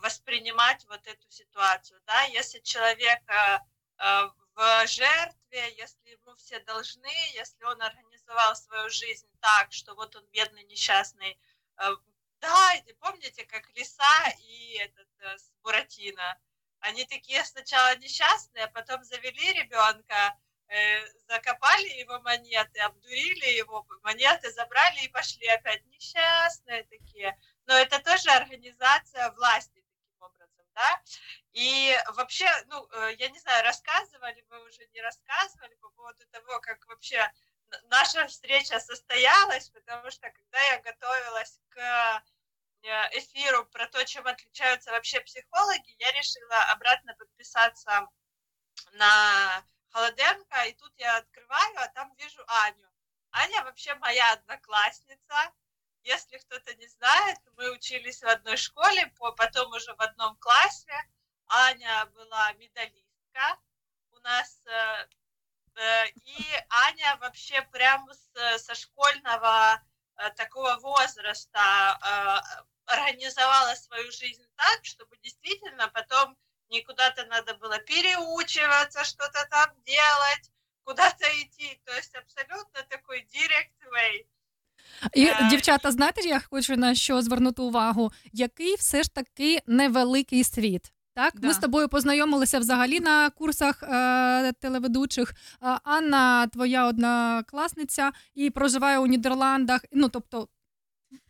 воспринимать 0.02 0.84
вот 0.88 1.06
эту 1.06 1.30
ситуацию, 1.30 2.00
да, 2.06 2.22
если 2.24 2.58
человек 2.60 3.20
э, 3.28 3.58
э, 3.98 4.28
в 4.54 4.86
жертве, 4.86 5.74
если 5.76 6.10
ему 6.10 6.34
все 6.36 6.58
должны, 6.60 7.10
если 7.34 7.64
он 7.64 7.80
организовал 7.80 8.56
свою 8.56 8.90
жизнь 8.90 9.28
так, 9.40 9.72
что 9.72 9.94
вот 9.94 10.14
он 10.16 10.24
бедный, 10.32 10.64
несчастный, 10.64 11.38
э, 11.78 11.90
да, 12.40 12.72
помните, 13.00 13.44
как 13.46 13.68
лиса 13.76 14.30
и 14.40 14.78
этот 14.80 15.08
э, 15.20 15.36
Буратино, 15.62 16.38
они 16.80 17.04
такие 17.04 17.44
сначала 17.44 17.96
несчастные, 17.96 18.64
а 18.64 18.68
потом 18.68 19.02
завели 19.04 19.52
ребенка, 19.52 20.36
э, 20.68 21.06
закопали 21.28 21.88
его 22.00 22.20
монеты, 22.20 22.80
обдурили 22.80 23.56
его, 23.56 23.86
монеты 24.02 24.50
забрали 24.52 25.04
и 25.04 25.08
пошли 25.08 25.46
опять 25.48 25.84
несчастные 25.86 26.84
такие. 26.84 27.36
Но 27.68 27.74
это 27.74 27.98
тоже 28.00 28.30
организация 28.30 29.30
власти 29.32 29.84
таким 29.92 30.22
образом, 30.22 30.64
да. 30.74 31.02
И 31.52 31.94
вообще, 32.14 32.46
ну, 32.68 32.88
э, 32.90 33.14
я 33.18 33.28
не 33.28 33.38
знаю, 33.38 33.62
рассказывали 33.62 34.42
вы 34.48 34.66
уже, 34.66 34.86
не 34.94 35.02
рассказывали 35.02 35.74
по 35.74 35.90
поводу 35.90 36.26
того, 36.28 36.60
как 36.60 36.86
вообще 36.86 37.30
наша 37.90 38.26
встреча 38.26 38.80
состоялась, 38.80 39.68
потому 39.68 40.10
что 40.10 40.30
когда 40.30 40.58
я 40.62 40.80
готовилась 40.80 41.60
к 41.68 42.24
э, 42.84 43.18
эфиру 43.18 43.66
про 43.66 43.86
то, 43.88 44.02
чем 44.06 44.26
отличаются 44.26 44.90
вообще 44.90 45.20
психологи, 45.20 45.94
я 45.98 46.10
решила 46.12 46.72
обратно 46.72 47.14
подписаться 47.16 48.08
на 48.92 49.62
Холоденко, 49.90 50.64
и 50.68 50.72
тут 50.72 50.92
я 50.96 51.18
открываю, 51.18 51.74
а 51.80 51.88
там 51.88 52.14
вижу 52.16 52.42
Аню. 52.46 52.88
Аня 53.30 53.62
вообще 53.64 53.94
моя 53.96 54.32
одноклассница. 54.32 55.52
Если 56.08 56.38
кто-то 56.38 56.74
не 56.76 56.88
знает, 56.88 57.38
мы 57.56 57.70
учились 57.70 58.22
в 58.22 58.26
одной 58.26 58.56
школе, 58.56 59.08
по- 59.18 59.32
потом 59.32 59.70
уже 59.72 59.94
в 59.94 60.00
одном 60.00 60.36
классе. 60.36 60.96
Аня 61.48 62.06
была 62.14 62.50
медалистка 62.54 63.58
у 64.12 64.18
нас. 64.20 64.58
э, 64.66 65.06
э, 65.76 66.06
И 66.24 66.38
Аня 66.70 67.18
вообще 67.20 67.60
прямо 67.72 68.10
со 68.56 68.74
школьного 68.74 69.82
э, 70.16 70.30
такого 70.30 70.78
возраста 70.78 71.60
организовала 72.86 73.74
свою 73.74 74.10
жизнь 74.10 74.46
так, 74.56 74.84
чтобы 74.86 75.14
действительно 75.18 75.88
потом 75.88 76.38
не 76.70 76.82
куда-то 76.84 77.26
надо 77.26 77.54
было 77.56 77.78
переучиваться, 77.80 79.04
что-то 79.04 79.46
там 79.50 79.82
делать, 79.82 80.50
куда-то 80.84 81.26
идти. 81.42 81.82
То 81.84 81.92
есть 81.96 82.14
абсолютно 82.14 82.82
такой 82.84 83.28
direct 83.34 83.78
way. 83.92 84.26
І 85.14 85.24
Е, 85.24 85.48
дівчата, 85.50 85.90
знаєте, 85.90 86.28
я 86.28 86.40
хочу 86.50 86.76
на 86.76 86.94
що 86.94 87.22
звернути 87.22 87.62
увагу, 87.62 88.12
який 88.32 88.74
все 88.74 89.02
ж 89.02 89.14
таки 89.14 89.62
невеликий 89.66 90.44
світ. 90.44 90.92
Так, 91.14 91.34
ми 91.42 91.54
з 91.54 91.58
тобою 91.58 91.88
познайомилися 91.88 92.58
взагалі 92.58 93.00
на 93.00 93.30
курсах 93.30 93.82
е, 93.82 94.52
телеведучих. 94.52 95.34
Анна, 95.84 96.46
твоя 96.46 96.86
однокласниця, 96.86 98.12
і 98.34 98.50
проживає 98.50 98.98
у 98.98 99.06
Нідерландах. 99.06 99.84
Ну 99.92 100.08
тобто, 100.08 100.48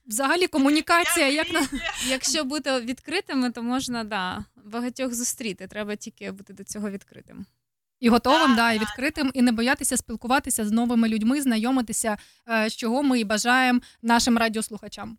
взагалі 0.07 0.47
комунікація, 0.47 1.29
як 1.29 1.53
на 1.53 1.67
Якщо 2.09 2.45
бути 2.45 2.81
відкритими, 2.81 3.51
то 3.51 3.63
можна 3.63 4.05
да, 4.05 4.45
багатьох 4.65 5.15
зустріти. 5.15 5.67
Треба 5.67 5.97
тільки 5.97 6.31
бути 6.31 6.53
до 6.53 6.65
цього 6.65 6.91
відкритим. 6.91 7.47
і 8.04 8.10
готовим, 8.10 8.56
да, 8.56 8.72
і 8.72 8.80
відкритим, 8.80 9.32
і 9.34 9.42
не 9.42 9.52
боятися 9.52 9.98
спілкуватися 9.98 10.66
з 10.66 10.72
новими 10.72 11.08
людьми, 11.08 11.42
знайомитися, 11.42 12.18
е, 12.50 12.70
з 12.70 12.76
чого 12.76 13.04
ми 13.04 13.20
і 13.20 13.24
бажаємо 13.24 13.80
нашим 14.02 14.38
радіослухачам. 14.38 15.18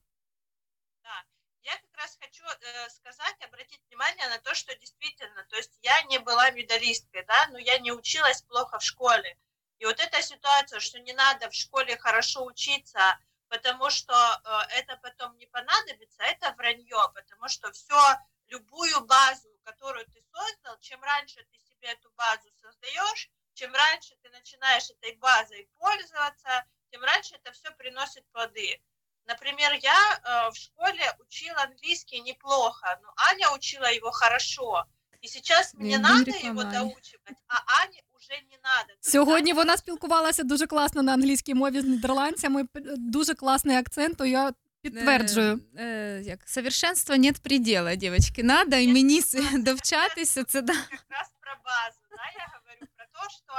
Я 1.62 1.72
как 1.72 1.96
раз 2.02 2.18
хочу 2.22 2.44
э, 2.44 2.90
сказать, 2.90 3.38
обратить 3.48 3.80
внимание 3.88 4.28
на 4.28 4.38
то, 4.38 4.54
что 4.54 4.74
действительно, 4.74 5.46
то 5.50 5.56
есть 5.56 5.72
я 5.82 6.02
не 6.10 6.18
была 6.18 6.50
медалисткой, 6.50 7.24
да, 7.28 7.46
но 7.52 7.58
я 7.58 7.78
не 7.78 7.92
училась 7.92 8.42
плохо 8.42 8.78
в 8.78 8.82
школе. 8.82 9.36
И 9.78 9.86
вот 9.86 9.98
эта 10.00 10.22
ситуация, 10.22 10.80
что 10.80 10.98
не 10.98 11.14
надо 11.14 11.48
в 11.48 11.54
школе 11.54 11.96
хорошо 11.96 12.44
учиться, 12.44 13.18
потому 13.48 13.90
что 13.90 14.12
э, 14.12 14.80
это 14.80 14.96
потом 15.02 15.38
не 15.38 15.46
понадобится, 15.46 16.22
это 16.22 16.52
вранье, 16.58 17.02
потому 17.14 17.48
что 17.48 17.72
все, 17.72 18.18
любую 18.48 19.00
базу, 19.06 19.48
которую 19.64 20.04
ты 20.04 20.22
создал, 20.34 20.78
чем 20.80 21.02
раньше 21.02 21.46
ты 21.50 21.58
себе 21.78 21.88
эту 21.92 22.10
базу 22.16 22.48
создаешь, 22.62 23.30
чем 23.54 23.72
раньше 23.74 24.14
ты 24.22 24.30
начинаешь 24.30 24.90
этой 24.90 25.16
базой 25.18 25.68
пользоваться, 25.78 26.64
тем 26.90 27.02
раньше 27.02 27.34
это 27.34 27.52
все 27.52 27.70
приносит 27.78 28.24
плоды. 28.32 28.80
Например, 29.26 29.72
я 29.82 29.94
э, 30.24 30.50
в 30.50 30.56
школе 30.56 31.12
учила 31.18 31.62
английский 31.62 32.20
неплохо, 32.20 32.98
но 33.02 33.08
Аня 33.30 33.50
учила 33.56 33.90
его 33.92 34.10
хорошо. 34.10 34.84
И 35.22 35.28
сейчас 35.28 35.72
мне 35.74 35.98
Блин, 35.98 36.02
надо 36.02 36.24
реклама, 36.30 36.46
его 36.50 36.60
Аня. 36.60 36.78
доучивать, 36.80 37.36
а 37.48 37.82
Ане 37.82 38.02
уже 38.12 38.34
не 38.50 38.58
надо. 38.62 38.92
Сьогодні 39.00 39.52
вона 39.52 39.76
спілкувалася 39.76 40.42
дуже 40.42 40.66
класно 40.66 41.02
на 41.02 41.12
англійській 41.14 41.54
мові 41.54 41.80
з 41.80 41.84
нідерландцями. 41.84 42.64
п- 42.64 42.80
Дуже 42.96 43.34
класний 43.34 43.76
акцент, 43.76 44.18
то 44.18 44.24
я 44.26 44.52
підтверджую. 44.82 45.60
Е, 45.78 45.84
е, 45.84 46.22
як 46.24 46.48
совершенства 46.48 47.16
нет 47.16 47.42
предела, 47.42 47.94
дівчатки. 47.94 48.42
Надо 48.42 48.76
і 48.76 48.88
мені 48.88 49.18
с- 49.22 49.50
довчатися. 49.52 50.44
Це 50.44 50.62
да. 50.62 50.72
как 50.72 51.04
раз 51.08 51.28
про 51.37 51.37
Базу, 51.69 51.99
да, 52.09 52.25
я 52.35 52.59
говорю 52.59 52.87
про 52.95 53.07
то, 53.07 53.29
что 53.29 53.53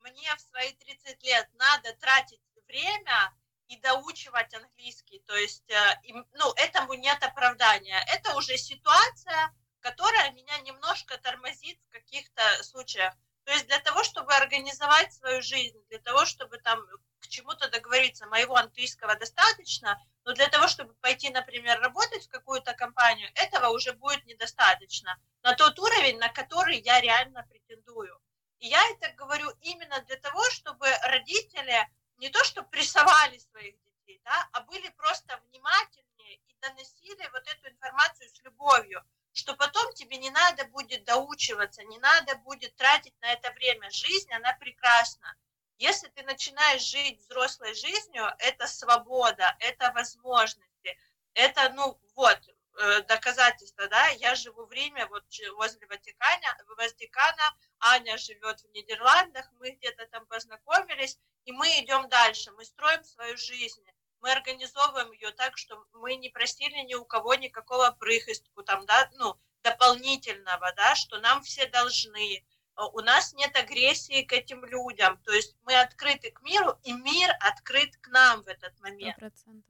мне 0.00 0.34
в 0.34 0.40
свои 0.40 0.72
30 0.72 1.22
лет 1.24 1.48
надо 1.54 1.94
тратить 1.96 2.40
время 2.66 3.34
и 3.68 3.76
доучивать 3.76 4.54
английский. 4.54 5.20
То 5.26 5.36
есть, 5.36 5.68
э, 5.70 6.00
ну, 6.32 6.52
этому 6.56 6.94
нет 6.94 7.22
оправдания. 7.22 8.02
Это 8.08 8.34
уже 8.36 8.56
ситуация, 8.56 9.54
которая 9.80 10.32
меня 10.32 10.58
немножко 10.60 11.18
тормозит 11.18 11.78
в 11.88 11.92
каких-то 11.92 12.42
случаях. 12.62 13.14
То 13.50 13.54
есть 13.54 13.66
для 13.66 13.80
того, 13.80 14.04
чтобы 14.04 14.32
организовать 14.32 15.12
свою 15.12 15.42
жизнь, 15.42 15.76
для 15.88 15.98
того, 15.98 16.24
чтобы 16.24 16.58
там 16.58 16.86
к 17.18 17.26
чему-то 17.26 17.68
договориться, 17.68 18.28
моего 18.28 18.54
английского 18.54 19.16
достаточно, 19.16 20.00
но 20.24 20.34
для 20.34 20.46
того, 20.46 20.68
чтобы 20.68 20.94
пойти, 21.00 21.30
например, 21.30 21.80
работать 21.80 22.24
в 22.24 22.30
какую-то 22.30 22.74
компанию, 22.74 23.28
этого 23.34 23.70
уже 23.70 23.92
будет 23.92 24.24
недостаточно 24.26 25.20
на 25.42 25.56
тот 25.56 25.76
уровень, 25.80 26.18
на 26.18 26.28
который 26.28 26.78
я 26.78 27.00
реально 27.00 27.44
претендую. 27.50 28.20
И 28.60 28.68
я 28.68 28.88
это 28.90 29.12
говорю 29.14 29.50
именно 29.62 30.00
для 30.02 30.16
того, 30.18 30.48
чтобы 30.50 30.86
родители 31.02 31.90
не 32.18 32.28
то 32.28 32.44
что 32.44 32.62
прессовали 32.62 33.38
своих 33.38 33.74
детей, 33.82 34.20
да, 34.24 34.48
а 34.52 34.60
были 34.60 34.90
просто 34.90 35.36
внимательнее 35.48 36.36
и 36.36 36.56
доносили 36.60 37.28
вот 37.32 37.42
эту 37.48 37.68
информацию 37.68 38.28
с 38.28 38.44
любовью, 38.44 39.04
что 39.32 39.54
потом 39.54 39.92
тебе 39.94 40.16
не 40.16 40.30
надо 40.30 40.64
будет 40.66 41.04
доучиваться, 41.04 41.82
не 41.84 41.98
надо 41.98 42.36
будет 42.36 42.74
тратить 42.76 43.14
на 43.20 43.32
это 43.32 43.52
время. 43.52 43.90
Жизнь, 43.90 44.32
она 44.32 44.52
прекрасна. 44.54 45.36
Если 45.78 46.08
ты 46.08 46.22
начинаешь 46.24 46.82
жить 46.82 47.20
взрослой 47.20 47.74
жизнью, 47.74 48.26
это 48.38 48.66
свобода, 48.66 49.56
это 49.60 49.92
возможности, 49.92 50.98
это, 51.32 51.70
ну, 51.70 51.98
вот, 52.14 52.38
э, 52.78 53.02
доказательство, 53.02 53.88
да, 53.88 54.08
я 54.08 54.34
живу 54.34 54.66
в 54.66 54.72
Риме, 54.72 55.06
вот 55.06 55.24
возле 55.56 55.86
Ватикана, 55.86 56.58
Ватикана, 56.76 57.56
Аня 57.78 58.18
живет 58.18 58.60
в 58.60 58.70
Нидерландах, 58.72 59.50
мы 59.52 59.70
где-то 59.70 60.06
там 60.08 60.26
познакомились, 60.26 61.18
и 61.44 61.52
мы 61.52 61.66
идем 61.80 62.08
дальше, 62.10 62.50
мы 62.52 62.64
строим 62.64 63.02
свою 63.02 63.36
жизнь, 63.38 63.82
мы 64.20 64.32
организовываем 64.32 65.12
ее 65.12 65.30
так, 65.32 65.56
что 65.56 65.84
мы 65.94 66.16
не 66.16 66.28
просили 66.28 66.78
ни 66.86 66.94
у 66.94 67.04
кого 67.04 67.34
никакого 67.34 67.90
прихистку, 67.92 68.62
там, 68.62 68.86
да, 68.86 69.10
ну, 69.14 69.36
дополнительного, 69.62 70.72
да, 70.74 70.94
что 70.94 71.18
нам 71.18 71.42
все 71.42 71.66
должны, 71.66 72.44
Э, 72.80 72.84
у 72.92 73.00
нас 73.00 73.34
нет 73.34 73.54
агрессии 73.56 74.22
к 74.22 74.32
этим 74.32 74.64
людям, 74.64 75.18
то 75.18 75.32
есть 75.32 75.56
мы 75.62 75.78
открыты 75.78 76.30
к 76.30 76.42
миру, 76.42 76.78
и 76.82 76.92
мир 76.92 77.30
открыт 77.40 77.96
к 77.98 78.08
нам 78.08 78.42
в 78.42 78.48
этот 78.48 78.78
момент. 78.80 79.16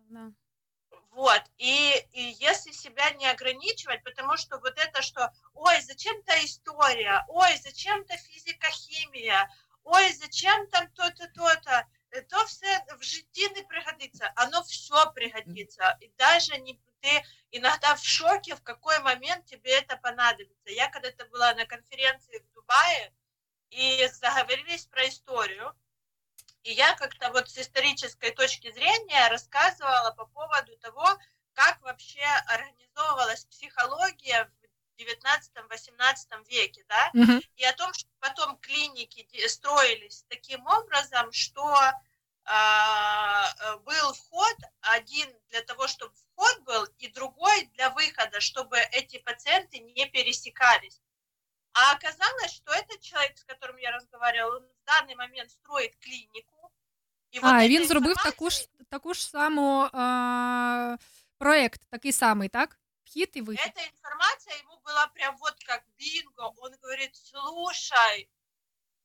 да. 0.08 0.32
Вот, 1.10 1.42
и, 1.58 1.92
и 2.12 2.22
если 2.38 2.70
себя 2.70 3.10
не 3.10 3.26
ограничивать, 3.26 4.04
потому 4.04 4.36
что 4.36 4.58
вот 4.58 4.78
это, 4.78 5.02
что, 5.02 5.32
ой, 5.54 5.80
зачем-то 5.82 6.32
история, 6.44 7.24
ой, 7.28 7.56
зачем-то 7.56 8.16
физика, 8.16 8.68
химия, 8.70 9.50
ой, 9.82 10.12
зачем 10.12 10.68
там 10.68 10.88
то-то, 10.92 11.28
то-то, 11.34 11.88
то 12.28 12.44
все 12.46 12.84
в 12.98 13.02
житті 13.02 13.48
не 13.48 13.62
пригодится, 13.62 14.32
оно 14.36 14.62
все 14.62 15.10
пригодится. 15.12 15.96
И 16.00 16.12
даже 16.18 16.58
не, 16.58 16.80
ты 17.00 17.22
иногда 17.50 17.94
в 17.94 18.04
шоке, 18.04 18.54
в 18.54 18.62
какой 18.62 18.98
момент 19.00 19.46
тебе 19.46 19.78
это 19.78 19.96
понадобится. 19.96 20.70
Я 20.70 20.88
когда-то 20.88 21.24
была 21.26 21.54
на 21.54 21.66
конференции 21.66 22.38
в 22.38 22.54
Дубае, 22.54 23.12
и 23.70 24.08
заговорились 24.08 24.86
про 24.86 25.08
историю, 25.08 25.74
и 26.62 26.72
я 26.72 26.94
как-то 26.96 27.30
вот 27.30 27.48
с 27.48 27.58
исторической 27.58 28.32
точки 28.32 28.70
зрения 28.72 29.28
рассказывала 29.28 30.10
по 30.10 30.26
поводу 30.26 30.76
того, 30.78 31.06
как 31.52 31.80
вообще 31.82 32.24
организовывалась 32.46 33.44
психология 33.44 34.50
в 34.99 35.01
19-18 35.01 36.43
веке, 36.49 36.83
да, 36.89 37.11
Мгм. 37.13 37.41
и 37.55 37.63
о 37.65 37.73
том, 37.73 37.93
что 37.93 38.09
потом 38.19 38.57
клиники 38.57 39.27
де- 39.33 39.49
строились 39.49 40.23
таким 40.29 40.65
образом, 40.67 41.31
что 41.31 41.75
а, 42.47 43.47
э, 43.59 43.77
был 43.79 44.13
вход 44.13 44.55
один 44.81 45.27
для 45.49 45.61
того, 45.61 45.87
чтобы 45.87 46.13
вход 46.13 46.59
был, 46.63 46.85
и 46.99 47.07
другой 47.07 47.65
для 47.73 47.89
выхода, 47.89 48.39
чтобы 48.39 48.77
эти 48.91 49.17
пациенты 49.17 49.79
не 49.79 50.05
пересекались. 50.05 51.01
А 51.73 51.91
оказалось, 51.95 52.53
что 52.53 52.71
этот 52.71 53.01
человек, 53.01 53.37
с 53.37 53.43
которым 53.43 53.77
я 53.77 53.91
разговаривала, 53.91 54.57
он 54.57 54.63
в 54.63 54.85
данный 54.89 55.15
момент 55.15 55.51
строит 55.51 55.95
клинику. 55.95 56.69
І 57.31 57.39
вот 57.39 57.51
А, 57.51 57.55
эта 57.57 57.63
і 57.63 57.69
він 57.69 57.87
зробив 57.87 58.11
інформація- 58.11 58.31
таку 58.31 58.49
ж, 58.49 58.67
таку 58.89 59.13
ж 59.13 59.27
саму 59.29 59.89
а, 59.93 60.97
проект, 61.37 61.81
такий 61.89 62.11
самий, 62.11 62.49
так? 62.49 62.78
Вхід 63.09 63.31
і 63.33 63.41
вихід. 63.41 63.65
Эта 63.65 63.87
информация 63.87 64.57
ему 64.63 64.81
была 64.85 65.07
прям 65.07 65.37
вот 65.37 65.63
как 65.63 65.83
бинго. 65.97 66.53
Он 66.57 66.73
говорит, 66.81 67.15
слушай, 67.15 68.29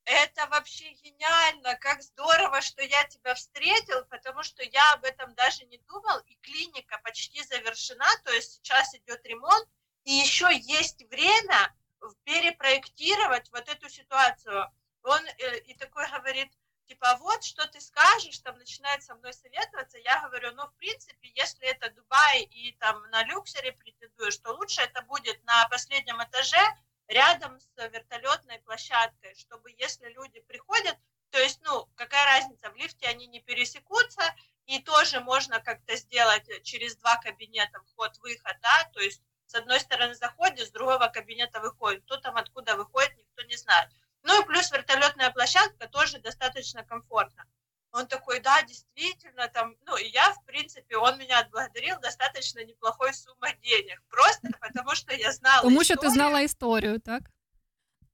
это 0.04 0.46
вообще 0.46 0.92
гениально, 1.04 1.76
как 1.76 2.02
здорово, 2.02 2.60
что 2.60 2.82
я 2.82 3.04
тебя 3.04 3.34
встретил, 3.34 4.04
потому 4.06 4.42
что 4.42 4.62
я 4.62 4.92
об 4.94 5.04
этом 5.04 5.34
даже 5.34 5.64
не 5.66 5.78
думал, 5.78 6.18
и 6.26 6.34
клиника 6.36 6.98
почти 7.04 7.42
завершена, 7.44 8.08
то 8.24 8.32
есть 8.32 8.54
сейчас 8.54 8.94
идет 8.94 9.24
ремонт, 9.26 9.68
и 10.04 10.12
еще 10.12 10.48
есть 10.52 11.02
время 11.10 11.74
в- 12.00 12.14
перепроектировать 12.24 13.50
вот 13.52 13.68
эту 13.68 13.88
ситуацию. 13.88 14.66
Он 15.02 15.24
э, 15.26 15.58
и 15.60 15.74
такой 15.74 16.06
говорит, 16.10 16.50
типа, 16.85 17.11
«А 17.11 17.17
вот 17.17 17.43
что 17.43 17.67
ты 17.67 17.81
скажешь, 17.81 18.39
там 18.39 18.57
начинает 18.57 19.03
со 19.03 19.15
мной 19.15 19.33
советоваться, 19.33 19.97
я 19.97 20.21
говорю, 20.21 20.51
ну, 20.53 20.67
в 20.67 20.73
принципе, 20.75 21.31
если 21.35 21.67
это 21.67 21.89
Дубай 21.91 22.43
и 22.43 22.71
там 22.73 23.01
на 23.11 23.23
люксере 23.23 23.71
претендуешь, 23.73 24.37
то 24.37 24.51
лучше 24.53 24.81
это 24.81 25.01
будет 25.03 25.43
на 25.45 25.67
последнем 25.69 26.23
этаже 26.23 26.61
рядом 27.07 27.59
с 27.59 27.69
вертолетной 27.77 28.59
площадкой, 28.59 29.35
чтобы 29.35 29.71
если 29.77 30.09
люди 30.09 30.39
приходят, 30.41 30.97
то 31.31 31.39
есть, 31.39 31.59
ну, 31.63 31.87
какая 31.95 32.39
разница, 32.39 32.69
в 32.69 32.75
лифте 32.75 33.07
они 33.07 33.27
не 33.27 33.41
пересекутся, 33.41 34.23
и 34.65 34.79
тоже 34.79 35.19
можно 35.19 35.59
как-то 35.59 35.95
сделать 35.95 36.47
через 36.63 36.95
два 36.97 37.17
кабинета 37.17 37.81
вход-выход, 37.83 38.57
да, 38.61 38.89
то 38.93 39.01
есть 39.01 39.21
с 39.45 39.53
одной 39.53 39.79
стороны 39.79 40.15
заходит, 40.15 40.67
с 40.67 40.71
другого 40.71 41.07
кабинета 41.07 41.59
выходит. 41.59 42.03
Кто 42.05 42.17
там 42.17 42.35
откуда 42.37 42.75
выходит, 42.75 43.15
никто 43.17 43.43
не 43.43 43.55
знает. 43.55 43.89
Ну 44.27 44.41
и 44.41 44.45
плюс 44.45 44.71
вертолетная 44.71 45.29
площадка 45.31 45.87
тоже 45.87 46.19
достаточно 46.19 46.83
комфортно. 46.83 47.45
Он 47.91 48.07
такой, 48.07 48.39
да, 48.39 48.61
действительно, 48.63 49.47
там, 49.47 49.75
ну, 49.85 49.95
и 49.97 50.07
я, 50.07 50.33
в 50.33 50.43
принципе, 50.45 50.97
он 50.97 51.17
меня 51.17 51.39
отблагодарил 51.39 51.99
достаточно 51.99 52.59
неплохой 52.65 53.13
суммой 53.13 53.53
денег, 53.63 54.01
просто 54.09 54.49
потому 54.59 54.95
что 54.95 55.13
я 55.13 55.31
знала 55.31 55.61
Тому 55.61 55.83
що 55.83 55.93
ти 55.93 56.07
историю. 56.07 56.13
знала 56.13 56.41
історію, 56.41 56.99
так? 56.99 57.23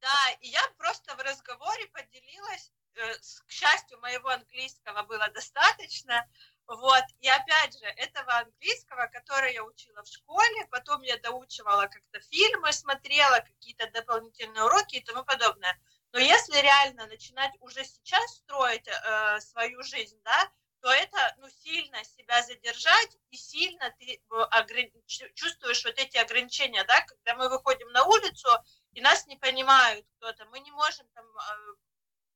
Да, 0.01 0.29
и 0.41 0.47
я 0.47 0.61
просто 0.77 1.15
в 1.15 1.19
разговоре 1.19 1.85
поделилась, 1.93 2.71
э, 2.95 3.13
к 3.47 3.51
счастью, 3.51 3.99
моего 4.01 4.29
английского 4.29 5.03
было 5.03 5.27
достаточно, 5.33 6.25
вот, 6.67 7.03
и 7.19 7.27
опять 7.29 7.79
же, 7.79 7.85
этого 7.85 8.31
английского, 8.33 9.07
который 9.13 9.53
я 9.53 9.63
учила 9.63 10.01
в 10.01 10.07
школе, 10.07 10.67
потом 10.71 11.01
я 11.03 11.17
доучивала 11.17 11.87
как-то 11.87 12.19
фильмы, 12.31 12.73
смотрела, 12.73 13.39
какие-то 13.39 13.89
дополнительные 13.93 14.63
уроки 14.63 14.97
и 14.97 15.03
тому 15.03 15.23
подобное. 15.23 15.79
Но 16.13 16.19
если 16.19 16.57
реально 16.57 17.07
начинать 17.07 17.51
уже 17.59 17.83
сейчас 17.85 18.35
строить 18.35 18.87
э, 18.87 19.39
свою 19.39 19.81
жизнь, 19.83 20.19
да, 20.23 20.51
то 20.81 20.91
это, 20.91 21.35
ну, 21.37 21.47
сильно 21.49 22.03
себя 22.03 22.41
задержать, 22.41 23.17
и 23.29 23.37
сильно 23.37 23.93
ты 23.99 24.15
э, 24.15 24.35
ограни- 24.51 24.91
чу- 25.05 25.31
чувствуешь 25.35 25.85
вот 25.85 25.97
эти 25.99 26.17
ограничения, 26.17 26.83
да, 26.83 27.01
когда 27.01 27.35
мы 27.35 27.49
выходим 27.49 27.87
на 27.89 28.03
улицу, 28.03 28.49
и 28.93 29.01
нас 29.01 29.27
не 29.27 29.37
понимают 29.37 30.05
кто-то, 30.17 30.45
мы 30.47 30.59
не 30.59 30.71
можем 30.71 31.07
там 31.13 31.25
э, 31.25 31.75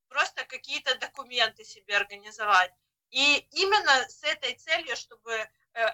просто 0.07 0.45
какие-то 0.45 0.95
документы 0.99 1.65
себе 1.65 1.97
организовать. 1.97 2.71
И 3.09 3.37
именно 3.51 4.07
с 4.07 4.23
этой 4.23 4.53
целью, 4.55 4.95
чтобы 4.95 5.31
э, 5.33 5.47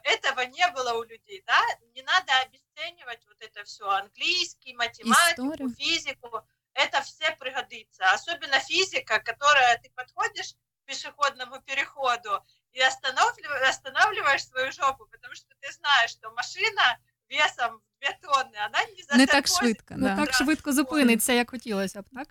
этого 0.03 0.41
не 0.41 0.67
было 0.71 0.93
у 0.93 1.03
людей, 1.03 1.43
да, 1.47 1.61
не 1.95 2.03
надо 2.03 2.37
обесценивать 2.41 3.25
вот 3.27 3.37
это 3.39 3.63
все, 3.63 3.87
английский, 3.87 4.73
математику, 4.73 5.41
Историю. 5.41 5.75
физику, 5.75 6.47
это 6.73 7.01
все 7.01 7.31
пригодится. 7.35 8.09
Особенно 8.11 8.59
физика, 8.59 9.19
которая 9.19 9.77
ты 9.79 9.89
подходишь 9.91 10.53
к 10.53 10.85
пешеходному 10.85 11.61
переходу 11.61 12.43
и 12.71 12.81
останавливаешь, 12.81 13.69
останавливаешь 13.69 14.45
свою 14.47 14.71
жопу, 14.71 15.05
потому 15.07 15.35
что 15.35 15.53
ты 15.59 15.71
знаешь, 15.71 16.11
что 16.11 16.31
машина 16.31 16.99
весом 17.27 17.81
в 17.99 17.99
2 17.99 18.13
тонны, 18.21 18.55
она 18.57 18.83
не 18.85 18.95
Не 19.17 19.25
так 19.25 19.47
затормозит. 19.47 19.57
швидко. 19.57 19.93
Не 19.95 20.15
так 20.15 20.33
швидко 20.33 20.71
зупиниться, 20.73 21.33
як 21.33 21.49
хотілося 21.49 22.01
б, 22.01 22.05
так? 22.15 22.27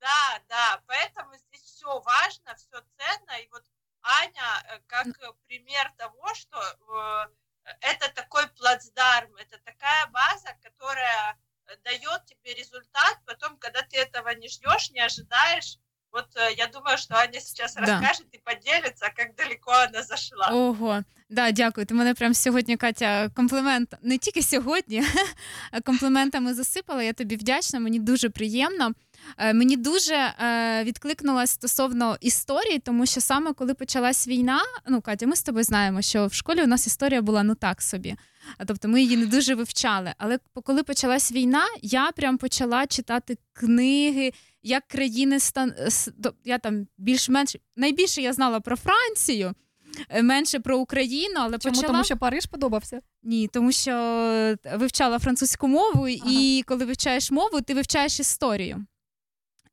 Да, 0.00 0.40
да, 0.48 0.80
поэтому 0.86 1.36
здесь 1.36 1.62
все 1.62 2.00
важно, 2.00 2.54
все 2.56 2.82
ценно. 2.96 3.38
И 3.38 3.48
вот 3.52 3.62
Аня 4.02 4.62
э, 4.64 4.80
как 4.86 5.06
пример 5.46 5.92
того, 5.98 6.34
что 6.34 6.58
э, 6.58 7.26
это 7.80 8.08
такой 8.14 8.48
плацдарм, 8.48 9.36
это 9.36 9.58
такая 9.58 10.06
база, 10.06 10.56
которая 10.62 11.38
дает 11.83 12.25
тебе 12.25 12.53
результат, 12.55 13.17
потом, 13.25 13.57
когда 13.59 13.81
ты 13.81 13.97
этого 13.97 14.29
не 14.35 14.47
ждешь, 14.49 14.91
не 14.91 15.01
ожидаешь. 15.05 15.77
Вот 16.11 16.27
э, 16.35 16.53
я 16.57 16.67
думаю, 16.67 16.97
что 16.97 17.15
Аня 17.15 17.39
сейчас 17.41 17.73
Да. 17.73 17.81
расскажет 17.81 18.27
и 18.31 18.37
поделится, 18.37 19.11
как 19.15 19.35
далеко 19.35 19.71
она 19.71 20.03
зашла. 20.03 20.47
Ого, 20.51 21.03
да, 21.29 21.51
дякую. 21.51 21.85
Ти 21.85 21.93
мене 21.93 22.13
прям 22.13 22.33
сьогодні, 22.33 22.77
Катя, 22.77 23.29
комплімент 23.35 23.93
не 24.01 24.17
тільки 24.17 24.41
сьогодні, 24.41 25.03
а 25.71 25.81
компліментами 25.81 26.53
засипала. 26.53 27.03
Я 27.03 27.13
тобі 27.13 27.35
вдячна, 27.35 27.79
мені 27.79 27.99
дуже 27.99 28.29
приємно. 28.29 28.91
Е, 29.38 29.54
Мені 29.54 29.76
дуже 29.76 30.14
е, 30.14 30.84
відкликнулась 30.84 31.50
стосовно 31.50 32.16
історії, 32.20 32.78
тому 32.78 33.06
що 33.06 33.20
саме 33.20 33.52
коли 33.52 33.74
почалась 33.74 34.28
війна, 34.28 34.60
ну 34.88 35.00
Катя, 35.00 35.26
ми 35.26 35.36
з 35.36 35.42
тобою 35.42 35.64
знаємо, 35.64 36.02
що 36.02 36.26
в 36.26 36.32
школі 36.34 36.62
у 36.62 36.66
нас 36.66 36.86
історія 36.86 37.22
була 37.22 37.42
ну 37.42 37.54
так 37.54 37.82
собі. 37.82 38.16
Тобто 38.66 38.88
ми 38.88 39.02
її 39.02 39.16
не 39.16 39.26
дуже 39.26 39.54
вивчали. 39.54 40.12
Але 40.18 40.38
по- 40.52 40.62
коли 40.62 40.82
почалась 40.82 41.32
війна, 41.32 41.64
я 41.82 42.10
прям 42.12 42.38
почала 42.38 42.86
читати 42.86 43.38
книги, 43.52 44.32
як 44.62 44.88
країни 44.88 45.40
стан... 45.40 45.72
Я 46.44 46.58
там 46.58 46.86
більш-менш 46.98 47.56
найбільше 47.76 48.22
я 48.22 48.32
знала 48.32 48.60
про 48.60 48.76
Францію, 48.76 49.54
е, 50.08 50.22
менше 50.22 50.60
про 50.60 50.78
Україну, 50.78 51.34
але 51.36 51.58
Чому? 51.58 51.74
почала... 51.74 51.92
Тому 51.92 52.04
що 52.04 52.16
Париж 52.16 52.46
подобався? 52.46 53.00
Ні, 53.22 53.48
тому 53.52 53.72
що 53.72 53.92
вивчала 54.76 55.18
французьку 55.18 55.68
мову, 55.68 56.08
і 56.08 56.62
коли 56.66 56.84
вивчаєш 56.84 57.30
мову, 57.30 57.60
ти 57.60 57.74
вивчаєш 57.74 58.20
історію. 58.20 58.86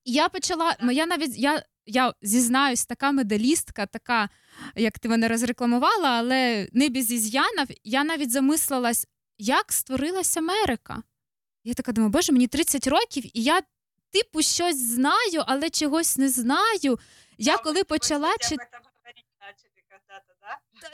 І 0.08 0.12
я 0.12 0.30
почала, 0.30 0.76
ну 0.82 0.92
я 0.92 1.06
навіть 1.06 1.38
я, 1.38 1.64
я 1.86 2.14
зізнаюсь, 2.22 2.86
така 2.86 3.12
медалістка, 3.12 3.86
така, 3.86 4.30
як 4.76 5.00
ти 5.00 5.10
мене 5.10 5.28
розрекламувала, 5.28 6.10
але 6.10 6.68
не 6.74 6.90
без 6.90 7.12
із'янів, 7.12 7.68
я 7.84 8.04
навіть 8.04 8.32
замислилась, 8.32 9.08
як 9.38 9.72
створилась 9.72 10.38
Америка. 10.38 11.04
Я 11.64 11.74
така 11.74 11.92
думаю, 11.92 12.12
боже, 12.12 12.32
мені 12.32 12.48
30 12.48 12.88
років, 12.88 13.38
і 13.38 13.44
я, 13.44 13.62
типу, 14.12 14.42
щось 14.42 14.78
знаю, 14.78 15.44
але 15.48 15.70
чогось 15.70 16.18
не 16.18 16.30
знаю. 16.30 17.00
Я 17.38 17.58
коли 17.58 17.84
почала 17.84 18.38
читати. 18.38 18.87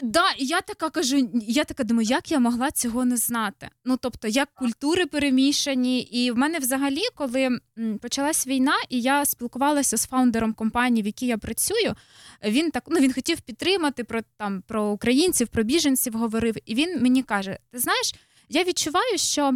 Да, 0.01 0.31
і 0.37 0.45
я 0.45 0.61
така 0.61 0.89
кажу, 0.89 1.29
я 1.33 1.63
така 1.63 1.83
думаю, 1.83 2.07
як 2.07 2.31
я 2.31 2.39
могла 2.39 2.71
цього 2.71 3.05
не 3.05 3.17
знати? 3.17 3.69
Ну 3.85 3.97
тобто, 3.97 4.27
як 4.27 4.53
культури 4.53 5.05
перемішані, 5.05 6.01
і 6.01 6.31
в 6.31 6.37
мене 6.37 6.59
взагалі, 6.59 7.01
коли 7.15 7.59
почалась 8.01 8.47
війна, 8.47 8.73
і 8.89 9.01
я 9.01 9.25
спілкувалася 9.25 9.97
з 9.97 10.07
фаундером 10.07 10.53
компанії, 10.53 11.03
в 11.03 11.05
якій 11.05 11.25
я 11.27 11.37
працюю, 11.37 11.95
він 12.43 12.71
так 12.71 12.83
ну 12.87 12.99
він 12.99 13.13
хотів 13.13 13.41
підтримати 13.41 14.03
про 14.03 14.21
там 14.37 14.63
про 14.67 14.85
українців, 14.85 15.47
про 15.47 15.63
біженців 15.63 16.13
говорив. 16.13 16.55
І 16.65 16.75
він 16.75 17.01
мені 17.01 17.23
каже: 17.23 17.57
Ти 17.71 17.79
знаєш, 17.79 18.15
я 18.49 18.63
відчуваю, 18.63 19.17
що 19.17 19.53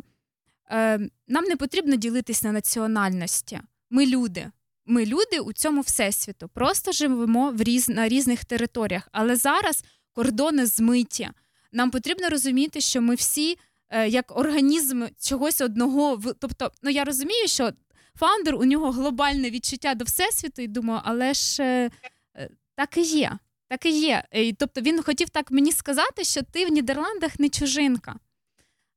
е, 0.72 1.00
нам 1.28 1.44
не 1.44 1.56
потрібно 1.56 1.96
ділитись 1.96 2.44
на 2.44 2.52
національності. 2.52 3.60
Ми 3.90 4.06
люди. 4.06 4.52
Ми 4.90 5.06
люди 5.06 5.40
у 5.40 5.54
цьому 5.54 5.82
всесвіту, 5.82 6.50
просто 6.54 6.92
живемо 6.92 7.52
в 7.52 7.62
різ, 7.62 7.90
на 7.90 8.08
різних 8.08 8.46
територіях. 8.46 9.10
Але 9.12 9.36
зараз 9.36 9.84
кордони 10.18 10.66
змиті. 10.66 11.30
Нам 11.72 11.92
потрібно 11.92 12.30
розуміти, 12.30 12.82
що 12.82 13.02
ми 13.02 13.16
всі 13.16 13.58
е, 13.90 14.08
як 14.10 14.38
організм 14.38 15.06
чогось 15.22 15.62
одного. 15.62 16.22
Тобто, 16.40 16.72
ну 16.84 16.90
я 16.90 17.04
розумію, 17.04 17.48
що 17.48 17.72
фаундер 18.20 18.56
у 18.56 18.66
нього 18.66 18.92
глобальне 18.92 19.50
відчуття 19.50 19.96
до 19.96 20.06
всесвіту, 20.06 20.62
і 20.62 20.68
думаю, 20.68 21.02
але 21.04 21.34
ж 21.34 21.64
е, 21.64 21.90
е, 22.38 22.50
так 22.76 22.98
і 22.98 23.02
є. 23.02 23.32
Так 23.68 23.86
і 23.86 24.00
є. 24.00 24.24
І, 24.32 24.54
тобто 24.54 24.82
він 24.82 25.04
хотів 25.04 25.30
так 25.30 25.52
мені 25.52 25.72
сказати, 25.72 26.24
що 26.24 26.42
ти 26.44 26.66
в 26.66 26.70
Нідерландах 26.70 27.40
не 27.40 27.50
чужинка. 27.50 28.16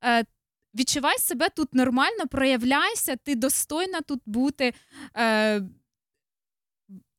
Е, 0.05 0.25
відчувай 0.75 1.19
себе 1.19 1.49
тут 1.49 1.75
нормально, 1.75 2.27
проявляйся, 2.31 3.17
ти 3.17 3.35
достойна 3.35 4.01
тут 4.01 4.21
бути. 4.27 4.75
Е, 5.17 5.63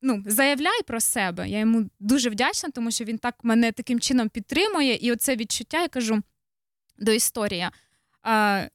ну, 0.01 0.23
заявляй 0.25 0.83
про 0.83 1.01
себе. 1.01 1.49
Я 1.49 1.59
йому 1.59 1.89
дуже 1.99 2.29
вдячна, 2.29 2.69
тому 2.69 2.91
що 2.91 3.03
він 3.03 3.17
так 3.17 3.35
мене 3.43 3.71
таким 3.71 3.99
чином 3.99 4.29
підтримує. 4.29 4.95
І 4.95 5.11
оце 5.11 5.35
відчуття, 5.35 5.81
я 5.81 5.87
кажу 5.87 6.23
до 6.97 7.11
історії. 7.11 7.69
Е, 8.25 8.69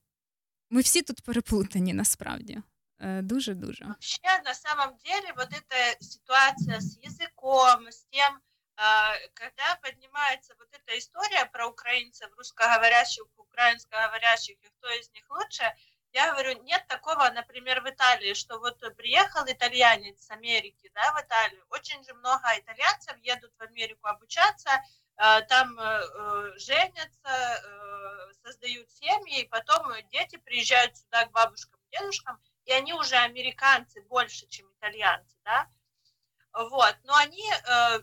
ми 0.70 0.80
всі 0.80 1.02
тут 1.02 1.22
переплутані 1.22 1.94
насправді. 1.94 2.62
Е, 3.00 3.22
Дуже-дуже. 3.22 3.84
Вообще, 3.84 4.42
на 4.44 4.54
самом 4.54 4.96
деле, 5.04 5.32
вот 5.36 5.48
эта 5.52 5.96
ситуация 6.00 6.80
с 6.80 6.98
языком, 7.02 7.88
с 7.88 8.06
тем, 8.12 8.40
а, 8.76 9.12
когда 9.34 9.78
поднимается 9.82 10.54
вот 10.58 10.68
эта 10.72 10.98
история 10.98 11.44
про 11.52 11.68
украинцев, 11.68 12.28
русскоговорящих, 12.36 13.24
украинскоговорящих, 13.36 14.56
и 14.62 14.68
кто 14.78 14.88
из 15.00 15.10
них 15.14 15.24
лучше, 15.30 15.64
я 16.17 16.31
говорю, 16.31 16.63
нет 16.63 16.83
такого, 16.87 17.29
например, 17.29 17.81
в 17.81 17.89
Италии, 17.89 18.33
что 18.33 18.57
вот 18.57 18.79
приехал 18.95 19.43
итальянец 19.45 20.25
с 20.25 20.31
Америки, 20.31 20.89
да, 20.95 21.13
в 21.13 21.21
Италию, 21.21 21.63
очень 21.69 22.03
же 22.03 22.13
много 22.15 22.47
итальянцев 22.57 23.15
едут 23.21 23.53
в 23.55 23.61
Америку 23.61 24.07
обучаться, 24.07 24.71
а, 25.15 25.41
там 25.41 25.79
э, 25.79 25.83
э, 25.83 26.53
женятся, 26.57 27.29
э, 27.29 28.33
создают 28.43 28.89
семьи, 28.89 29.41
и 29.41 29.47
потом 29.47 29.93
дети 30.09 30.37
приезжают 30.37 30.97
сюда 30.97 31.25
к 31.25 31.31
бабушкам, 31.31 31.79
дедушкам, 31.91 32.41
и 32.65 32.71
они 32.71 32.93
уже 32.93 33.15
американцы 33.15 34.01
больше, 34.01 34.47
чем 34.47 34.65
итальянцы, 34.73 35.37
да, 35.43 35.69
вот, 36.53 36.97
но 37.03 37.15
они 37.15 37.47
э, 37.51 37.99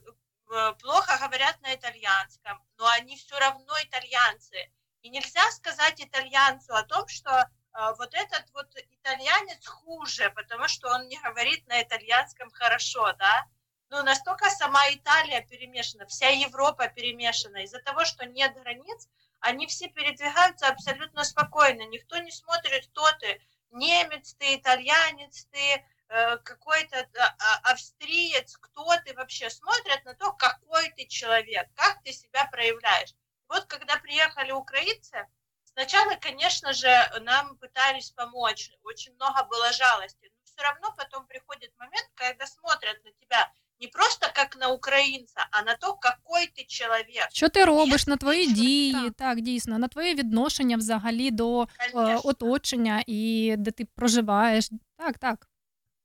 э, 0.52 0.72
плохо 0.74 1.18
говорят 1.18 1.60
на 1.62 1.74
итальянском, 1.74 2.64
но 2.78 2.86
они 2.86 3.16
все 3.16 3.36
равно 3.40 3.74
итальянцы, 3.82 4.70
и 5.02 5.08
нельзя 5.08 5.50
сказать 5.50 6.00
итальянцу 6.00 6.74
о 6.74 6.84
том, 6.84 7.08
что 7.08 7.30
э, 7.30 7.63
вот 7.98 8.14
этот 8.14 8.44
вот 8.52 8.72
итальянец 8.90 9.66
хуже, 9.66 10.30
потому 10.30 10.68
что 10.68 10.88
он 10.88 11.08
не 11.08 11.18
говорит 11.18 11.66
на 11.66 11.82
итальянском 11.82 12.50
хорошо, 12.50 13.12
да, 13.14 13.46
ну, 13.94 14.02
настолько 14.02 14.50
сама 14.50 14.80
Италия 14.90 15.42
перемешана, 15.42 16.04
вся 16.06 16.28
Европа 16.28 16.88
перемешана. 16.88 17.58
Из-за 17.58 17.78
того, 17.78 18.04
что 18.04 18.26
нет 18.26 18.52
границ, 18.54 19.08
они 19.38 19.66
все 19.68 19.88
передвигаются 19.88 20.66
абсолютно 20.66 21.22
спокойно. 21.22 21.82
Никто 21.86 22.18
не 22.18 22.32
смотрит, 22.32 22.88
кто 22.88 23.06
ты, 23.20 23.40
немец 23.70 24.34
ты, 24.34 24.56
итальянец 24.56 25.46
ты, 25.52 25.84
э, 26.08 26.38
какой-то 26.38 27.06
а, 27.18 27.36
а, 27.38 27.72
австриец, 27.72 28.56
кто 28.56 28.96
ты 29.04 29.14
вообще. 29.14 29.48
Смотрят 29.48 30.04
на 30.04 30.14
то, 30.14 30.32
какой 30.32 30.90
ты 30.90 31.06
человек, 31.06 31.68
как 31.76 32.02
ты 32.02 32.12
себя 32.12 32.46
проявляешь. 32.46 33.14
Вот 33.48 33.66
когда 33.66 33.96
приехали 33.98 34.50
украинцы, 34.50 35.28
сначала, 35.73 36.15
конечно 36.15 36.73
же, 36.73 36.89
нам 37.21 37.57
пытались 37.57 38.11
помочь, 38.11 38.71
очень 38.83 39.13
много 39.15 39.43
было 39.45 39.71
жалости, 39.71 40.31
но 40.33 40.39
все 40.43 40.61
равно 40.61 40.93
потом 40.97 41.25
приходит 41.27 41.71
момент, 41.77 42.09
когда 42.15 42.45
смотрят 42.47 43.03
на 43.03 43.11
тебя 43.11 43.51
не 43.79 43.87
просто 43.87 44.31
как 44.35 44.57
на 44.57 44.69
українця, 44.69 45.47
а 45.51 45.61
на 45.61 45.75
то, 45.75 45.93
какой 45.93 46.47
ти 46.47 46.63
чоловік. 46.63 47.27
Що 47.31 47.49
ти 47.49 47.65
робиш 47.65 48.07
на 48.07 48.17
твої 48.17 48.53
дії, 48.53 49.11
так, 49.17 49.41
дійсно, 49.41 49.77
на 49.77 49.87
твоє 49.87 50.15
відношення 50.15 50.77
взагалі 50.77 51.31
до 51.31 51.67
е, 51.79 52.19
оточення 52.23 53.03
і 53.07 53.55
де 53.57 53.71
ти 53.71 53.85
проживаєш. 53.85 54.69
Так, 54.97 55.17
так. 55.17 55.47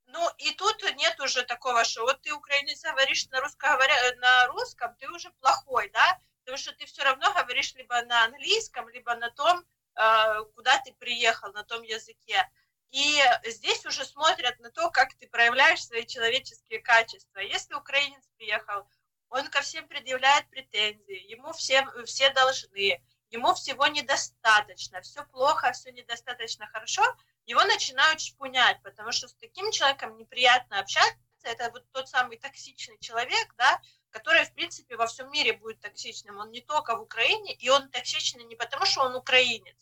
Ну 0.07 0.21
и 0.37 0.51
тут 0.51 0.83
нет 0.97 1.19
уже 1.19 1.43
такого, 1.43 1.83
что 1.83 2.05
вот 2.05 2.21
ты 2.21 2.31
украинец 2.31 2.85
говоришь 2.85 3.29
на 3.31 3.41
русском, 3.41 3.77
на 4.21 4.47
русском, 4.47 4.89
ты 4.99 5.07
уже 5.15 5.29
плохой, 5.41 5.91
да, 5.93 6.17
Потому 6.50 6.58
что 6.62 6.72
ты 6.72 6.86
все 6.86 7.04
равно 7.04 7.32
говоришь 7.32 7.74
либо 7.74 8.02
на 8.02 8.24
английском, 8.24 8.88
либо 8.88 9.14
на 9.14 9.30
том, 9.30 9.64
э, 9.94 10.44
куда 10.56 10.78
ты 10.78 10.92
приехал, 10.94 11.52
на 11.52 11.62
том 11.62 11.82
языке. 11.82 12.44
И 12.90 13.20
здесь 13.44 13.86
уже 13.86 14.04
смотрят 14.04 14.58
на 14.58 14.72
то, 14.72 14.90
как 14.90 15.14
ты 15.14 15.28
проявляешь 15.28 15.84
свои 15.84 16.04
человеческие 16.04 16.80
качества. 16.80 17.38
Если 17.38 17.74
украинец 17.74 18.26
приехал, 18.36 18.84
он 19.28 19.46
ко 19.46 19.60
всем 19.60 19.86
предъявляет 19.86 20.50
претензии, 20.50 21.30
ему 21.30 21.52
все, 21.52 21.86
все 22.04 22.30
должны, 22.30 23.00
ему 23.30 23.54
всего 23.54 23.86
недостаточно, 23.86 25.02
все 25.02 25.22
плохо, 25.26 25.70
все 25.70 25.92
недостаточно 25.92 26.66
хорошо, 26.66 27.04
его 27.46 27.62
начинают 27.62 28.20
шпунять, 28.20 28.82
потому 28.82 29.12
что 29.12 29.28
с 29.28 29.34
таким 29.34 29.70
человеком 29.70 30.16
неприятно 30.16 30.80
общаться, 30.80 31.16
это 31.44 31.70
вот 31.70 31.84
тот 31.92 32.08
самый 32.08 32.38
токсичный 32.38 32.98
человек, 32.98 33.54
да, 33.56 33.80
который, 34.10 34.44
в 34.44 34.54
принципе, 34.54 34.96
во 34.96 35.06
всем 35.06 35.30
мире 35.30 35.52
будет 35.54 35.80
токсичным, 35.80 36.38
он 36.38 36.50
не 36.50 36.60
только 36.60 36.96
в 36.96 37.02
Украине, 37.02 37.54
и 37.54 37.68
он 37.68 37.88
токсичный 37.90 38.44
не 38.44 38.56
потому, 38.56 38.84
что 38.86 39.02
он 39.02 39.14
украинец, 39.14 39.76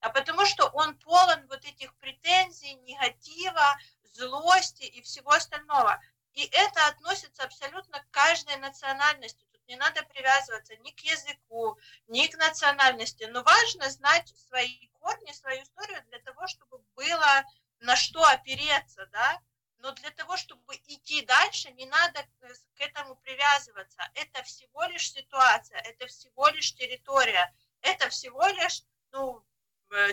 а 0.00 0.10
потому 0.10 0.44
что 0.46 0.68
он 0.68 0.96
полон 0.98 1.46
вот 1.48 1.64
этих 1.64 1.94
претензий, 1.96 2.74
негатива, 2.74 3.76
злости 4.02 4.84
и 4.84 5.02
всего 5.02 5.30
остального. 5.30 6.00
И 6.34 6.48
это 6.52 6.86
относится 6.86 7.44
абсолютно 7.44 8.00
к 8.00 8.10
каждой 8.10 8.56
национальности. 8.56 9.46
Тут 9.52 9.66
не 9.68 9.76
надо 9.76 10.02
привязываться 10.02 10.76
ни 10.76 10.90
к 10.90 11.00
языку, 11.00 11.78
ни 12.08 12.26
к 12.26 12.36
национальности. 12.38 13.24
Но 13.24 13.42
важно 13.42 13.90
знать 13.90 14.32
свои 14.48 14.88
корни, 15.00 15.32
свою 15.32 15.62
историю 15.62 16.02
для 16.08 16.20
того, 16.20 16.46
чтобы 16.46 16.78
было 16.96 17.44
на 17.80 17.96
что 17.96 18.24
опереться, 18.24 19.06
да. 19.12 19.40
Но 19.82 19.90
для 19.90 20.10
того, 20.12 20.36
чтобы 20.36 20.76
идти 20.76 21.22
дальше, 21.22 21.72
не 21.72 21.86
надо 21.86 22.24
к 22.40 22.80
этому 22.80 23.16
привязываться. 23.16 24.08
Это 24.14 24.44
всего 24.44 24.84
лишь 24.84 25.10
ситуация, 25.10 25.80
это 25.80 26.06
всего 26.06 26.46
лишь 26.48 26.72
территория, 26.76 27.52
это 27.80 28.08
всего 28.08 28.46
лишь, 28.46 28.84
ну, 29.10 29.44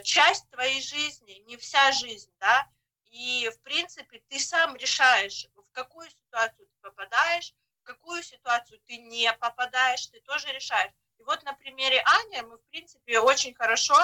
часть 0.03 0.49
твоей 0.49 0.81
жизни, 0.81 1.43
не 1.45 1.55
вся 1.55 1.91
жизнь, 1.91 2.33
да, 2.39 2.67
и, 3.11 3.47
в 3.53 3.61
принципе, 3.61 4.19
ты 4.27 4.39
сам 4.39 4.75
решаешь, 4.75 5.47
в 5.55 5.71
какую 5.71 6.09
ситуацию 6.09 6.67
ты 6.67 6.77
попадаешь, 6.81 7.53
в 7.81 7.83
какую 7.83 8.23
ситуацию 8.23 8.79
ты 8.87 8.97
не 8.97 9.31
попадаешь, 9.33 10.07
ты 10.07 10.19
тоже 10.21 10.47
решаешь. 10.51 10.91
И 11.19 11.23
вот 11.23 11.43
на 11.43 11.53
примере 11.53 12.01
Ани 12.05 12.41
мы, 12.41 12.57
в 12.57 12.65
принципе, 12.69 13.19
очень 13.19 13.53
хорошо 13.53 13.95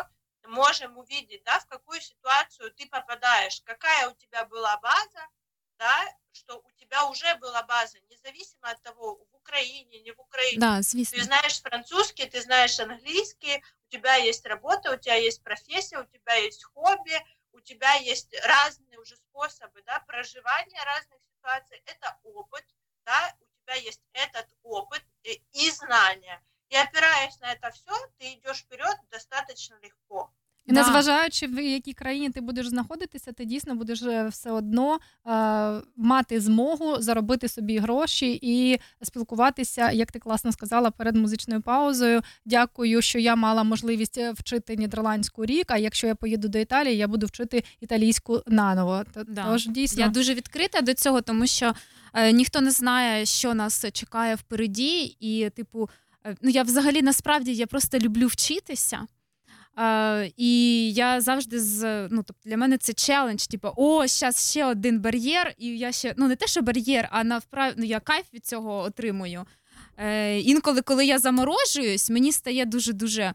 можем 0.44 0.96
увидеть, 1.00 1.44
да, 1.44 1.60
в 1.60 1.66
какую 1.66 2.00
ситуацию 2.02 2.72
ты 2.76 2.88
попадаешь, 2.88 3.62
какая 3.62 4.10
у 4.10 4.14
тебя 4.14 4.46
была 4.46 4.78
база, 4.78 5.28
да, 5.78 6.16
что 6.32 6.58
у 6.58 6.72
тебя 6.72 7.06
уже 7.06 7.36
была 7.36 7.64
база, 7.64 7.98
независимо 8.10 8.70
от 8.70 8.82
того, 8.82 9.16
в 9.32 9.36
Украине, 9.36 10.00
не 10.02 10.12
в 10.12 10.20
Украине. 10.20 10.60
Да, 10.60 10.82
звісно. 10.82 11.18
Ты 11.18 11.24
знаешь 11.24 11.62
французский, 11.62 12.26
ты 12.26 12.42
знаешь 12.42 12.80
английский, 12.80 13.64
у 13.88 13.90
тебя 13.90 14.16
есть 14.16 14.46
работа, 14.46 14.92
у 14.92 14.98
тебя 14.98 15.16
есть 15.16 15.44
профессия, 15.44 16.00
у 16.00 16.06
тебя 16.06 16.36
есть 16.36 16.64
хобби, 16.64 17.20
у 17.52 17.60
тебя 17.62 17.94
есть 17.96 18.36
разные 18.44 19.00
уже 19.00 19.16
способы 19.16 19.82
да, 19.86 20.00
проживания 20.08 20.84
разных 20.84 21.20
ситуаций. 21.24 21.82
Это 21.86 22.20
опыт, 22.24 22.66
да, 23.06 23.36
у 23.40 23.64
тебя 23.64 23.76
есть 23.76 24.02
этот 24.14 24.48
опыт 24.64 25.04
и, 25.24 25.42
и 25.54 25.72
знания. 25.72 26.42
И 26.70 26.76
опираясь 26.76 27.40
на 27.40 27.54
это 27.54 27.72
все, 27.72 27.94
ты 28.18 28.34
идешь 28.34 28.60
вперед 28.60 28.98
достаточно 29.10 29.76
легко. 29.82 30.34
І 30.66 30.74
незважаючи 30.74 31.48
в 31.48 31.64
якій 31.66 31.94
країні 31.94 32.30
ти 32.30 32.42
будеш 32.42 32.68
знаходитися, 32.68 33.32
ти 33.32 33.46
дійсно 33.46 33.76
будеш 33.76 34.02
е, 34.02 34.28
все 34.28 34.52
одно 34.52 35.00
е, 35.28 35.82
мати 35.96 36.40
змогу 36.40 37.02
заробити 37.02 37.48
собі 37.48 37.78
гроші 37.78 38.40
і 38.42 38.80
спілкуватися, 39.04 39.92
як 39.92 40.12
ти 40.12 40.20
класно 40.20 40.52
сказала, 40.52 40.92
перед 40.92 41.16
музичною 41.16 41.62
паузою. 41.62 42.22
Дякую, 42.46 43.02
що 43.02 43.20
я 43.20 43.36
мала 43.36 43.64
можливість 43.64 44.18
е, 44.18 44.32
вчити 44.32 44.76
нідерландську 44.76 45.46
рік. 45.46 45.72
А 45.72 45.78
якщо 45.78 46.08
я 46.08 46.16
поїду 46.16 46.48
до 46.48 46.60
Італії, 46.60 46.98
я 46.98 47.08
буду 47.08 47.26
вчити 47.26 47.64
італійську 47.82 48.42
наново. 48.48 49.04
Да. 49.28 49.46
Тож 49.46 49.68
дійсно 49.68 50.04
Я 50.04 50.10
дуже 50.10 50.34
відкрита 50.34 50.82
до 50.82 50.94
цього, 50.94 51.22
тому 51.22 51.48
що 51.48 51.74
е, 52.14 52.32
ніхто 52.32 52.62
не 52.62 52.72
знає, 52.72 53.26
що 53.26 53.54
нас 53.54 53.86
чекає 53.92 54.36
впереді. 54.36 55.18
І, 55.20 55.50
типу, 55.50 55.90
е, 56.26 56.36
ну 56.42 56.50
я 56.50 56.64
взагалі 56.64 57.02
насправді 57.02 57.54
я 57.54 57.68
просто 57.68 58.00
люблю 58.00 58.28
вчитися. 58.28 59.08
Е, 59.80 60.32
і 60.38 60.94
я 60.94 61.22
завжди 61.22 61.60
з 61.60 62.08
ну, 62.12 62.24
тобто 62.24 62.50
для 62.50 62.58
мене 62.58 62.78
це 62.78 62.94
челендж, 62.94 63.48
типу, 63.48 63.70
о, 63.76 64.08
зараз 64.08 64.52
ще 64.52 64.66
один 64.66 65.00
бар'єр, 65.00 65.54
і 65.58 65.68
я 65.78 65.92
ще 65.92 66.14
ну 66.18 66.28
не 66.28 66.36
те, 66.36 66.48
що 66.48 66.62
бар'єр, 66.62 67.08
а 67.12 67.24
навправ... 67.24 67.74
ну, 67.78 67.86
я 67.86 68.00
кайф 68.00 68.26
від 68.34 68.46
цього 68.46 68.78
отримую. 68.78 69.46
Е, 69.98 70.40
інколи, 70.40 70.82
коли 70.82 71.06
я 71.06 71.20
заморожуюсь, 71.20 72.10
мені 72.10 72.32
стає 72.32 72.66
дуже-дуже 72.66 73.34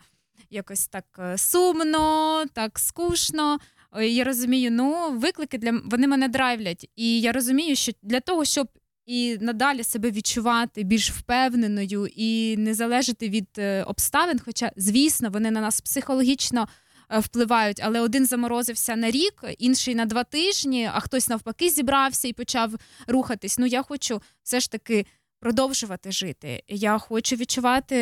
якось 0.50 0.86
так 0.88 1.04
е, 1.18 1.38
сумно, 1.38 2.44
так 2.52 2.78
скучно. 2.78 3.58
Е, 3.96 4.06
Я 4.06 4.24
розумію, 4.24 4.70
ну 4.70 5.10
виклики 5.18 5.58
для 5.58 5.80
вони 5.84 6.06
мене 6.06 6.28
драйвлять. 6.28 6.90
І 6.96 7.20
я 7.20 7.32
розумію, 7.32 7.76
що 7.76 7.92
для 8.02 8.20
того, 8.20 8.44
щоб 8.44 8.68
і 9.10 9.38
надалі 9.40 9.84
себе 9.84 10.10
відчувати 10.10 10.82
більш 10.82 11.10
впевненою 11.10 12.06
і 12.16 12.56
не 12.56 12.74
залежати 12.74 13.28
від 13.28 13.48
е, 13.58 13.82
обставин. 13.82 14.40
Хоча, 14.44 14.72
звісно, 14.76 15.30
вони 15.30 15.50
на 15.50 15.60
нас 15.60 15.80
психологічно 15.80 16.68
е, 17.10 17.18
впливають, 17.18 17.80
але 17.84 18.00
один 18.00 18.26
заморозився 18.26 18.96
на 18.96 19.10
рік, 19.10 19.44
інший 19.58 19.94
на 19.94 20.04
два 20.04 20.24
тижні, 20.24 20.90
а 20.94 21.00
хтось 21.00 21.28
навпаки 21.28 21.70
зібрався 21.70 22.28
і 22.28 22.32
почав 22.32 22.74
рухатись. 23.06 23.58
Ну 23.58 23.66
я 23.66 23.82
хочу 23.82 24.22
все 24.42 24.60
ж 24.60 24.70
таки 24.70 25.06
продовжувати 25.40 26.12
жити. 26.12 26.62
Я 26.68 26.98
хочу 26.98 27.36
відчувати 27.36 27.96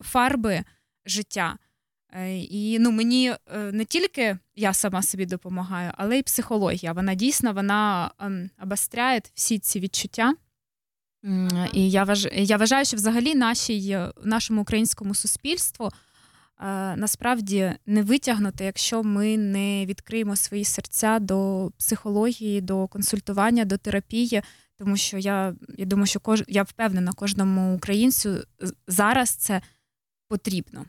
фарби 0.00 0.64
життя. 1.06 1.56
Е, 2.12 2.38
І 2.38 2.78
ну, 2.78 2.90
мені 2.90 3.34
е, 3.46 3.58
не 3.72 3.84
тільки 3.84 4.38
я 4.56 4.74
сама 4.74 5.02
собі 5.02 5.26
допомагаю, 5.26 5.92
але 5.96 6.18
й 6.18 6.22
психологія. 6.22 6.92
Вона 6.92 7.14
дійсно 7.14 7.52
вона 7.52 8.10
ем, 8.18 8.50
обостряє 8.62 9.20
всі 9.34 9.58
ці 9.58 9.80
відчуття. 9.80 10.34
І 11.72 11.90
я 11.90 12.04
вваж, 12.04 12.28
я 12.32 12.56
вважаю, 12.56 12.84
що 12.84 12.96
взагалі 12.96 13.34
нашій, 13.34 13.90
е, 13.90 14.12
нашому 14.24 14.62
українському 14.62 15.14
суспільству 15.14 15.90
насправді 16.96 17.72
не 17.86 18.02
витягнути, 18.02 18.64
якщо 18.64 19.02
ми 19.02 19.36
не 19.36 19.86
відкриємо 19.86 20.36
свої 20.36 20.64
серця 20.64 21.18
до 21.18 21.70
психології, 21.78 22.60
до 22.60 22.88
консультування, 22.88 23.64
до 23.64 23.76
терапії. 23.76 24.42
Тому 24.78 24.96
що 24.96 25.18
я, 25.18 25.54
я 25.78 25.84
думаю, 25.84 26.06
що 26.06 26.20
кож, 26.20 26.44
я 26.48 26.62
впевнена, 26.62 27.12
кожному 27.12 27.76
українцю 27.76 28.44
зараз 28.86 29.30
це 29.30 29.62
потрібно. 30.28 30.84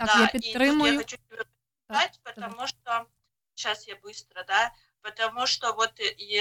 Так, 0.00 0.16
да, 0.16 0.20
я 0.20 0.26
и 0.26 0.32
підтримую. 0.32 0.92
я 0.92 0.98
хочу 0.98 1.16
тебе 1.16 1.44
сказать, 1.84 2.20
потому 2.22 2.66
что 2.66 3.06
сейчас 3.54 3.86
я 3.88 3.96
быстро, 3.96 4.44
да, 4.44 4.72
потому 5.02 5.46
что 5.46 5.72
вот 5.72 5.92
и, 6.00 6.40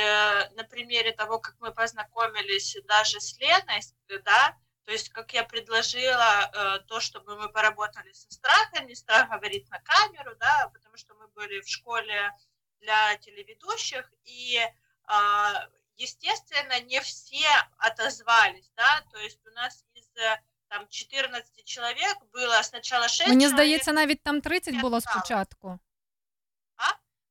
на 0.55 0.63
примере 0.63 1.11
того, 1.11 1.39
как 1.39 1.55
мы 1.59 1.71
познакомились 1.73 2.77
даже 2.87 3.19
с 3.19 3.37
Леной, 3.39 3.81
с- 3.81 3.93
да, 4.23 4.57
то 4.85 4.91
есть 4.93 5.09
как 5.09 5.33
я 5.33 5.43
предложила 5.43 6.49
э, 6.53 6.79
то, 6.87 6.99
чтобы 6.99 7.35
мы 7.37 7.49
поработали 7.49 8.11
со 8.13 8.31
страхами, 8.31 8.93
страх 8.93 9.29
говорит 9.29 9.69
на 9.69 9.79
камеру, 9.81 10.35
да, 10.39 10.69
потому 10.73 10.97
что 10.97 11.13
мы 11.15 11.27
были 11.27 11.61
в 11.61 11.67
школе 11.67 12.31
для 12.79 13.17
телеведущих, 13.17 14.11
и, 14.23 14.59
а, 15.03 15.67
естественно, 15.97 16.79
не 16.81 17.01
все 17.01 17.45
отозвались, 17.77 18.71
да, 18.75 19.03
то 19.11 19.19
есть 19.19 19.45
у 19.45 19.49
нас 19.51 19.85
из 19.93 20.07
э, 20.17 20.37
там 20.69 20.85
14 20.89 21.63
человек 21.63 22.17
было 22.33 22.63
сначала 22.63 23.07
6 23.07 23.29
Мені 23.29 23.41
человек, 23.41 23.55
здається, 23.55 23.93
навіть 23.93 24.23
там 24.23 24.41
30 24.41 24.81
було 24.81 25.01
спочатку. 25.01 25.79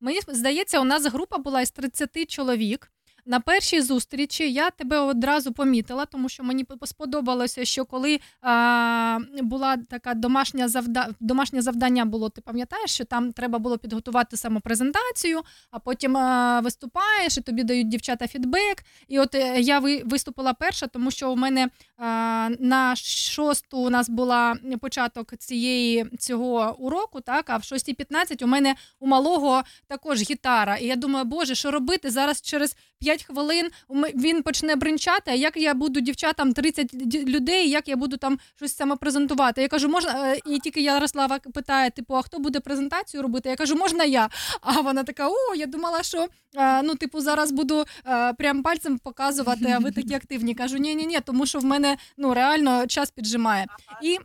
Мені 0.01 0.21
здається, 0.29 0.81
у 0.81 0.85
нас 0.85 1.07
група 1.07 1.39
була 1.39 1.61
із 1.61 1.71
30 1.71 2.31
чоловік. 2.31 2.93
На 3.29 3.41
першій 3.41 3.81
зустрічі 3.81 4.53
я 4.53 4.71
тебе 4.71 4.99
одразу 4.99 5.53
помітила, 5.53 6.05
тому 6.05 6.29
що 6.29 6.45
мені 6.45 6.67
сподобалося, 6.85 7.65
що 7.65 7.85
коли 7.85 8.21
а, 8.43 9.19
була 9.43 9.77
така 9.77 10.15
домашня 10.15 10.69
завда... 10.69 11.09
домашнє 11.21 11.63
завдання 11.63 12.05
було, 12.05 12.29
ти 12.29 12.41
пам'ятаєш, 12.41 12.91
що 12.91 13.05
там 13.05 13.33
треба 13.33 13.59
було 13.59 13.79
підготувати 13.79 14.37
самопрезентацію, 14.37 15.41
а 15.71 15.79
потім 15.79 16.17
а, 16.17 16.61
виступаєш, 16.61 17.39
і 17.39 17.41
тобі 17.41 17.63
дають 17.63 17.89
дівчата 17.89 18.27
фідбек. 18.27 18.85
І 19.09 19.19
от 19.19 19.35
е, 19.35 19.61
я 19.61 19.79
ви- 19.79 20.03
виступила 20.05 20.53
перша, 20.53 20.87
тому 20.87 21.11
що 21.11 21.33
у 21.33 21.37
мене 21.37 21.69
а, 21.97 22.49
на 22.61 22.97
шосту 22.97 23.79
у 23.79 23.91
нас 23.91 24.09
була 24.09 24.57
початок 24.81 25.37
цієї 25.37 26.05
цього 26.19 26.77
уроку, 26.79 27.21
так, 27.21 27.51
а 27.51 27.57
в 27.57 27.61
6.15 27.61 28.45
у 28.45 28.47
мене 28.47 28.75
у 29.01 29.07
малого 29.07 29.63
також 29.87 30.23
гітара. 30.31 30.77
І 30.77 30.87
я 30.87 30.97
думаю, 30.97 31.25
боже, 31.25 31.55
що 31.55 31.71
робити 31.71 32.11
зараз 32.11 32.43
через 32.43 32.77
5 32.99 33.18
хвилин 33.23 33.69
він 34.15 34.43
почне 34.43 34.77
бринчати, 34.77 35.31
а 35.31 35.35
як 35.35 35.57
я 35.57 35.75
буду 35.75 36.01
дівчатам 36.01 36.53
30 36.53 36.95
людей, 37.15 37.71
як 37.71 37.89
я 37.89 37.97
буду 37.97 38.17
там 38.17 38.39
щось 38.57 38.77
самопрезентувати. 38.77 39.63
Я 39.63 39.69
кажу, 39.69 39.89
можна, 39.89 40.19
Е, 40.19 40.41
і 40.47 40.59
тільки 40.59 40.81
Ярослава 40.81 41.39
питає, 41.39 41.91
типу, 41.91 42.17
а 42.17 42.23
хто 42.23 42.39
буде 42.39 42.61
презентацію 42.61 43.23
робити? 43.23 43.49
Я 43.49 43.57
кажу, 43.57 43.77
можна 43.77 44.05
я. 44.05 44.29
А 44.61 44.81
вона 44.81 45.05
така: 45.05 45.29
о, 45.29 45.55
я 45.57 45.67
думала, 45.67 46.03
що 46.03 46.29
е, 46.57 46.83
ну, 46.83 46.95
типу, 46.95 47.21
зараз 47.21 47.53
буду 47.53 47.85
е, 48.07 48.33
прям 48.33 48.63
пальцем 48.63 48.99
показувати, 48.99 49.71
а 49.71 49.79
ви 49.79 49.91
такі 49.91 50.15
активні. 50.15 50.55
Кажу, 50.55 50.77
ні, 50.77 50.95
ні, 50.95 51.07
ні, 51.07 51.21
тому 51.21 51.47
що 51.47 51.59
в 51.59 51.65
мене 51.65 51.97
ну 52.17 52.35
реально 52.35 52.87
час 52.87 53.11
піджимає. 53.11 53.67
І 54.03 54.19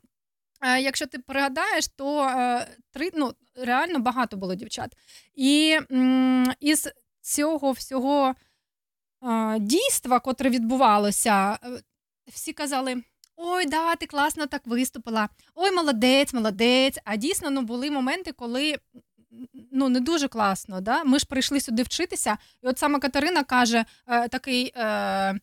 якщо 0.80 1.06
ти 1.06 1.20
пригадаєш, 1.20 1.88
то 1.88 2.32
три, 2.92 3.10
ну, 3.14 3.34
реально 3.56 4.00
багато 4.00 4.38
було 4.38 4.56
дівчат. 4.56 4.92
І 5.36 5.78
із 6.60 6.90
цього 7.22 7.72
всього 7.72 8.36
дійства, 9.60 10.20
котре 10.20 10.50
відбувалося, 10.50 11.60
е, 11.64 11.82
всі 12.28 12.54
казали. 12.54 13.04
Ой, 13.36 13.66
да, 13.66 13.96
ти 13.96 14.06
класно 14.06 14.46
так 14.46 14.62
виступила. 14.66 15.30
Ой, 15.56 15.72
молодець, 15.72 16.34
молодець. 16.34 16.98
А 17.06 17.16
дійсно 17.16 17.50
ну, 17.50 17.62
були 17.62 17.92
моменти, 17.92 18.32
коли 18.32 18.76
ну, 19.72 19.90
не 19.90 20.00
дуже 20.00 20.28
класно. 20.28 20.82
Да? 20.82 21.04
Ми 21.04 21.20
ж 21.20 21.26
прийшли 21.26 21.60
сюди 21.60 21.84
вчитися, 21.84 22.38
і 22.64 22.68
от 22.68 22.80
саме 22.80 23.00
Катерина 23.00 23.44
каже: 23.44 23.86
е, 24.08 24.28
такий 24.28 24.74
е, 24.76 25.40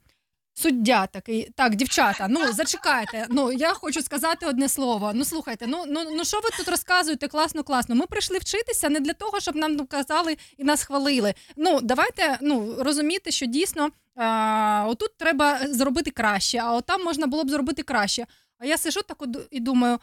суддя 0.63 1.07
такий, 1.07 1.51
так, 1.57 1.75
дівчата, 1.75 2.27
ну 2.29 2.53
зачекайте. 2.53 3.27
Ну, 3.31 3.53
я 3.53 3.75
хочу 3.75 4.03
сказати 4.03 4.47
одне 4.47 4.69
слово. 4.69 5.13
Ну, 5.15 5.25
слухайте, 5.25 5.67
ну, 5.67 5.85
ну, 5.89 6.01
ну 6.11 6.25
що 6.25 6.41
ви 6.41 6.49
тут 6.57 6.69
розказуєте? 6.69 7.29
Класно, 7.29 7.65
класно. 7.65 7.95
Ми 7.95 8.07
прийшли 8.07 8.39
вчитися 8.39 8.89
не 8.89 9.01
для 9.01 9.13
того, 9.13 9.41
щоб 9.41 9.57
нам 9.57 9.87
казали 9.87 10.37
і 10.59 10.65
нас 10.65 10.83
хвалили. 10.85 11.35
Ну, 11.57 11.81
давайте 11.83 12.39
ну, 12.41 12.77
розуміти, 12.79 13.31
що 13.31 13.47
дійсно 13.47 13.89
а, 14.17 14.87
отут 14.89 15.17
треба 15.17 15.59
зробити 15.71 16.11
краще, 16.11 16.59
а 16.59 16.73
от 16.73 16.87
там 16.87 17.05
можна 17.05 17.27
було 17.27 17.45
б 17.45 17.51
зробити 17.51 17.83
краще. 17.83 18.27
А 18.59 18.67
я 18.67 18.79
сижу 18.79 19.01
так 19.03 19.25
і 19.51 19.61
думаю. 19.61 19.99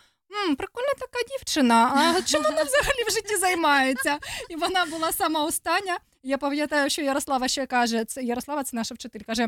М, 0.50 0.56
прикольна 0.56 0.94
така 1.00 1.20
дівчина. 1.30 1.92
А 1.96 2.22
чим 2.22 2.44
вона 2.44 2.64
взагалі 2.64 3.04
в 3.08 3.12
житті 3.12 3.38
займається? 3.38 4.18
І 4.50 4.56
вона 4.56 4.86
була 4.86 5.12
сама 5.12 5.44
остання. 5.44 5.98
Я 6.24 6.38
пам'ятаю, 6.38 6.90
що 6.90 7.02
Ярослава 7.02 7.48
ще 7.48 7.66
каже: 7.66 8.06
це 8.06 8.24
Ярослава, 8.24 8.64
це 8.64 8.76
наша 8.76 8.96
вчитель, 8.96 9.20
каже: 9.20 9.48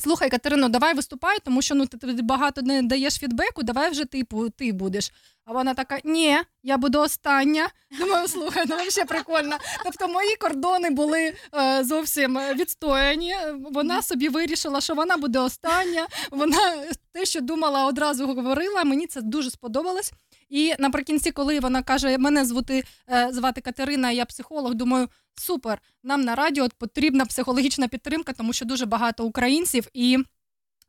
Слухай, 0.00 0.30
Катерино, 0.30 0.68
давай 0.68 0.94
виступай, 0.94 1.38
тому 1.44 1.62
що 1.62 1.74
ну 1.74 1.86
ти, 1.86 1.98
багато 2.22 2.62
не 2.62 2.82
даєш 2.82 3.14
фідбеку, 3.14 3.62
давай 3.62 3.90
вже 3.90 4.04
ти, 4.04 4.22
пу- 4.24 4.50
ти 4.50 4.72
будеш. 4.72 5.12
А 5.44 5.52
вона 5.52 5.74
така: 5.74 5.98
ні, 6.04 6.38
я 6.62 6.76
буду 6.76 7.00
остання. 7.00 7.68
Думаю, 7.98 8.28
слухай, 8.28 8.64
ну 8.68 8.76
взагалі 8.76 9.08
прикольно. 9.08 9.56
Тобто 9.84 10.08
мої 10.08 10.36
кордони 10.36 10.90
були 10.90 11.34
е, 11.54 11.84
зовсім 11.84 12.38
відстояні. 12.54 13.34
Вона 13.70 14.02
собі 14.02 14.28
вирішила, 14.28 14.80
що 14.80 14.94
вона 14.94 15.16
буде 15.16 15.38
остання. 15.38 16.06
Вона 16.30 16.84
те, 17.12 17.24
що 17.24 17.40
думала, 17.40 17.86
одразу 17.86 18.26
говорила. 18.26 18.84
Мені 18.84 19.06
це 19.06 19.20
дуже 19.20 19.50
сподобалось. 19.50 20.12
І 20.50 20.74
наприкінці, 20.78 21.30
коли 21.30 21.60
вона 21.60 21.82
каже, 21.82 22.18
мене 22.18 22.44
звати, 22.44 22.84
е, 23.10 23.28
звати 23.32 23.60
Катерина, 23.60 24.10
я 24.10 24.24
психолог, 24.24 24.74
думаю, 24.74 25.08
супер, 25.34 25.80
нам 26.02 26.20
на 26.20 26.34
радіо 26.34 26.68
потрібна 26.78 27.26
психологічна 27.26 27.88
підтримка, 27.88 28.32
тому 28.32 28.52
що 28.52 28.64
дуже 28.64 28.86
багато 28.86 29.24
українців 29.24 29.88
і. 29.94 30.18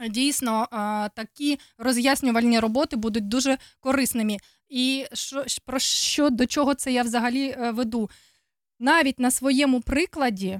Дійсно, 0.09 0.67
такі 1.15 1.59
роз'яснювальні 1.77 2.59
роботи 2.59 2.95
будуть 2.95 3.27
дуже 3.27 3.57
корисними. 3.79 4.37
І 4.69 5.05
що, 5.13 5.45
про 5.65 5.79
що 5.79 6.29
до 6.29 6.45
чого 6.45 6.73
це 6.73 6.91
я 6.91 7.03
взагалі 7.03 7.55
е, 7.57 7.71
веду? 7.71 8.09
Навіть 8.79 9.19
на 9.19 9.31
своєму 9.31 9.81
прикладі 9.81 10.59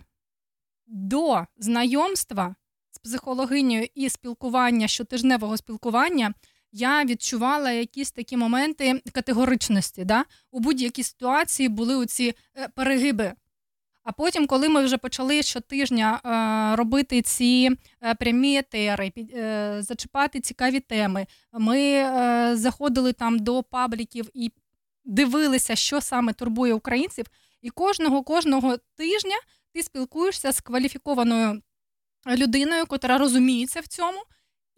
до 0.88 1.46
знайомства 1.58 2.56
з 2.92 2.98
психологинею 2.98 3.88
і 3.96 4.10
спілкування 4.10 4.88
щотижневого 4.88 5.58
спілкування 5.58 6.34
я 6.72 7.06
відчувала 7.06 7.72
якісь 7.72 8.12
такі 8.12 8.38
моменти 8.38 9.02
категоричності. 9.12 10.06
Да? 10.06 10.26
У 10.52 10.60
будь-якій 10.60 11.04
ситуації 11.04 11.70
були 11.70 11.96
оці 11.96 12.34
е, 12.58 12.68
перегиби. 12.68 13.34
А 14.04 14.12
потім, 14.12 14.48
коли 14.48 14.70
ми 14.70 14.84
вже 14.86 14.98
почали 14.98 15.44
щотижня 15.44 16.22
е, 16.26 16.76
робити 16.76 17.22
ці 17.22 17.70
е, 18.04 18.16
прямі 18.16 18.58
етери, 18.58 19.10
під, 19.10 19.32
зачіпати 19.84 20.40
цікаві 20.40 20.80
теми, 20.80 21.28
ми 21.54 22.10
заходили 22.56 23.14
там 23.14 23.40
до 23.40 23.64
пабліків 23.64 24.30
і 24.34 24.52
дивилися, 25.06 25.76
що 25.76 26.02
саме 26.02 26.34
турбує 26.34 26.74
українців. 26.74 27.26
І 27.62 27.70
кожного 27.70 28.24
кожного 28.24 28.78
тижня 28.78 29.36
ти 29.74 29.84
спілкуєшся 29.84 30.52
з 30.52 30.62
кваліфікованою 30.62 31.62
людиною, 32.28 32.86
котра 32.86 33.18
розуміється 33.18 33.80
в 33.80 33.88
цьому. 33.88 34.20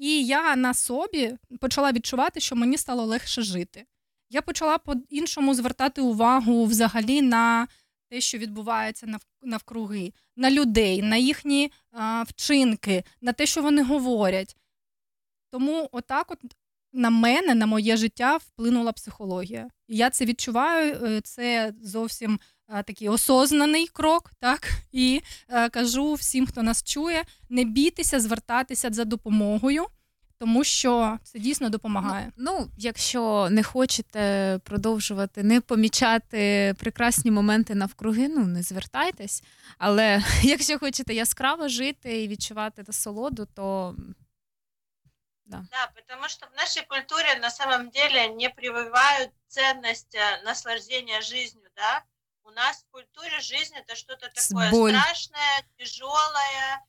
І 0.03 0.25
я 0.25 0.55
на 0.55 0.73
собі 0.73 1.37
почала 1.59 1.91
відчувати, 1.91 2.39
що 2.39 2.55
мені 2.55 2.77
стало 2.77 3.03
легше 3.05 3.41
жити. 3.41 3.85
Я 4.29 4.41
почала 4.41 4.77
по-іншому 4.77 5.53
звертати 5.55 6.01
увагу 6.01 6.65
взагалі 6.65 7.21
на 7.21 7.67
те, 8.09 8.21
що 8.21 8.37
відбувається 8.37 9.05
нав- 9.07 9.25
навкруги, 9.41 10.13
на 10.35 10.51
людей, 10.51 11.01
на 11.01 11.15
їхні 11.15 11.71
а, 11.91 12.23
вчинки, 12.23 13.03
на 13.21 13.33
те, 13.33 13.45
що 13.45 13.61
вони 13.61 13.83
говорять. 13.83 14.55
Тому 15.51 15.89
отак, 15.91 16.31
от 16.31 16.39
на 16.93 17.09
мене, 17.09 17.55
на 17.55 17.65
моє 17.65 17.97
життя 17.97 18.37
вплинула 18.37 18.91
психологія. 18.91 19.67
І 19.87 19.97
я 19.97 20.09
це 20.09 20.25
відчуваю. 20.25 21.05
е, 21.05 21.21
Це 21.21 21.73
зовсім 21.81 22.39
такий 22.67 23.09
осознаний 23.09 23.87
крок, 23.87 24.31
так 24.39 24.69
і 24.91 25.21
е, 25.49 25.69
кажу 25.69 26.13
всім, 26.13 26.47
хто 26.47 26.63
нас 26.63 26.83
чує, 26.83 27.23
не 27.49 27.63
бійтеся 27.63 28.19
звертатися 28.19 28.89
за 28.91 29.05
допомогою, 29.05 29.85
тому 30.39 30.63
що 30.63 31.19
це 31.23 31.39
дійсно 31.39 31.69
допомагає. 31.69 32.31
Ну, 32.37 32.69
якщо 32.77 33.47
не 33.51 33.63
хочете 33.63 34.59
продовжувати, 34.63 35.43
не 35.43 35.61
помічати 35.61 36.75
прекрасні 36.79 37.31
моменти 37.31 37.75
навкруги, 37.75 38.27
ну 38.27 38.45
не 38.45 38.63
звертайтесь. 38.63 39.43
Але 39.77 40.23
якщо 40.43 40.79
хочете 40.79 41.13
яскраво 41.13 41.67
жити 41.67 42.23
і 42.23 42.27
відчувати 42.27 42.83
насолоду, 42.87 43.47
то 43.55 43.95
да. 45.45 45.65
Да, 45.71 45.91
потому 45.95 46.29
что 46.29 46.47
в 46.47 46.55
нашей 46.55 46.83
культуре 46.85 47.35
на 47.41 47.49
самом 47.49 47.89
деле 47.89 48.27
не 48.27 48.49
прививают 48.49 49.31
ценность 49.47 50.15
э, 50.15 50.41
наслаждения 50.43 51.21
жизнью, 51.21 51.69
да. 51.75 52.03
У 52.43 52.51
нас 52.51 52.83
в 52.83 52.91
культуре 52.91 53.39
жизнь 53.39 53.75
это 53.75 53.95
что-то 53.95 54.29
такое 54.29 54.69
боль. 54.71 54.91
страшное, 54.91 55.63
тяжелое. 55.77 56.81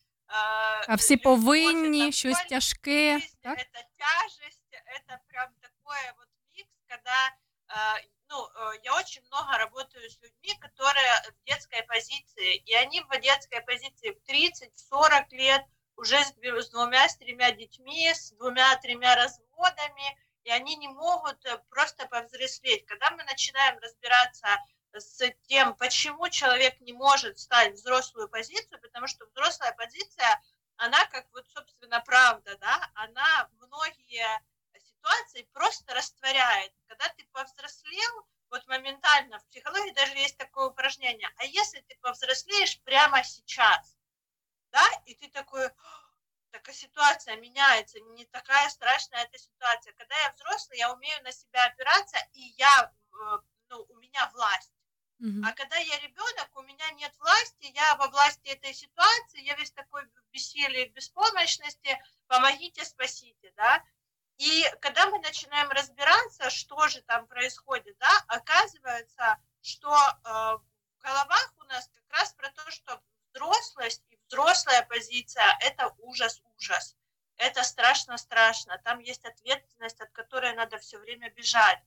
А 0.88 0.94
всі 0.94 1.16
повинні 1.16 2.12
щось 2.12 2.44
тяжке. 2.48 3.20
Так? 3.42 3.58
Это 3.58 3.80
тяжесть, 3.98 4.72
это 4.72 5.18
прям 5.28 5.48
такое 5.60 6.14
вот 6.18 6.28
микс, 6.56 6.70
когда, 6.88 7.28
э, 7.68 8.04
ну, 8.28 8.36
э, 8.44 8.80
я 8.84 8.96
очень 8.96 9.22
много 9.30 9.58
работаю 9.58 10.10
с 10.10 10.18
людьми, 10.22 10.58
которые 10.60 11.12
в 11.30 11.44
детской 11.44 11.82
позиции, 11.82 12.56
и 12.56 12.74
они 12.74 13.00
в 13.00 13.20
детской 13.20 13.60
позиции 13.60 14.10
в 14.10 14.20
30-40 14.28 15.30
лет, 15.30 15.64
уже 15.96 16.16
с, 16.24 16.34
с 16.42 16.70
двумя, 16.70 17.08
с 17.08 17.16
тремя 17.16 17.52
детьми, 17.52 18.12
с 18.12 18.32
двумя-тремя 18.32 19.14
разводами, 19.14 20.18
и 20.44 20.50
они 20.50 20.76
не 20.76 20.88
могут 20.88 21.44
э, 21.46 21.58
просто 21.70 22.06
повзрослеть. 22.06 22.86
Когда 22.86 23.10
мы 23.12 23.22
начинаем 23.24 23.78
разбираться 23.78 24.48
с 25.00 25.32
тем, 25.48 25.74
почему 25.76 26.28
человек 26.28 26.80
не 26.80 26.92
может 26.92 27.38
стать 27.38 27.74
взрослую 27.74 28.28
позицию, 28.28 28.80
потому 28.80 29.06
что 29.06 29.26
взрослая 29.26 29.72
позиция, 29.72 30.42
она 30.76 31.04
как 31.06 31.26
вот, 31.32 31.46
собственно, 31.48 32.00
правда, 32.00 32.56
да, 32.58 32.90
она 32.94 33.48
многие 33.60 34.26
ситуации 35.04 35.48
просто 35.52 35.94
растворяет. 35.94 36.72
Когда 36.86 37.08
ты 37.10 37.24
повзрослел, 37.32 38.26
вот 38.50 38.66
моментально 38.68 39.38
в 39.38 39.46
психологии 39.46 39.92
даже 39.92 40.16
есть 40.16 40.38
такое 40.38 40.68
упражнение, 40.68 41.28
а 41.36 41.44
если 41.44 41.80
ты 41.80 41.96
повзрослеешь 42.00 42.80
прямо 42.82 43.22
сейчас, 43.24 43.96
да, 44.70 44.84
и 45.06 45.14
ты 45.14 45.28
такой, 45.28 45.70
такая 46.50 46.74
ситуация 46.74 47.36
меняется, 47.36 48.00
не 48.00 48.24
такая 48.26 48.68
страшная 48.68 49.24
эта 49.24 49.38
ситуация. 49.38 49.92
Когда 49.94 50.16
я 50.16 50.32
взрослый, 50.32 50.78
я 50.78 50.92
умею 50.92 51.22
на 51.22 51.32
себя 51.32 51.64
опираться, 51.66 52.16
и 52.32 52.40
я, 52.58 52.92
э, 53.12 53.38
ну, 53.68 53.86
у 53.88 53.96
меня 53.96 54.30
власть. 54.34 54.72
А 55.42 55.52
когда 55.52 55.76
я 55.76 55.98
ребенок, 56.00 56.50
у 56.54 56.62
меня 56.62 56.90
нет 56.92 57.12
власти, 57.18 57.72
я 57.74 57.96
во 57.96 58.08
власти 58.08 58.48
этой 58.48 58.74
ситуации, 58.74 59.42
я 59.42 59.54
весь 59.56 59.70
такой 59.70 60.04
в 60.04 60.32
бессилии, 60.32 60.88
в 60.88 60.92
беспомощности, 60.92 61.98
помогите, 62.26 62.84
спасите, 62.84 63.52
да. 63.56 63.82
И 64.36 64.64
когда 64.80 65.06
мы 65.08 65.18
начинаем 65.20 65.70
разбираться, 65.70 66.50
что 66.50 66.88
же 66.88 67.00
там 67.02 67.26
происходит, 67.26 67.96
да, 67.98 68.24
оказывается, 68.28 69.38
что 69.62 69.90
э, 69.90 70.28
в 70.28 70.62
головах 70.98 71.54
у 71.56 71.64
нас 71.64 71.88
как 71.88 72.18
раз 72.18 72.32
про 72.34 72.50
то, 72.50 72.70
что 72.70 73.00
взрослость 73.32 74.04
и 74.10 74.18
взрослая 74.26 74.82
позиция– 74.82 75.56
это 75.60 75.94
ужас-ужас. 75.98 76.96
Это 77.36 77.62
страшно-страшно. 77.62 78.78
Там 78.84 78.98
есть 78.98 79.24
ответственность, 79.24 80.00
от 80.00 80.10
которой 80.10 80.54
надо 80.54 80.78
все 80.78 80.98
время 80.98 81.30
бежать. 81.30 81.82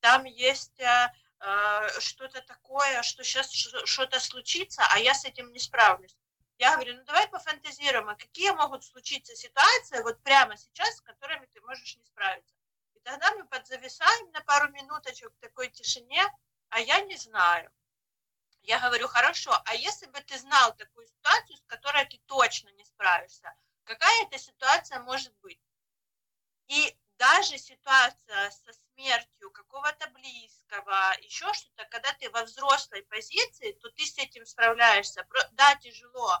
Там 0.00 0.24
есть 0.24 0.80
э, 0.80 1.12
что-то 1.98 2.42
такое, 2.42 3.02
что 3.02 3.24
сейчас 3.24 3.50
что-то 3.52 4.20
случится, 4.20 4.82
а 4.90 4.98
я 4.98 5.14
с 5.14 5.24
этим 5.24 5.52
не 5.52 5.58
справлюсь. 5.58 6.16
Я 6.58 6.74
говорю, 6.74 6.96
ну 6.96 7.04
давай 7.04 7.26
пофантазируем, 7.28 8.10
а 8.10 8.14
какие 8.14 8.50
могут 8.50 8.84
случиться 8.84 9.34
ситуации 9.34 10.02
вот 10.02 10.22
прямо 10.22 10.56
сейчас, 10.58 10.96
с 10.96 11.00
которыми 11.00 11.46
ты 11.46 11.60
можешь 11.62 11.96
не 11.96 12.04
справиться. 12.04 12.54
И 12.94 13.00
тогда 13.00 13.34
мы 13.34 13.46
подзависаем 13.46 14.30
на 14.32 14.42
пару 14.42 14.70
минуточек 14.70 15.32
в 15.32 15.40
такой 15.40 15.70
тишине, 15.70 16.22
а 16.68 16.80
я 16.80 17.00
не 17.00 17.16
знаю. 17.16 17.72
Я 18.62 18.78
говорю, 18.78 19.08
хорошо, 19.08 19.58
а 19.64 19.74
если 19.74 20.06
бы 20.06 20.20
ты 20.20 20.38
знал 20.38 20.76
такую 20.76 21.06
ситуацию, 21.06 21.56
с 21.56 21.62
которой 21.66 22.04
ты 22.04 22.18
точно 22.26 22.68
не 22.72 22.84
справишься, 22.84 23.54
какая 23.84 24.26
эта 24.26 24.38
ситуация 24.38 25.00
может 25.00 25.34
быть? 25.40 25.60
И 26.66 26.94
даже 27.20 27.58
ситуация 27.58 28.50
со 28.50 28.72
смертью 28.72 29.50
какого-то 29.50 30.08
близкого, 30.08 31.14
еще 31.20 31.52
что-то, 31.52 31.84
когда 31.90 32.10
ты 32.14 32.30
во 32.30 32.44
взрослой 32.44 33.02
позиции, 33.02 33.72
то 33.72 33.90
ты 33.90 34.06
с 34.06 34.16
этим 34.16 34.46
справляешься. 34.46 35.26
Да, 35.52 35.74
тяжело, 35.76 36.32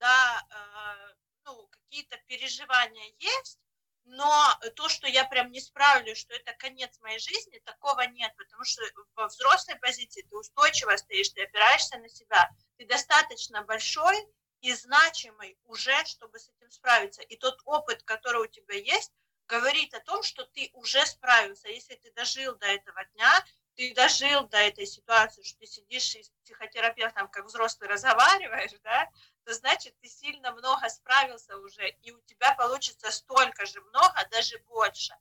да, 0.00 0.44
э, 0.50 1.14
ну, 1.44 1.68
какие-то 1.68 2.16
переживания 2.26 3.12
есть, 3.20 3.60
но 4.06 4.58
то, 4.74 4.88
что 4.88 5.06
я 5.06 5.24
прям 5.24 5.52
не 5.52 5.60
справлюсь, 5.60 6.18
что 6.18 6.34
это 6.34 6.52
конец 6.54 6.98
моей 7.00 7.20
жизни, 7.20 7.60
такого 7.60 8.00
нет, 8.08 8.34
потому 8.36 8.64
что 8.64 8.82
во 9.14 9.28
взрослой 9.28 9.76
позиции 9.76 10.22
ты 10.22 10.36
устойчиво 10.36 10.96
стоишь, 10.96 11.28
ты 11.28 11.44
опираешься 11.44 11.96
на 11.98 12.08
себя, 12.08 12.50
ты 12.76 12.86
достаточно 12.86 13.62
большой 13.62 14.16
и 14.62 14.74
значимый 14.74 15.56
уже, 15.64 16.04
чтобы 16.06 16.40
с 16.40 16.48
этим 16.48 16.72
справиться. 16.72 17.22
И 17.22 17.36
тот 17.36 17.60
опыт, 17.66 18.02
который 18.02 18.42
у 18.42 18.46
тебя 18.46 18.74
есть, 18.74 19.12
говорит 19.46 19.94
о 19.94 20.00
том, 20.00 20.22
что 20.22 20.44
ты 20.44 20.70
уже 20.74 21.04
справился. 21.06 21.68
Если 21.68 21.94
ты 21.96 22.10
дожил 22.12 22.56
до 22.56 22.66
этого 22.66 23.04
дня, 23.14 23.44
ты 23.76 23.92
дожил 23.94 24.46
до 24.48 24.58
этой 24.58 24.86
ситуации, 24.86 25.42
что 25.42 25.58
ты 25.58 25.66
сидишь 25.66 26.14
с 26.14 26.30
психотерапевтом 26.44 27.28
как 27.28 27.44
взрослый 27.44 27.88
разговариваешь, 27.88 28.78
да, 28.82 29.10
то 29.44 29.52
значит 29.52 29.98
ты 30.00 30.08
сильно 30.08 30.52
много 30.52 30.88
справился 30.88 31.56
уже, 31.58 31.88
и 32.02 32.12
у 32.12 32.20
тебя 32.22 32.54
получится 32.54 33.10
столько 33.10 33.66
же 33.66 33.80
много, 33.80 34.26
даже 34.30 34.58
больше. 34.68 35.14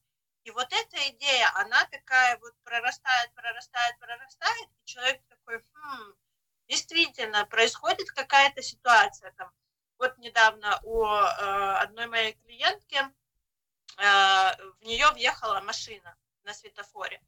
И 0.43 0.51
вот 0.51 0.67
эта 0.71 1.09
идея, 1.09 1.51
она 1.55 1.85
такая 1.85 2.37
вот 2.39 2.53
прорастает, 2.63 3.33
прорастает, 3.33 3.97
прорастает, 3.99 4.69
и 4.77 4.85
человек 4.85 5.21
такой, 5.29 5.63
хм, 5.73 6.13
действительно, 6.67 7.45
происходит 7.45 8.11
какая-то 8.11 8.61
ситуация 8.61 9.31
там. 9.37 9.51
Вот 9.97 10.17
недавно 10.17 10.79
у 10.83 11.05
э, 11.05 11.75
одной 11.77 12.07
моей 12.07 12.33
клиентки 12.33 12.99
в 13.97 14.83
нее 14.83 15.09
въехала 15.11 15.61
машина 15.61 16.15
на 16.43 16.53
светофоре. 16.53 17.21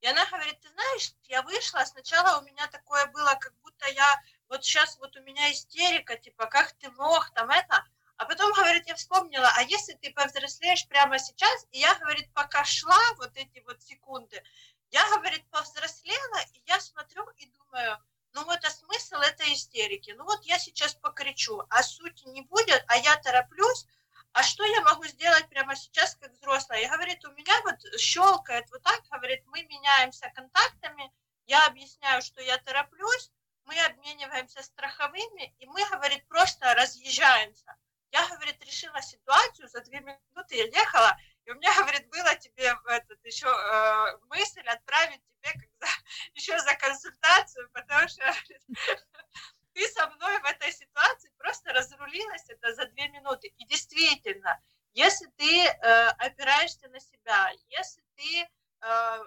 И 0.00 0.06
она 0.06 0.24
говорит, 0.26 0.58
ты 0.60 0.68
знаешь, 0.70 1.12
я 1.24 1.42
вышла, 1.42 1.84
сначала 1.84 2.40
у 2.40 2.44
меня 2.44 2.66
такое 2.68 3.06
было, 3.06 3.34
как 3.38 3.54
будто 3.60 3.86
я, 3.90 4.22
вот 4.48 4.64
сейчас 4.64 4.96
вот 4.98 5.14
у 5.16 5.22
меня 5.22 5.52
истерика, 5.52 6.16
типа, 6.16 6.46
как 6.46 6.72
ты 6.72 6.90
мог, 6.92 7.30
там 7.34 7.50
это, 7.50 7.84
а 8.16 8.24
потом, 8.24 8.52
говорит, 8.52 8.86
я 8.86 8.94
вспомнила, 8.94 9.50
а 9.56 9.62
если 9.62 9.94
ты 9.94 10.12
повзрослеешь 10.12 10.86
прямо 10.88 11.18
сейчас, 11.18 11.66
и 11.70 11.80
я, 11.80 11.94
говорит, 11.96 12.32
пока 12.32 12.64
шла 12.64 12.98
вот 13.16 13.30
эти 13.36 13.60
вот 13.66 13.82
секунды, 13.82 14.42
Я, 14.90 15.08
говорит, 15.16 15.48
повзрослела, 15.50 16.40
и 16.52 16.62
я 16.66 16.80
смотрю 16.80 17.24
и 17.36 17.46
думаю, 17.46 17.98
ну 18.32 18.44
вот 18.44 18.64
а 18.64 18.70
смысл 18.70 19.16
этой 19.16 19.52
истерики? 19.54 20.10
Ну 20.12 20.24
вот 20.24 20.44
я 20.44 20.58
сейчас 20.58 20.94
покричу, 20.94 21.62
а 21.70 21.82
сути 21.82 22.26
не 22.28 22.42
будет, 22.42 22.84
а 22.88 22.96
я 22.96 23.16
тороплюсь, 23.16 23.86
а 24.32 24.42
что 24.42 24.64
я 24.64 24.80
могу 24.82 25.04
сделать 25.04 25.48
прямо 25.48 25.74
сейчас 25.74 26.16
как 26.16 26.32
взрослая? 26.32 26.80
И 26.80 26.88
говорит, 26.88 27.24
у 27.24 27.32
меня 27.32 27.60
вот 27.62 27.76
щелкает 28.00 28.70
вот 28.70 28.82
так, 28.82 29.02
говорит, 29.10 29.42
мы 29.46 29.62
меняемся 29.64 30.30
контактами, 30.34 31.12
я 31.46 31.66
объясняю, 31.66 32.22
что 32.22 32.40
я 32.40 32.58
тороплюсь, 32.58 33.30
мы 33.64 33.78
обмениваемся 33.84 34.62
страховыми, 34.62 35.54
и 35.58 35.66
мы, 35.66 35.84
говорит, 35.90 36.26
просто 36.28 36.74
разъезжаемся. 36.74 37.76
Я, 38.12 38.26
говорит, 38.28 38.64
решила 38.64 39.00
ситуацию, 39.02 39.68
за 39.68 39.80
две 39.82 40.00
минуты 40.00 40.56
я 40.56 40.64
ехала, 40.64 41.16
и 41.44 41.50
у 41.50 41.54
меня, 41.54 41.74
говорит, 41.74 42.08
было 42.08 42.34
тебе 42.36 42.74
этот, 42.86 43.24
еще 43.24 43.46
э, 43.46 44.18
мысль 44.28 44.66
отправить 44.66 45.22
тебе 45.24 45.52
как 45.52 45.90
еще 46.34 46.58
за 46.58 46.74
консультацию, 46.74 47.70
потому 47.72 48.08
что 48.08 48.22
говорит, 48.24 48.62
ты 49.72 49.88
со 49.88 50.06
мной 50.08 50.38
в 50.40 50.44
этой 50.44 50.72
ситуации 50.72 51.32
просто 51.38 51.72
разрулилась 51.72 52.48
это 52.48 52.74
за 52.74 52.86
две 52.86 53.08
минуты. 53.08 53.48
И 53.58 53.66
действительно, 53.66 54.60
если 54.92 55.26
ты 55.36 55.66
э, 55.66 56.08
опираешься 56.18 56.88
на 56.88 57.00
себя, 57.00 57.52
если 57.68 58.02
ты 58.16 58.48
э, 58.80 59.24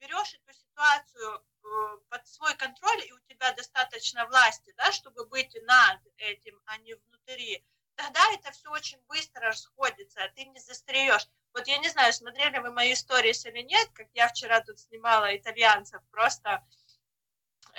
берешь 0.00 0.34
эту 0.34 0.52
ситуацию 0.52 1.38
э, 1.38 1.98
под 2.08 2.26
свой 2.26 2.56
контроль, 2.56 3.04
и 3.06 3.12
у 3.12 3.20
тебя 3.20 3.52
достаточно 3.52 4.26
власти, 4.26 4.72
да, 4.76 4.90
чтобы 4.92 5.26
быть 5.26 5.54
над 5.62 6.00
этим, 6.16 6.60
а 6.66 6.78
не 6.78 6.94
внутри, 6.94 7.64
тогда 7.94 8.20
это 8.32 8.50
все 8.50 8.70
очень 8.70 8.98
быстро 9.08 9.42
расходится, 9.42 10.20
ты 10.34 10.44
не 10.46 10.58
застреешь. 10.58 11.28
Вот 11.52 11.66
я 11.66 11.78
не 11.78 11.88
знаю, 11.88 12.12
смотрели 12.12 12.58
вы 12.58 12.70
мои 12.70 12.92
истории 12.92 13.34
или 13.48 13.62
нет, 13.62 13.88
как 13.92 14.08
я 14.14 14.28
вчера 14.28 14.60
тут 14.60 14.78
снимала 14.78 15.36
итальянцев, 15.36 16.00
просто 16.10 16.64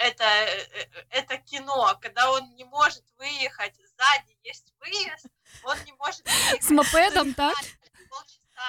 это, 0.08 0.24
э, 0.24 0.86
это 1.10 1.38
кино, 1.50 1.98
когда 2.02 2.30
он 2.30 2.42
не 2.58 2.64
может 2.64 3.02
выехать, 3.18 3.74
сзади 3.96 4.36
есть 4.44 4.72
выезд, 4.80 5.26
он 5.64 5.76
не 5.86 5.92
может 5.98 6.22
выехать. 6.26 6.62
З 6.62 6.70
мопедом, 6.70 7.34
так? 7.34 7.54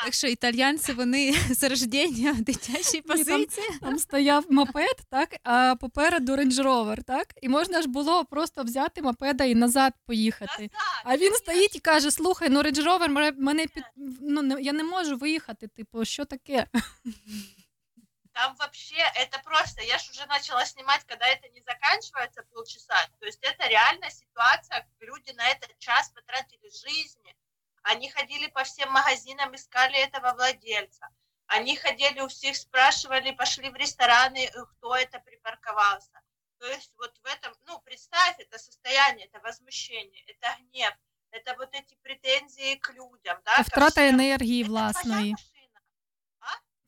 Так 0.03 0.13
що 0.13 0.27
італьянці 0.27 0.93
вони 0.93 1.33
з 1.49 1.69
рождення 1.69 2.31
в 2.31 2.41
дитячій 2.41 2.97
Ні, 2.97 3.01
там, 3.01 3.17
позиції. 3.17 3.67
там 3.81 3.99
стояв 3.99 4.45
мопед, 4.49 4.97
так, 5.09 5.35
а 5.43 5.75
попереду 5.81 6.35
Range 6.35 6.63
Rover, 6.63 7.03
так? 7.03 7.27
І 7.41 7.49
можна 7.49 7.81
ж 7.81 7.87
було 7.87 8.25
просто 8.25 8.63
взяти 8.63 9.01
мопеда 9.01 9.43
і 9.43 9.55
назад 9.55 9.93
поїхати. 10.05 10.69
а 11.03 11.17
він 11.17 11.33
стоїть 11.33 11.75
і 11.75 11.79
каже: 11.79 12.11
слухай, 12.11 12.49
ну 12.49 12.61
Range 12.61 12.83
Rover 12.83 13.07
мене- 13.09 13.33
мене 13.37 13.67
під 13.67 13.83
ну 14.21 14.41
не- 14.41 14.61
я 14.61 14.73
не 14.73 14.83
можу 14.83 15.17
виїхати. 15.17 15.67
Типу, 15.67 16.05
що 16.05 16.25
таке? 16.25 16.67
Там 18.33 18.55
вообще 18.55 19.01
это 19.15 19.39
просто, 19.39 19.81
я 19.81 19.97
же 19.97 20.11
уже 20.11 20.25
начала 20.27 20.63
снимать, 20.65 21.03
когда 21.05 21.25
это 21.27 21.49
не 21.49 21.61
заканчивается 21.61 22.43
полчаса. 22.43 22.99
То 23.19 23.25
есть 23.25 23.39
это 23.41 23.67
реально 23.67 24.11
ситуация, 24.11 24.87
люди 24.99 25.31
на 25.31 25.47
этот 25.49 25.77
час 25.79 26.09
потратили 26.09 26.69
жизни. 26.69 27.35
Они 27.81 28.09
ходили 28.09 28.47
по 28.47 28.63
всем 28.63 28.91
магазинам, 28.91 29.55
искали 29.55 29.97
этого 29.97 30.33
владельца. 30.33 31.09
Они 31.47 31.77
ходили 31.77 32.19
у 32.19 32.27
всех, 32.27 32.55
спрашивали, 32.57 33.31
пошли 33.31 33.69
в 33.69 33.75
рестораны, 33.75 34.45
э, 34.45 34.65
кто 34.65 34.95
это 34.95 35.19
припарковался. 35.19 36.21
То 36.59 36.67
есть 36.67 36.91
вот 36.97 37.17
в 37.23 37.25
этом, 37.25 37.53
ну, 37.65 37.79
представь, 37.79 38.35
это 38.39 38.59
состояние, 38.59 39.27
это 39.27 39.39
возмущение, 39.39 40.23
это 40.27 40.55
гнев, 40.59 40.93
это 41.31 41.55
вот 41.55 41.69
эти 41.73 41.95
претензии 42.03 42.75
к 42.75 42.89
людям, 42.91 43.39
да, 43.45 43.55
ко 43.55 43.63
Втрата 43.63 44.01
всем. 44.01 44.19
енергії 44.19 44.63
власної. 44.63 45.35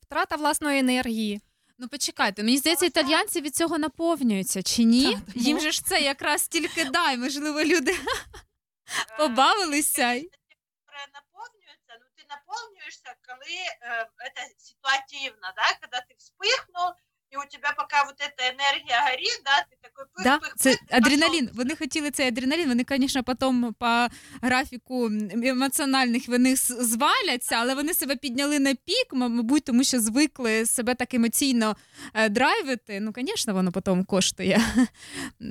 Втрата 0.05 0.35
власної 0.35 0.79
енергії. 0.79 1.41
Ну 1.77 1.87
почекайте, 1.87 2.43
мені 2.43 2.57
здається, 2.57 2.85
італійці 2.85 3.41
від 3.41 3.55
цього 3.55 3.77
наповнюються 3.77 4.63
чи 4.63 4.83
ні? 4.83 5.17
Їм 5.35 5.59
же 5.59 5.71
ж 5.71 5.85
це 5.85 6.01
якраз 6.01 6.47
тільки 6.47 6.85
дай, 6.85 7.17
можливо, 7.17 7.63
люди 7.63 7.91
побавилися. 9.17 10.07
которая 10.13 11.07
наповнюється, 11.13 11.93
ну 12.01 12.05
ти 12.17 12.23
наповнюєшся, 12.29 13.15
коли 13.27 13.55
ситуативна, 13.81 14.31
це 14.35 14.41
ситуативно, 14.57 15.47
да, 15.57 15.67
коли 15.81 16.01
ти 16.07 16.15
вспихнув, 16.17 16.91
і 17.34 17.36
у 17.36 17.40
тебе 17.40 17.74
поки 17.76 17.96
вот 18.06 18.20
эта 18.20 18.48
енергія 18.54 19.00
горить, 19.02 19.42
да, 19.44 19.62
ти 19.70 19.76
такой 19.82 20.04
пих, 20.14 20.24
Да? 20.24 20.38
пих, 20.38 20.54
Це 20.56 20.70
пих, 20.70 20.78
і 20.90 20.94
адреналін. 20.94 21.50
Вони 21.54 21.76
хотіли 21.76 22.10
цей 22.10 22.28
адреналін. 22.28 22.68
Вони, 22.68 22.84
звісно, 22.88 23.22
потім 23.24 23.74
по 23.78 24.06
графіку 24.42 25.06
емоціональних 25.44 26.28
вони 26.28 26.52
с- 26.56 26.82
зваляться, 26.84 27.54
але 27.56 27.74
вони 27.74 27.94
себе 27.94 28.16
підняли 28.16 28.58
на 28.58 28.74
пік, 28.74 29.12
м- 29.12 29.18
мабуть, 29.18 29.64
тому 29.64 29.84
що 29.84 30.00
звикли 30.00 30.66
себе 30.66 30.94
так 30.94 31.14
емоційно 31.14 31.76
е, 32.14 32.28
драйвити. 32.28 33.00
Ну, 33.00 33.12
звісно, 33.16 33.54
воно 33.54 33.72
потім 33.72 34.04
коштує 34.04 34.60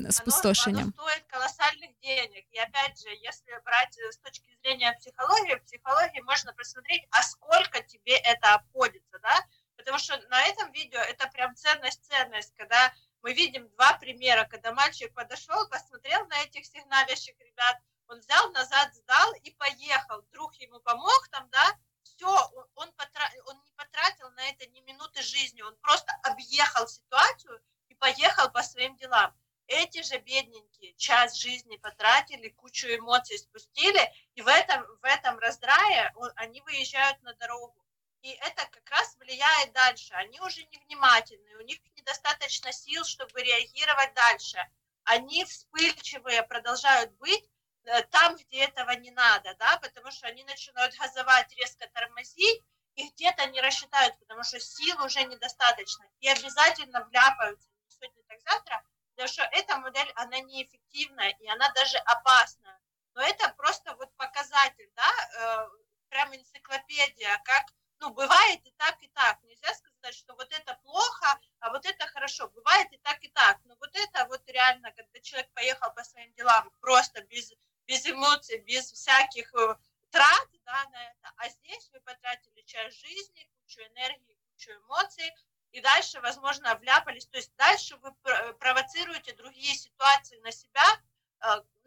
спустошенням. 0.10 0.94
оно 0.98 1.10
стоит 1.10 1.24
колоссальных 1.34 1.92
денег. 2.04 2.44
И 2.52 2.58
опять 2.60 2.98
же, 3.04 3.10
если 3.30 3.52
брать 3.66 3.96
э, 3.98 4.10
с 4.12 4.18
точки 4.18 4.50
зрения 4.64 4.92
психологии, 5.00 5.56
в 5.56 5.64
психологии 5.66 6.22
можно 6.28 6.54
посмотреть, 6.58 7.04
а 7.12 7.24
сколько 7.24 7.80
тебе 7.88 8.16
это 8.34 8.56
обходится, 8.56 9.20
да? 9.24 9.36
Потому 9.85 9.99
что 9.99 10.19
на 10.31 10.43
этом 10.47 10.73
видео 10.73 10.99
это 10.99 11.29
прям 11.29 11.55
ценность-ценность, 11.55 12.55
когда 12.55 12.91
мы 13.21 13.35
видим 13.35 13.69
два 13.69 13.93
примера, 13.99 14.47
когда 14.47 14.73
мальчик 14.73 15.13
подошел, 15.13 15.69
посмотрел 15.69 16.27
на 16.29 16.43
этих 16.43 16.65
сигналящих 16.65 17.39
ребят, 17.39 17.79
он 18.09 18.19
взял 18.21 18.51
назад, 18.53 18.95
сдал 18.95 19.35
и 19.43 19.51
поехал. 19.51 20.23
Друг 20.33 20.55
ему 20.55 20.81
помог 20.81 21.29
там, 21.29 21.51
да, 21.51 21.79
все, 22.03 22.27
он, 22.27 22.67
он, 22.77 22.89
потра- 22.97 23.31
он 23.45 23.63
не 23.63 23.73
потратил 23.73 24.31
на 24.31 24.49
это 24.49 24.67
ни 24.69 24.81
минуты 24.81 25.21
жизни, 25.21 25.61
он 25.61 25.77
просто 25.77 26.11
объехал 26.23 26.89
ситуацию 26.89 27.61
и 27.89 27.95
поехал 27.95 28.51
по 28.51 28.63
своим 28.63 28.97
делам. 28.97 29.39
Эти 29.67 30.03
же 30.03 30.17
бедненькие 30.17 30.95
час 30.95 31.37
жизни 31.37 31.77
потратили, 31.77 32.49
кучу 32.49 32.87
эмоций 32.87 33.39
спустили, 33.39 34.11
и 34.35 34.41
в 34.41 34.49
этом, 34.49 34.83
в 35.03 35.05
этом 35.05 35.39
раздрае 35.39 36.11
он- 36.17 36.33
они 36.37 36.63
выезжают 36.63 37.21
на 37.23 37.35
дорогу. 37.35 37.84
И 38.25 38.31
это 38.41 38.65
как 38.71 38.91
раз 38.91 39.17
влияет 39.19 39.73
дальше. 39.73 40.15
Они 40.15 40.41
уже 40.41 40.63
невнимательны, 40.73 41.57
у 41.57 41.61
них 41.61 41.79
недостаточно 41.95 42.73
сил, 42.73 43.05
чтобы 43.05 43.43
реагировать 43.43 44.15
дальше. 44.15 44.59
Они 45.05 45.45
вспыльчивые 45.45 46.43
продолжают 46.45 47.13
быть 47.19 47.45
э, 47.85 48.03
там, 48.05 48.37
где 48.37 48.65
этого 48.65 48.93
не 48.93 49.11
надо, 49.11 49.55
да, 49.59 49.77
потому 49.77 50.11
что 50.11 50.27
они 50.27 50.43
начинают 50.45 50.95
газовать, 50.99 51.55
резко 51.57 51.87
тормозить, 51.93 52.63
и 52.95 53.11
где-то 53.11 53.45
не 53.51 53.61
рассчитают, 53.61 54.19
потому 54.21 54.43
что 54.43 54.59
сил 54.59 55.05
уже 55.05 55.23
недостаточно, 55.25 56.07
и 56.21 56.29
обязательно 56.29 57.05
вляпаются 57.05 57.69
сегодня, 57.89 58.23
так 58.27 58.41
завтра, 58.41 58.83
потому 59.11 59.29
что 59.29 59.43
эта 59.53 59.77
модель, 59.77 60.11
она 60.15 60.41
неэффективная, 60.41 61.37
и 61.41 61.49
она 61.51 61.69
даже 61.73 61.99
опасная. 61.99 62.81
Но 63.13 63.21
это 63.21 63.51
просто 63.59 63.95
вот 63.97 64.17
показатель, 64.17 64.91
да, 64.97 65.13
э, 65.39 65.69
прям 66.09 66.35
энциклопедия, 66.35 67.39
как, 67.45 67.67
ну, 68.05 68.13
бывает 68.13 68.61
и 68.67 68.71
так, 68.73 69.03
и 69.03 69.09
так. 69.09 69.43
Нельзя 69.45 69.75
сказать, 69.75 70.15
что 70.15 70.35
вот 70.35 70.53
это 70.53 70.75
плохо, 70.83 71.41
а 71.61 71.71
вот 71.71 71.87
это 71.87 72.07
хорошо. 72.09 72.49
Бывает 72.49 72.93
и 72.93 72.99
так, 72.99 73.23
и 73.25 73.29
так. 73.29 73.59
Но 73.65 73.75
вот 73.81 73.91
это 73.95 74.27
вот 74.27 74.43
реально, 74.47 74.93
когда 74.93 75.21
человек 75.21 75.51
поехал 75.55 75.91
по 75.95 76.05
своим 76.05 76.31
делам 76.35 76.71
просто 76.81 77.23
без, 77.23 77.53
без 77.87 78.07
эмоций, 78.07 78.59
без 78.59 78.93
всяких 78.93 79.55
э, 79.55 79.77
трат, 80.11 80.49
да, 80.67 80.85
на 80.91 81.03
это. 81.03 81.33
А 81.37 81.49
здесь 81.49 81.89
вы 81.93 82.01
потратили 82.01 82.61
часть 82.67 83.01
жизни, 83.01 83.49
кучу 83.61 83.81
энергии, 83.81 84.39
кучу 84.51 84.71
эмоций, 84.73 85.33
и 85.73 85.81
дальше, 85.81 86.21
возможно, 86.21 86.75
вляпались. 86.77 87.27
То 87.27 87.39
есть 87.39 87.57
дальше 87.57 87.97
вы 87.97 88.13
пр- 88.23 88.55
провоцируете 88.59 89.33
другие 89.33 89.75
ситуации 89.75 90.37
на 90.41 90.53
себя, 90.53 90.85
э, 90.85 90.99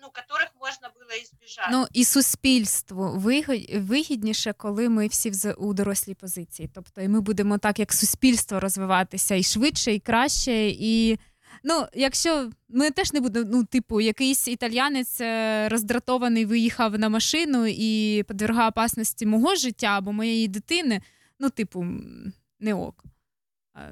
ну, 0.01 0.11
которых 0.11 0.49
можно 0.59 0.89
было 0.89 1.23
избежать. 1.23 1.69
Ну 1.71 1.87
і 1.93 2.05
суспільству 2.05 3.23
вигідніше, 3.73 4.53
коли 4.53 4.89
ми 4.89 5.07
всі 5.07 5.51
у 5.57 5.73
дорослій 5.73 6.13
позиції. 6.13 6.69
Тобто, 6.73 7.01
і 7.01 7.07
ми 7.07 7.21
будемо 7.21 7.57
так, 7.57 7.79
як 7.79 7.93
суспільство 7.93 8.59
розвиватися 8.59 9.35
і 9.35 9.43
швидше, 9.43 9.93
і 9.93 9.99
краще. 9.99 10.67
І 10.69 11.19
ну, 11.63 11.87
якщо 11.93 12.49
ми 12.69 12.91
теж 12.91 13.13
не 13.13 13.21
будемо, 13.21 13.49
ну, 13.51 13.63
типу, 13.63 14.01
якийсь 14.01 14.47
італіянець 14.47 15.21
е, 15.21 15.69
роздратований 15.69 16.45
виїхав 16.45 16.99
на 16.99 17.09
машину 17.09 17.65
і 17.67 18.23
подвергає 18.27 18.69
опасності 18.69 19.25
мого 19.25 19.55
життя 19.55 19.87
або 19.87 20.11
моєї 20.13 20.47
дитини, 20.47 21.01
ну, 21.39 21.49
типу, 21.49 21.85
не 22.59 22.73
ок. 22.73 23.03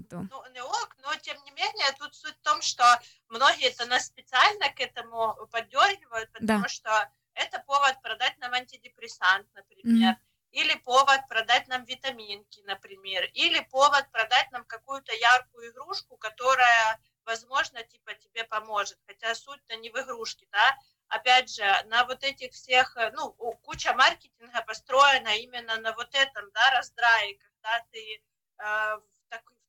То. 0.10 0.28
ну, 0.30 0.44
не 0.52 0.62
ок, 0.64 0.96
но 1.00 1.16
тем 1.16 1.38
не 1.44 1.52
менее, 1.52 1.92
тут 2.00 2.16
суть 2.16 2.38
в 2.38 2.42
том, 2.42 2.62
что 2.62 2.84
многие 3.30 3.70
это 3.70 3.86
нас 3.86 4.06
специально 4.08 4.70
к 4.74 4.80
этому 4.80 5.36
поддергивают, 5.52 6.32
потому 6.32 6.60
Да. 6.60 6.66
что 6.68 6.90
это 7.34 7.60
повод 7.60 8.02
продать 8.02 8.38
нам 8.40 8.54
антидепрессант, 8.54 9.48
например, 9.54 9.84
Мгм. 9.84 10.16
или 10.52 10.74
повод 10.80 11.22
продать 11.28 11.68
нам 11.68 11.84
витаминки, 11.86 12.62
например, 12.66 13.26
или 13.34 13.60
повод 13.72 14.10
продать 14.12 14.50
нам 14.52 14.66
какую-то 14.66 15.14
яркую 15.14 15.72
игрушку, 15.72 16.18
которая, 16.18 17.00
возможно, 17.26 17.84
типа 17.84 18.14
тебе 18.16 18.46
поможет, 18.46 18.98
хотя 19.06 19.36
суть-то 19.36 19.76
не 19.78 19.90
в 19.90 19.96
игрушке, 20.02 20.48
да, 20.52 20.78
опять 21.08 21.54
же, 21.54 21.64
на 21.86 22.06
вот 22.06 22.24
этих 22.24 22.54
всех, 22.54 22.96
э, 22.98 23.12
ну, 23.12 23.32
куча 23.64 23.94
маркетинга 23.94 24.62
построена 24.62 25.36
именно 25.38 25.76
на 25.78 25.94
вот 25.94 26.16
этом, 26.16 26.50
да, 26.54 26.72
раздрае, 26.72 27.38
когда 27.38 27.86
ты 27.92 28.22
э, 28.60 29.00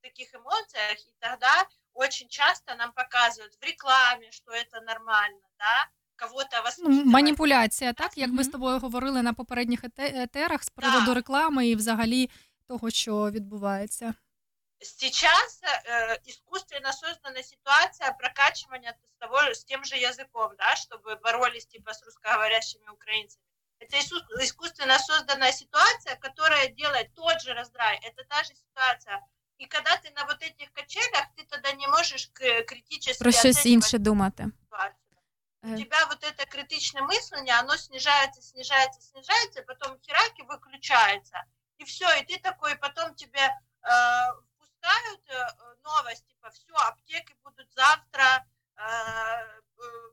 таких 0.05 0.33
эмоциях, 0.35 0.97
и 1.07 1.13
тогда 1.19 1.65
очень 1.93 2.27
часто 2.29 2.75
нам 2.75 2.91
показывают 2.91 3.53
в 3.61 3.63
рекламе, 3.65 4.31
что 4.31 4.51
это 4.51 4.81
нормально, 4.81 5.41
да, 5.59 5.87
кого-то 6.15 6.57
Ну, 6.57 6.63
воспитывать. 6.63 7.05
маніпуляція, 7.05 7.93
так 7.93 8.17
як 8.17 8.29
ми 8.29 8.43
з 8.43 8.47
тобою 8.47 8.79
говорили 8.79 9.21
на 9.21 9.33
попередніх 9.33 9.83
ете- 9.83 10.21
етерах 10.23 10.63
з 10.63 10.69
приводу 10.69 11.13
реклами 11.13 11.67
і 11.67 11.75
взагалі 11.75 12.29
того, 12.67 12.89
що 12.89 13.31
відбувається. 13.31 14.13
Сейчас 14.83 15.61
э, 15.63 16.17
искусственно 16.25 16.91
создана 16.93 17.43
ситуация 17.43 18.11
прокачивания 18.13 18.95
с, 19.05 19.11
того, 19.19 19.37
с 19.51 19.63
тем 19.63 19.83
же 19.85 19.95
языком, 19.95 20.55
да, 20.57 20.75
чтобы 20.75 21.21
боролись 21.23 21.65
типа 21.67 21.91
с 21.93 22.03
русскоговорящими 22.03 22.89
украинцами. 22.93 23.43
Это 23.79 23.95
иску- 23.97 24.43
искусственно 24.43 24.97
созданная 24.99 25.51
ситуация, 25.51 26.15
которая 26.15 26.67
делает 26.69 27.13
тот 27.13 27.41
же 27.41 27.53
раздрай. 27.53 27.97
Это 27.97 28.23
та 28.29 28.43
же 28.43 28.53
ситуация. 28.55 29.19
И 29.57 29.65
когда 29.67 29.97
ты 29.97 30.09
на 30.15 30.25
вот 30.25 30.41
этих 30.41 30.71
качелях, 30.73 31.25
ты 31.37 31.43
тогда 31.49 31.71
не 31.73 31.87
можешь 31.87 32.29
к- 32.33 32.63
критически 32.63 33.23
Про 33.23 33.31
щось 33.31 33.45
оценивать 33.45 33.65
інше 33.65 33.97
думати. 33.97 34.43
ситуацию. 34.63 34.97
У 35.63 35.67
Е. 35.67 35.77
тебя 35.77 36.05
вот 36.05 36.23
это 36.23 36.45
критичное 36.51 37.03
мышление, 37.03 37.59
оно 37.59 37.77
снижается, 37.77 38.41
снижается, 38.41 39.01
снижается, 39.01 39.61
потом 39.67 39.97
хераки 40.01 40.41
выключается. 40.49 41.37
И 41.81 41.83
все, 41.83 42.05
и 42.19 42.23
ты 42.25 42.39
такой, 42.41 42.75
потом 42.75 43.13
тебе 43.15 43.39
э, 43.39 44.33
пускают 44.59 45.21
э, 45.29 45.47
новость, 45.83 46.25
типа, 46.27 46.49
все, 46.49 46.73
аптеки 46.87 47.35
будут 47.43 47.67
завтра, 47.75 48.45
э, 48.75 49.61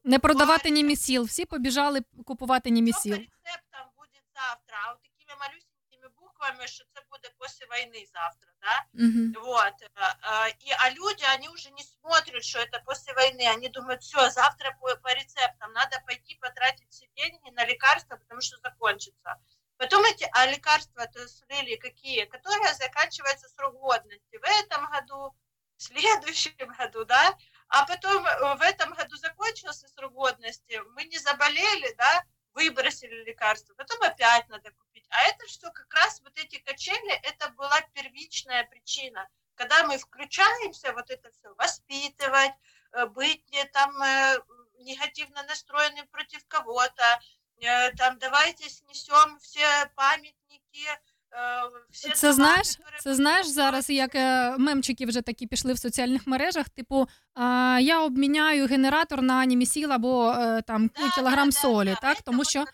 Не 0.05 0.19
продавати 0.19 0.71
німісіл. 0.71 1.23
Всі 1.25 1.45
побіжали 1.45 2.01
купувати 2.27 2.71
німісіл. 2.71 3.13
рецептам 3.15 3.87
будет 3.97 4.23
завтра, 4.35 4.77
а 4.87 4.93
вот 4.93 5.03
такими 5.03 5.35
малюсенькими 5.41 6.09
буквами, 6.21 6.67
что 6.67 6.85
это 6.85 6.92
будет 7.24 7.38
после 7.38 7.66
войны 7.68 8.06
завтра, 8.12 8.50
да? 8.62 8.86
Мгм. 8.94 9.34
Вот. 9.42 9.82
э, 9.82 9.88
э, 9.96 10.50
И, 10.60 10.72
а 10.72 10.90
люди, 10.90 11.24
они 11.36 11.50
уже 11.50 11.72
не 11.72 11.84
смотрят, 11.84 12.44
что 12.44 12.60
это 12.60 12.80
после 12.82 13.14
войны. 13.14 13.48
Они 13.48 13.70
думают, 13.70 14.04
все, 14.04 14.30
завтра 14.30 14.76
по, 14.80 14.96
по 14.98 15.14
рецептам 15.14 15.72
надо 15.74 16.02
пойти 16.06 16.36
потратить 16.36 16.90
все 16.90 17.08
деньги 17.16 17.50
на 17.52 17.66
лекарства, 17.66 18.18
потому 18.18 18.42
что 18.42 18.58
закончится. 18.58 19.42
Потом 19.78 20.04
эти, 20.06 20.30
а 20.34 20.46
лекарства-то 20.46 21.28
слили 21.28 21.76
какие? 21.76 22.26
Которые 22.26 22.74
заканчиваются 22.74 23.50
срок 23.50 23.74
годности 23.76 24.38
в 24.38 24.44
этом 24.44 24.90
году, 24.92 25.36
в 25.78 25.84
следующем 25.84 26.54
году, 26.78 27.06
да? 27.06 27.38
А 27.70 27.86
потом 27.86 28.26
э, 28.26 28.56
в 28.56 28.62
этом 28.62 28.94
году 28.94 29.16
закончился 29.16 29.88
срок 29.88 30.14
годности, 30.14 30.80
мы 30.96 31.04
не 31.06 31.18
заболели, 31.18 31.94
да, 31.98 32.24
выбросили 32.54 33.24
лекарства, 33.24 33.74
потом 33.74 34.02
опять 34.04 34.48
надо 34.50 34.72
купить. 34.72 34.93
А 35.13 35.29
это 35.29 35.47
что 35.49 35.71
как 35.71 35.93
раз 35.95 36.21
вот 36.23 36.39
эти 36.39 36.59
качели, 36.59 37.13
это 37.23 37.51
была 37.51 37.81
первичная 37.95 38.65
причина. 38.65 39.29
Когда 39.55 39.85
мы 39.85 39.99
включаемся, 39.99 40.93
вот 40.93 41.11
это 41.11 41.31
все, 41.33 41.55
воспитывать, 41.55 42.53
э, 42.93 43.07
быть 43.07 43.43
не 43.51 43.65
там 43.65 43.91
э, 44.03 44.39
негативно 44.81 45.43
настроенным 45.45 46.07
против 46.09 46.47
кого-то, 46.47 47.21
э, 47.61 47.93
там 47.97 48.19
давайте 48.19 48.69
снесем 48.69 49.39
все 49.41 49.91
памятники, 49.97 50.87
э, 51.31 51.71
все 51.91 52.11
Це 52.11 52.27
дома, 52.27 52.35
знаєш, 52.35 52.67
которые 52.67 52.99
це 53.01 53.15
знаєш 53.15 53.47
зараз, 53.47 53.91
як 53.91 54.15
е, 54.15 54.57
мемчики 54.59 55.07
вже 55.07 55.23
такі 55.23 55.47
пішли 55.47 55.73
в 55.73 55.79
соціальних 55.79 56.27
мережах. 56.27 56.69
Типу, 56.69 57.07
а, 57.35 57.79
я 57.83 58.01
обміняю 58.01 58.67
генератор 58.67 59.23
на 59.23 59.45
німісіл 59.45 59.93
або 59.93 60.31
е, 60.31 60.63
там 60.63 60.91
кілограм 61.15 61.53
солі, 61.53 61.97
так 62.03 62.23
тому 62.23 62.45
що. 62.45 62.65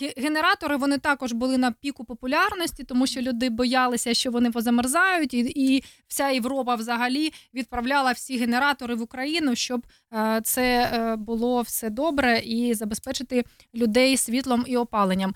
ге- 0.00 0.12
Генератори 0.16 0.76
вони 0.76 0.98
також 0.98 1.32
були 1.32 1.58
на 1.58 1.72
піку 1.72 2.04
популярності, 2.04 2.84
тому 2.84 3.06
що 3.06 3.20
люди 3.20 3.50
боялися, 3.50 4.14
що 4.14 4.30
вони 4.30 4.50
позамерзають, 4.50 5.34
і, 5.34 5.38
і 5.38 5.84
вся 6.08 6.28
Європа 6.28 6.74
взагалі 6.74 7.32
відправляла 7.54 8.12
всі 8.12 8.38
генератори 8.38 8.94
в 8.94 9.02
Україну, 9.02 9.56
щоб 9.56 9.86
е, 10.14 10.40
це 10.44 10.90
е, 10.92 11.16
було 11.16 11.62
все 11.62 11.90
добре 11.90 12.38
і 12.38 12.74
забезпечити 12.74 13.44
людей 13.74 14.16
світлом 14.16 14.64
і 14.66 14.76
опаленням. 14.76 15.34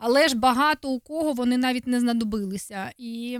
Але 0.00 0.28
ж 0.28 0.36
багато 0.36 0.88
у 0.88 1.00
кого 1.00 1.32
вони 1.32 1.56
навіть 1.58 1.86
не 1.86 2.00
знадобилися. 2.00 2.92
І 2.98 3.38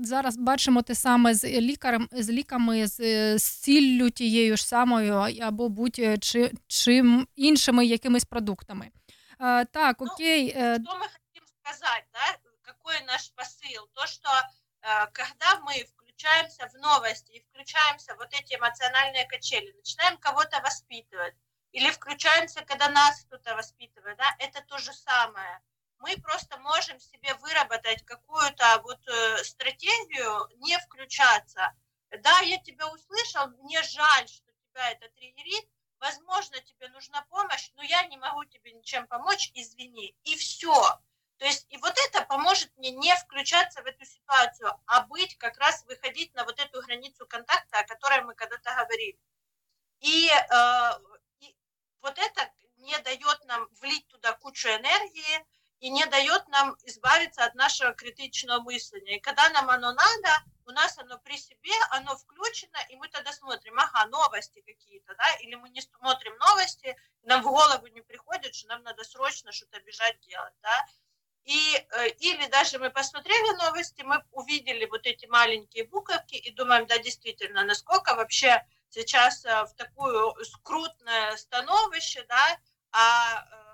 зараз 0.00 0.36
бачимо 0.36 0.82
те 0.82 0.94
саме 0.94 1.34
з 1.34 1.60
лікарем, 1.60 2.08
з 2.12 2.30
ліками, 2.30 2.86
з, 2.86 3.38
сіллю 3.38 4.10
тією 4.10 4.56
ж 4.56 4.66
самою, 4.66 5.24
або 5.40 5.68
будь-чи 5.68 6.50
чим 6.66 7.26
іншими 7.36 7.86
якимись 7.86 8.24
продуктами. 8.24 8.88
Е, 9.40 9.64
так, 9.64 10.02
окей. 10.02 10.52
е, 10.56 10.78
что 10.84 10.96
мы 10.96 11.08
хотим 11.08 11.46
сказать, 11.46 12.04
да, 12.12 12.38
какой 12.62 13.00
наш 13.02 13.32
посыл? 13.32 13.86
То, 13.94 14.06
что 14.06 14.30
э, 14.82 15.06
когда 15.12 15.60
мы 15.60 15.84
включаемся 15.84 16.68
в 16.68 16.74
новости 16.74 17.32
и 17.32 17.40
включаемся 17.40 18.14
в 18.14 18.18
вот 18.18 18.32
эти 18.32 18.54
эмоциональные 18.54 19.26
качели, 19.26 19.72
начинаем 19.72 20.16
кого-то 20.18 20.60
воспитывать, 20.60 21.34
или 21.72 21.90
включаемся, 21.90 22.64
когда 22.64 22.88
нас 22.88 23.24
кто-то 23.24 23.56
воспитывает, 23.56 24.16
да, 24.16 24.36
это 24.38 24.62
то 24.62 24.78
же 24.78 24.92
самое. 24.92 25.60
Мы 25.98 26.16
просто 26.20 26.56
можем 26.58 27.00
себе 27.00 27.34
выработать 27.34 28.04
какую-то 28.04 28.80
вот 28.82 29.00
э, 29.08 29.44
стратегию 29.44 30.48
не 30.58 30.78
включаться. 30.78 31.72
Да, 32.22 32.40
я 32.40 32.58
тебя 32.58 32.86
услышал, 32.92 33.48
мне 33.62 33.82
жаль, 33.82 34.28
что 34.28 34.52
тебя 34.52 34.90
это 34.90 35.08
триггерит, 35.16 35.68
возможно, 36.04 36.60
тебе 36.60 36.88
нужна 36.90 37.22
помощь, 37.30 37.70
но 37.76 37.82
я 37.82 38.04
не 38.04 38.18
могу 38.18 38.44
тебе 38.44 38.72
ничем 38.72 39.06
помочь, 39.06 39.50
извини. 39.54 40.14
И 40.24 40.36
все. 40.36 40.74
То 41.38 41.46
есть 41.46 41.66
и 41.70 41.78
вот 41.78 41.94
это 42.06 42.22
поможет 42.26 42.70
мне 42.76 42.90
не 42.90 43.16
включаться 43.16 43.82
в 43.82 43.86
эту 43.86 44.04
ситуацию, 44.04 44.70
а 44.86 45.06
быть 45.06 45.36
как 45.38 45.56
раз 45.58 45.82
выходить 45.86 46.34
на 46.34 46.44
вот 46.44 46.60
эту 46.60 46.82
границу 46.82 47.26
контакта, 47.26 47.78
о 47.78 47.86
которой 47.86 48.22
мы 48.22 48.34
когда-то 48.34 48.70
говорили. 48.74 49.18
И, 50.00 50.28
э, 50.28 50.90
и 51.40 51.56
вот 52.02 52.18
это 52.18 52.52
не 52.76 52.96
дает 52.98 53.44
нам 53.46 53.66
влить 53.80 54.06
туда 54.08 54.34
кучу 54.34 54.68
энергии 54.68 55.46
и 55.80 55.90
не 55.90 56.04
дает 56.06 56.48
нам 56.48 56.76
избавиться 56.84 57.44
от 57.44 57.54
нашего 57.54 57.92
критичного 57.92 58.60
мышления. 58.60 59.16
И 59.16 59.20
когда 59.20 59.48
нам 59.50 59.68
оно 59.70 59.92
надо, 59.92 60.30
у 60.66 60.70
нас 60.70 60.98
оно 60.98 61.18
при 61.18 61.36
себе, 61.36 61.74
оно 61.90 62.16
включено, 62.16 62.78
и 62.88 62.96
мы 62.96 63.08
тогда 63.08 63.32
смотрим, 63.32 63.78
ага, 63.78 64.06
новости 64.06 64.62
какие-то, 64.66 65.14
да, 65.14 65.34
или 65.40 65.54
мы 65.56 65.68
не 65.70 65.82
смотрим 65.82 66.36
новости, 66.38 66.96
нам 67.22 67.42
в 67.42 67.46
голову 67.46 67.86
не 67.88 68.00
приходит, 68.00 68.54
что 68.54 68.68
нам 68.68 68.82
надо 68.82 69.04
срочно 69.04 69.52
что-то 69.52 69.80
бежать 69.80 70.18
делать, 70.20 70.54
да, 70.62 70.86
и, 71.44 71.76
э, 71.76 72.08
или 72.20 72.46
даже 72.46 72.78
мы 72.78 72.90
посмотрели 72.90 73.56
новости, 73.56 74.02
мы 74.02 74.22
увидели 74.32 74.86
вот 74.86 75.06
эти 75.06 75.26
маленькие 75.26 75.86
буковки 75.86 76.36
и 76.36 76.50
думаем, 76.50 76.86
да, 76.86 76.98
действительно, 76.98 77.64
насколько 77.64 78.14
вообще 78.14 78.66
сейчас 78.88 79.44
э, 79.44 79.64
в 79.64 79.74
такую 79.74 80.34
скрутное 80.44 81.36
становище, 81.36 82.24
да, 82.28 82.58
а 82.92 83.44
е, 83.44 83.64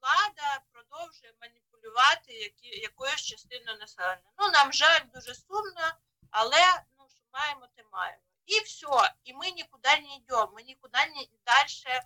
влада 0.00 0.64
продовжує 0.89 1.33
маніпулювати 1.41 2.33
які, 2.33 2.67
якоюсь 2.67 3.21
частиною 3.21 3.77
населення. 3.79 4.31
Ну, 4.37 4.49
нам 4.49 4.73
жаль, 4.73 5.01
дуже 5.13 5.35
сумно, 5.35 5.87
але 6.29 6.83
ну, 6.99 7.05
що 7.15 7.23
маємо, 7.33 7.67
те 7.75 7.83
маємо. 7.91 8.21
І 8.45 8.59
все, 8.59 9.13
і 9.23 9.33
ми 9.33 9.51
нікуди 9.51 9.89
не 9.89 10.15
йдемо, 10.15 10.51
ми 10.55 10.63
нікуди 10.63 10.99
не 10.99 11.25
далі 11.45 12.01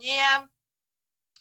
не, 0.00 0.48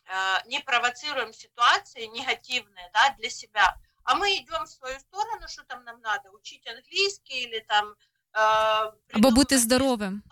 э, 0.06 0.42
не 0.46 0.60
провоцируем 0.60 1.34
ситуации 1.34 2.06
негативные 2.08 2.90
да, 2.94 3.16
для 3.20 3.30
себя, 3.30 3.78
а 4.04 4.16
мы 4.16 4.36
идем 4.36 4.66
в 4.66 4.70
свою 4.70 5.00
сторону, 5.00 5.48
что 5.48 5.64
там 5.64 5.84
нам 5.84 6.02
надо, 6.02 6.32
учить 6.32 6.68
английский 6.68 7.44
или 7.44 7.60
там 7.60 7.96
э, 8.34 8.92
Або 9.14 9.32
бути 9.32 9.58
здоровим. 9.58 10.24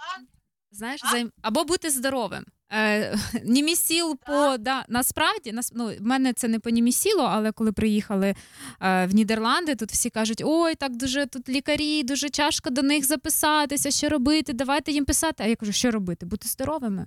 Знаєш, 0.71 1.01
займ... 1.01 1.31
або 1.41 1.63
бути 1.63 1.89
здоровим. 1.89 2.45
Е, 2.72 3.18
німісіл 3.44 4.18
по 4.26 4.56
да, 4.58 4.84
насправді 4.88 5.52
нас, 5.52 5.72
ну, 5.74 5.86
в 6.00 6.02
мене 6.02 6.32
це 6.32 6.48
не 6.48 6.58
по 6.58 6.70
німісілу, 6.70 7.22
але 7.22 7.52
коли 7.52 7.72
приїхали 7.72 8.34
е, 8.80 9.06
в 9.06 9.14
Нідерланди, 9.14 9.74
тут 9.74 9.92
всі 9.92 10.10
кажуть: 10.10 10.42
ой, 10.44 10.74
так 10.74 10.96
дуже 10.96 11.26
тут 11.26 11.48
лікарі, 11.48 12.02
дуже 12.02 12.30
тяжко 12.30 12.70
до 12.70 12.82
них 12.82 13.04
записатися, 13.04 13.90
що 13.90 14.08
робити, 14.08 14.52
давайте 14.52 14.92
їм 14.92 15.04
писати. 15.04 15.44
А 15.44 15.46
я 15.46 15.56
кажу, 15.56 15.72
що 15.72 15.90
робити? 15.90 16.26
Бути 16.26 16.48
здоровими. 16.48 17.06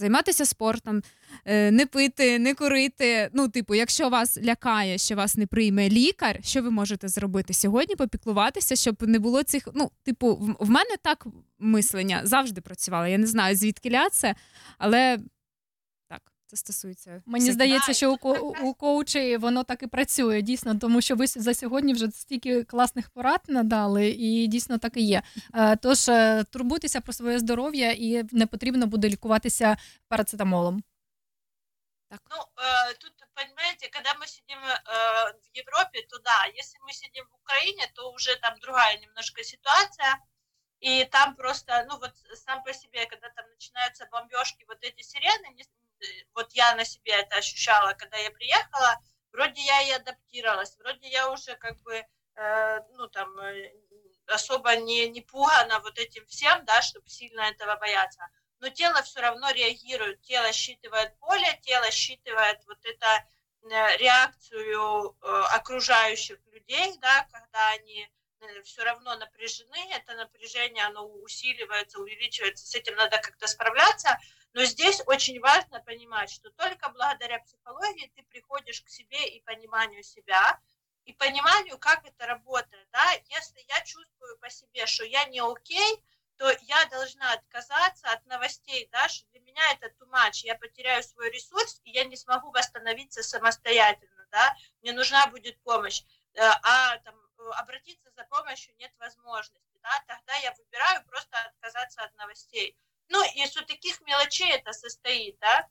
Займатися 0.00 0.44
спортом, 0.44 1.02
е, 1.44 1.70
не 1.70 1.86
пити, 1.86 2.38
не 2.38 2.54
курити. 2.54 3.30
Ну, 3.32 3.48
типу, 3.48 3.74
якщо 3.74 4.08
вас 4.08 4.38
лякає, 4.42 4.98
що 4.98 5.16
вас 5.16 5.36
не 5.36 5.46
прийме 5.46 5.88
лікар, 5.88 6.38
що 6.42 6.62
ви 6.62 6.70
можете 6.70 7.08
зробити 7.08 7.54
сьогодні? 7.54 7.96
Попіклуватися, 7.96 8.76
щоб 8.76 9.08
не 9.08 9.18
було 9.18 9.42
цих. 9.42 9.68
Ну, 9.74 9.90
типу, 10.04 10.56
в, 10.60 10.70
мене 10.70 10.96
так 11.02 11.26
мислення 11.58 12.20
завжди 12.24 12.60
працювало. 12.60 13.06
Я 13.06 13.18
не 13.18 13.26
знаю, 13.26 13.56
звідки 13.56 13.90
ля 13.90 14.08
це, 14.10 14.34
але 14.78 15.18
це 16.49 16.57
стосується. 16.57 17.23
Мені 17.25 17.45
всіх- 17.45 17.53
здається, 17.53 17.93
що 17.93 18.13
у, 18.13 18.17
ко- 18.17 18.53
у 18.63 18.73
коучі 18.73 19.37
воно 19.37 19.63
так 19.63 19.83
і 19.83 19.87
працює, 19.87 20.41
дійсно, 20.41 20.75
тому 20.79 21.01
що 21.01 21.15
ви 21.15 21.27
за 21.27 21.53
сьогодні 21.53 21.93
вже 21.93 22.11
стільки 22.11 22.63
класних 22.63 23.09
порад 23.09 23.41
надали, 23.47 24.09
і 24.09 24.47
дійсно 24.47 24.77
так 24.77 24.97
і 24.97 25.01
є. 25.01 25.21
Е, 25.55 25.75
Тож 25.75 26.09
е, 26.09 26.43
турбуйтеся 26.43 27.01
про 27.01 27.13
своє 27.13 27.39
здоров'я 27.39 27.91
і 27.91 28.23
не 28.31 28.47
потрібно 28.47 28.87
буде 28.87 29.09
лікуватися 29.09 29.77
парацетамолом. 30.07 30.83
Ну, 32.31 32.37
э, 32.37 32.93
тут 33.01 33.13
понимаете, 33.33 33.89
когда 33.95 34.13
мы 34.21 34.27
сидим 34.27 34.59
э, 34.59 35.33
в 35.43 35.57
Европе, 35.63 35.97
то 36.09 36.19
да, 36.19 36.45
если 36.61 36.77
мы 36.87 36.93
сидим 36.93 37.25
в 37.31 37.35
Украине, 37.43 37.83
то 37.95 38.11
уже 38.11 38.35
там 38.41 38.53
другая 38.61 38.97
немножко 39.01 39.43
ситуация, 39.43 40.11
и 40.79 41.05
там 41.11 41.35
просто, 41.35 41.85
ну 41.89 41.97
вот 41.99 42.13
сам 42.45 42.63
по 42.63 42.73
себе, 42.73 43.05
когда 43.07 43.29
там 43.35 43.45
начинаются 43.49 44.07
бомбежки, 44.11 44.63
вот 44.67 44.77
эти 44.83 45.01
сирены, 45.01 45.47
не- 45.57 45.63
э, 45.63 45.88
вот 46.34 46.52
я 46.52 46.74
на 46.74 46.84
себе 46.84 47.12
это 47.12 47.36
ощущала, 47.36 47.92
когда 47.94 48.16
я 48.16 48.30
приехала, 48.30 48.98
вроде 49.32 49.62
я 49.62 49.82
и 49.82 49.90
адаптировалась, 49.92 50.76
вроде 50.78 51.08
я 51.08 51.30
уже 51.30 51.56
как 51.56 51.80
бы, 51.82 52.04
э, 52.36 52.80
ну 52.96 53.08
там, 53.08 53.38
э, 53.38 53.72
особо 54.26 54.76
не, 54.76 55.08
не 55.08 55.20
пугана 55.20 55.80
вот 55.80 55.98
этим 55.98 56.26
всем, 56.26 56.64
да, 56.64 56.82
чтобы 56.82 57.08
сильно 57.08 57.42
этого 57.42 57.76
бояться. 57.76 58.26
Но 58.60 58.68
тело 58.68 59.02
все 59.02 59.20
равно 59.20 59.50
реагирует, 59.50 60.20
тело 60.22 60.52
считывает 60.52 61.18
поле, 61.18 61.58
тело 61.62 61.90
считывает 61.90 62.64
вот 62.66 62.78
это 62.84 63.06
э, 63.62 63.96
реакцию 63.96 65.16
э, 65.22 65.42
окружающих 65.54 66.38
людей, 66.52 66.96
да, 66.98 67.26
когда 67.32 67.68
они 67.70 68.08
все 68.64 68.82
равно 68.84 69.16
напряжены, 69.16 69.92
это 69.92 70.14
напряжение, 70.14 70.84
оно 70.84 71.06
усиливается, 71.06 72.00
увеличивается, 72.00 72.66
с 72.66 72.74
этим 72.74 72.94
надо 72.96 73.18
как-то 73.18 73.46
справляться, 73.46 74.18
но 74.52 74.64
здесь 74.64 75.02
очень 75.06 75.40
важно 75.40 75.80
понимать, 75.80 76.30
что 76.30 76.50
только 76.50 76.88
благодаря 76.90 77.38
психологии 77.40 78.12
ты 78.14 78.22
приходишь 78.24 78.82
к 78.82 78.88
себе 78.88 79.28
и 79.28 79.40
пониманию 79.42 80.02
себя, 80.02 80.60
и 81.04 81.12
пониманию, 81.12 81.78
как 81.78 82.04
это 82.04 82.26
работает, 82.26 82.88
да, 82.92 83.12
если 83.28 83.64
я 83.68 83.80
чувствую 83.84 84.38
по 84.38 84.50
себе, 84.50 84.86
что 84.86 85.04
я 85.04 85.24
не 85.26 85.40
окей, 85.40 86.04
то 86.36 86.50
я 86.62 86.86
должна 86.86 87.32
отказаться 87.34 88.10
от 88.10 88.24
новостей, 88.26 88.88
да, 88.92 89.08
что 89.08 89.28
для 89.30 89.40
меня 89.40 89.62
это 89.72 89.88
too 89.88 90.08
much, 90.10 90.40
я 90.44 90.54
потеряю 90.56 91.02
свой 91.02 91.30
ресурс, 91.30 91.80
и 91.84 91.90
я 91.90 92.04
не 92.04 92.16
смогу 92.16 92.50
восстановиться 92.50 93.22
самостоятельно, 93.22 94.26
да, 94.30 94.54
мне 94.80 94.92
нужна 94.92 95.26
будет 95.26 95.60
помощь, 95.62 96.02
Э, 96.34 96.42
а 96.62 96.98
там 96.98 97.14
э, 97.38 97.50
обратиться 97.58 98.10
за 98.16 98.24
помощью 98.24 98.74
нет 98.76 98.92
возможности, 98.98 99.78
да, 99.82 99.90
тогда 100.06 100.34
я 100.36 100.52
выбираю 100.52 101.04
просто 101.06 101.36
отказаться 101.38 102.02
от 102.02 102.14
новостей. 102.16 102.76
Ну, 103.10 103.18
из 103.44 103.56
вот 103.56 103.66
таких 103.66 104.00
мелочей 104.08 104.46
это 104.52 104.72
состоит, 104.72 105.34
да, 105.40 105.66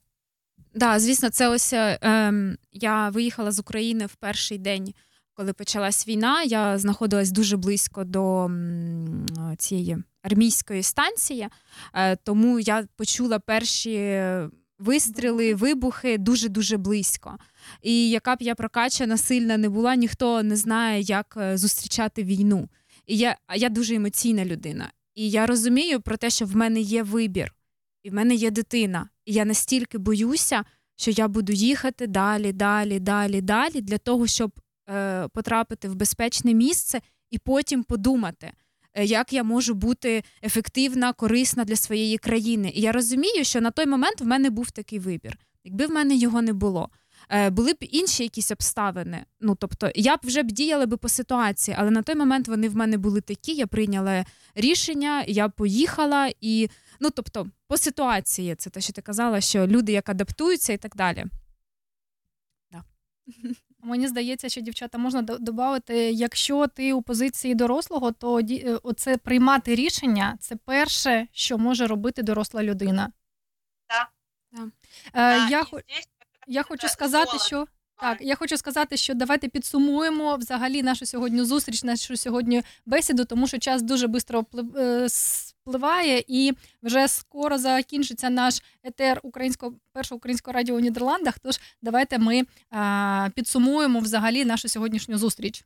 Да, 0.74 0.98
звісно, 0.98 1.30
це 1.30 1.48
ось 1.48 1.72
е, 1.72 1.98
ем, 2.02 2.56
я 2.72 3.08
виїхала 3.08 3.52
з 3.52 3.58
України 3.58 4.06
в 4.06 4.14
перший 4.14 4.58
день, 4.58 4.94
коли 5.34 5.52
почалась 5.52 6.08
війна. 6.08 6.42
Я 6.42 6.78
знаходилась 6.78 7.30
дуже 7.30 7.56
близько 7.56 8.04
до 8.04 8.44
м, 8.44 9.26
цієї 9.58 9.96
армійської 10.22 10.82
станції, 10.82 11.48
е, 11.94 12.16
тому 12.16 12.60
я 12.60 12.84
почула 12.96 13.38
перші 13.38 14.22
вистріли, 14.78 15.54
вибухи 15.54 16.18
дуже 16.18 16.48
дуже 16.48 16.76
близько. 16.76 17.38
І 17.82 18.10
яка 18.10 18.36
б 18.36 18.42
я 18.42 18.54
прокачана 18.54 19.16
сильна 19.16 19.56
не 19.56 19.68
була, 19.68 19.94
ніхто 19.96 20.42
не 20.42 20.56
знає, 20.56 21.00
як 21.00 21.34
е, 21.40 21.56
зустрічати 21.56 22.24
війну. 22.24 22.68
І 23.06 23.18
я, 23.18 23.36
а 23.46 23.56
я 23.56 23.68
дуже 23.68 23.94
емоційна 23.94 24.44
людина. 24.44 24.90
І 25.14 25.30
я 25.30 25.46
розумію 25.46 26.00
про 26.00 26.16
те, 26.16 26.30
що 26.30 26.46
в 26.46 26.56
мене 26.56 26.80
є 26.80 27.02
вибір, 27.02 27.54
і 28.02 28.10
в 28.10 28.14
мене 28.14 28.34
є 28.34 28.50
дитина. 28.50 29.08
І 29.24 29.32
я 29.32 29.44
настільки 29.44 29.98
боюся, 29.98 30.64
що 30.96 31.10
я 31.10 31.28
буду 31.28 31.52
їхати 31.52 32.06
далі, 32.06 32.52
далі, 32.52 33.00
далі, 33.00 33.40
далі 33.40 33.80
для 33.80 33.98
того, 33.98 34.26
щоб 34.26 34.52
е, 34.90 35.28
потрапити 35.28 35.88
в 35.88 35.94
безпечне 35.94 36.54
місце 36.54 37.00
і 37.30 37.38
потім 37.38 37.82
подумати, 37.82 38.52
е, 38.94 39.04
як 39.04 39.32
я 39.32 39.42
можу 39.44 39.74
бути 39.74 40.24
ефективна, 40.42 41.12
корисна 41.12 41.64
для 41.64 41.76
своєї 41.76 42.18
країни. 42.18 42.72
І 42.74 42.80
я 42.80 42.92
розумію, 42.92 43.44
що 43.44 43.60
на 43.60 43.70
той 43.70 43.86
момент 43.86 44.20
в 44.20 44.26
мене 44.26 44.50
був 44.50 44.70
такий 44.70 44.98
вибір. 44.98 45.38
Якби 45.64 45.86
в 45.86 45.90
мене 45.90 46.14
його 46.14 46.42
не 46.42 46.52
було, 46.52 46.88
були 47.50 47.72
б 47.72 47.76
інші 47.80 48.22
якісь 48.22 48.50
обставини. 48.50 49.24
Ну 49.40 49.54
тобто, 49.54 49.90
я 49.94 50.16
б 50.16 50.20
вже 50.22 50.42
б 50.42 50.46
діяла 50.52 50.86
би 50.86 50.96
по 50.96 51.08
ситуації, 51.08 51.76
але 51.80 51.90
на 51.90 52.02
той 52.02 52.14
момент 52.14 52.48
вони 52.48 52.68
в 52.68 52.76
мене 52.76 52.98
були 52.98 53.20
такі. 53.20 53.54
Я 53.54 53.66
прийняла 53.66 54.24
рішення, 54.54 55.24
я 55.28 55.48
поїхала 55.48 56.30
і. 56.40 56.68
Ну, 57.00 57.10
тобто, 57.10 57.46
по 57.66 57.76
ситуації, 57.76 58.54
це 58.54 58.70
те, 58.70 58.80
що 58.80 58.92
ти 58.92 59.02
казала, 59.02 59.40
що 59.40 59.66
люди 59.66 59.92
як 59.92 60.08
адаптуються 60.08 60.72
і 60.72 60.76
так 60.76 60.96
далі. 60.96 61.24
Мені 63.82 64.08
здається, 64.08 64.48
що 64.48 64.60
дівчата 64.60 64.98
можна 64.98 65.22
додати, 65.22 66.10
якщо 66.10 66.66
ти 66.66 66.92
у 66.92 67.02
позиції 67.02 67.54
дорослого, 67.54 68.12
то 68.12 68.40
е, 68.40 68.78
оце 68.82 69.16
приймати 69.16 69.74
рішення 69.74 70.36
це 70.40 70.56
перше, 70.56 71.26
що 71.32 71.58
може 71.58 71.86
робити 71.86 72.22
доросла 72.22 72.62
людина. 72.62 73.12
Да. 73.88 74.08
Е, 75.14 75.50
я, 75.50 75.64
хо- 75.64 75.80
я 76.46 76.62
хочу 76.62 76.88
сказати, 76.88 77.38
що 77.38 77.66
так, 78.00 78.18
я 78.20 78.34
хочу 78.34 78.56
сказати, 78.56 78.96
що 78.96 79.14
давайте 79.14 79.48
підсумуємо 79.48 80.36
взагалі 80.36 80.82
нашу 80.82 81.06
сьогодні 81.06 81.44
зустріч, 81.44 81.82
нашу 81.84 82.16
сьогодні 82.16 82.62
бесіду, 82.86 83.24
тому 83.24 83.46
що 83.46 83.58
час 83.58 83.82
дуже 83.82 84.06
швидко 84.06 84.46
спливає, 85.08 86.24
і 86.28 86.52
вже 86.82 87.08
скоро 87.08 87.58
закінчиться 87.58 88.30
наш 88.30 88.62
етер 88.82 89.20
українського 89.22 89.72
першого 89.92 90.16
українського 90.16 90.52
радіо 90.52 90.74
у 90.76 90.80
Нідерландах. 90.80 91.38
Тож 91.38 91.60
давайте 91.82 92.18
ми 92.18 92.42
а, 92.70 93.28
підсумуємо 93.34 94.00
взагалі 94.00 94.44
нашу 94.44 94.68
сьогоднішню 94.68 95.18
зустріч. 95.18 95.64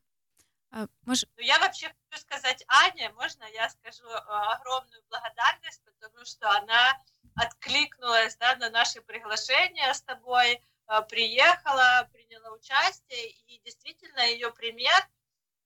Може... 1.06 1.26
Ну, 1.38 1.44
я 1.44 1.59
вообще 1.59 1.86
хочу 2.10 2.22
сказать 2.22 2.64
Ане, 2.66 3.12
можно 3.16 3.44
я 3.55 3.68
скажу 3.68 4.05
э, 4.09 4.18
огромную 4.59 5.02
благодарность, 5.09 5.82
потому 5.84 6.24
что 6.24 6.48
она 6.48 6.98
откликнулась 7.36 8.36
да, 8.36 8.56
на 8.56 8.70
наше 8.70 9.01
приглашение 9.01 9.93
с 9.93 10.02
тобой, 10.02 10.62
э, 10.89 11.02
приехала, 11.09 12.09
приняла 12.12 12.51
участие, 12.52 13.31
и 13.31 13.61
действительно 13.65 14.20
ее 14.20 14.52
пример 14.52 14.98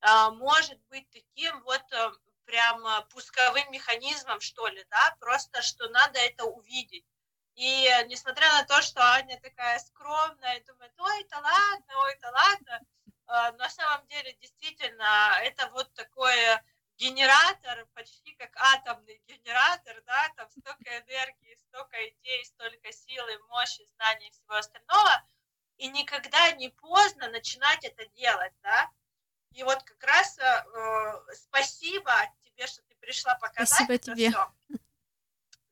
э, 0.00 0.30
может 0.30 0.78
быть 0.88 1.08
таким 1.10 1.60
вот 1.62 1.82
э, 1.92 2.10
прям 2.44 2.82
пусковым 3.10 3.70
механизмом, 3.70 4.40
что 4.40 4.66
ли, 4.68 4.84
да, 4.90 5.16
просто 5.20 5.60
что 5.62 5.88
надо 5.90 6.18
это 6.18 6.44
увидеть. 6.44 7.04
И 7.54 7.86
э, 7.86 8.06
несмотря 8.06 8.48
на 8.52 8.64
то, 8.64 8.80
что 8.82 9.00
Аня 9.02 9.38
такая 9.40 9.78
скромная, 9.80 10.62
думает, 10.64 10.92
ой, 10.98 11.22
это 11.22 11.36
ладно, 11.36 11.98
ой, 12.04 12.12
это 12.14 12.30
ладно, 12.30 12.80
на 13.58 13.68
самом 13.68 14.06
деле 14.06 14.32
действительно 14.40 15.38
это 15.42 15.68
вот 15.70 15.92
такой 15.92 16.34
э, 16.34 16.62
генератор, 16.98 17.86
почти 17.94 18.34
как 18.34 18.54
атомный 18.56 19.22
генератор, 19.26 20.02
да, 20.04 20.28
там 20.36 20.50
столько 20.50 20.98
энергии, 20.98 21.54
столько 21.56 21.96
идей, 22.08 22.44
столько 22.44 22.92
силы, 22.92 23.38
мощи, 23.48 23.84
знаний 23.94 24.28
и 24.28 24.30
всего 24.32 24.54
остального, 24.56 25.22
и 25.76 25.88
никогда 25.88 26.50
не 26.52 26.68
поздно 26.70 27.28
начинать 27.28 27.84
это 27.84 28.04
делать, 28.08 28.52
да. 28.62 28.90
И 29.52 29.62
вот 29.62 29.82
как 29.84 30.02
раз 30.04 30.38
э, 30.38 30.42
э, 30.42 31.34
спасибо 31.34 32.12
тебе, 32.42 32.66
что 32.66 32.82
ты 32.82 32.94
пришла 32.96 33.34
показать 33.36 33.68
Спасибо 33.68 33.92
это 33.94 34.12
тебе. 34.14 34.30
всё. 34.30 34.52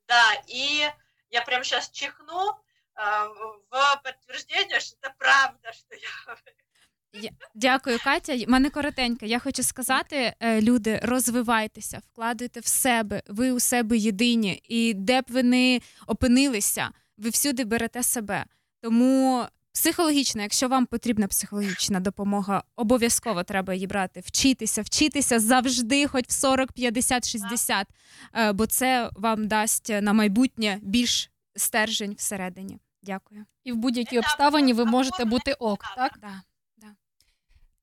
Да, 0.06 0.34
и 0.46 0.88
я 1.30 1.42
прямо 1.42 1.64
сейчас 1.64 1.90
чихну 1.90 2.52
э, 2.94 3.28
в 3.68 4.00
подтверждение, 4.04 4.78
что 4.80 4.96
это 4.96 5.10
правда, 5.18 5.72
что 5.72 5.94
Я- 5.94 6.36
Дякую, 7.54 7.98
Катя. 8.04 8.36
У 8.46 8.50
мене 8.50 8.70
коротенько. 8.70 9.26
Я 9.26 9.38
хочу 9.38 9.62
сказати, 9.62 10.34
е, 10.40 10.60
люди, 10.60 11.00
розвивайтеся, 11.02 12.00
вкладуйте 12.12 12.60
в 12.60 12.66
себе, 12.66 13.22
ви 13.28 13.52
у 13.52 13.60
себе 13.60 13.96
єдині. 13.96 14.60
І 14.68 14.94
де 14.94 15.20
б 15.20 15.24
ви 15.28 15.42
не 15.42 15.80
опинилися, 16.06 16.88
ви 17.18 17.30
всюди 17.30 17.64
берете 17.64 18.02
себе. 18.02 18.44
Тому 18.80 19.44
психологічно, 19.72 20.42
якщо 20.42 20.68
вам 20.68 20.86
потрібна 20.86 21.28
психологічна 21.28 22.00
допомога, 22.00 22.62
обов'язково 22.76 23.42
треба 23.42 23.74
її 23.74 23.86
брати. 23.86 24.20
Вчитися, 24.20 24.82
вчитися 24.82 25.40
завжди, 25.40 26.06
хоч 26.06 26.24
в 26.28 26.32
40, 26.32 26.72
50, 26.72 27.28
60, 27.28 27.86
е, 28.34 28.52
бо 28.52 28.66
це 28.66 29.10
вам 29.16 29.48
дасть 29.48 29.88
на 30.00 30.12
майбутнє 30.12 30.78
більш 30.82 31.30
стержень 31.56 32.14
всередині. 32.14 32.78
Дякую. 33.02 33.44
І 33.64 33.72
в 33.72 33.76
будь-якій 33.76 34.18
обставині 34.18 34.72
ви 34.72 34.84
можете 34.84 35.24
бути 35.24 35.52
ок, 35.52 35.84
так? 35.96 36.12
Да. 36.20 36.42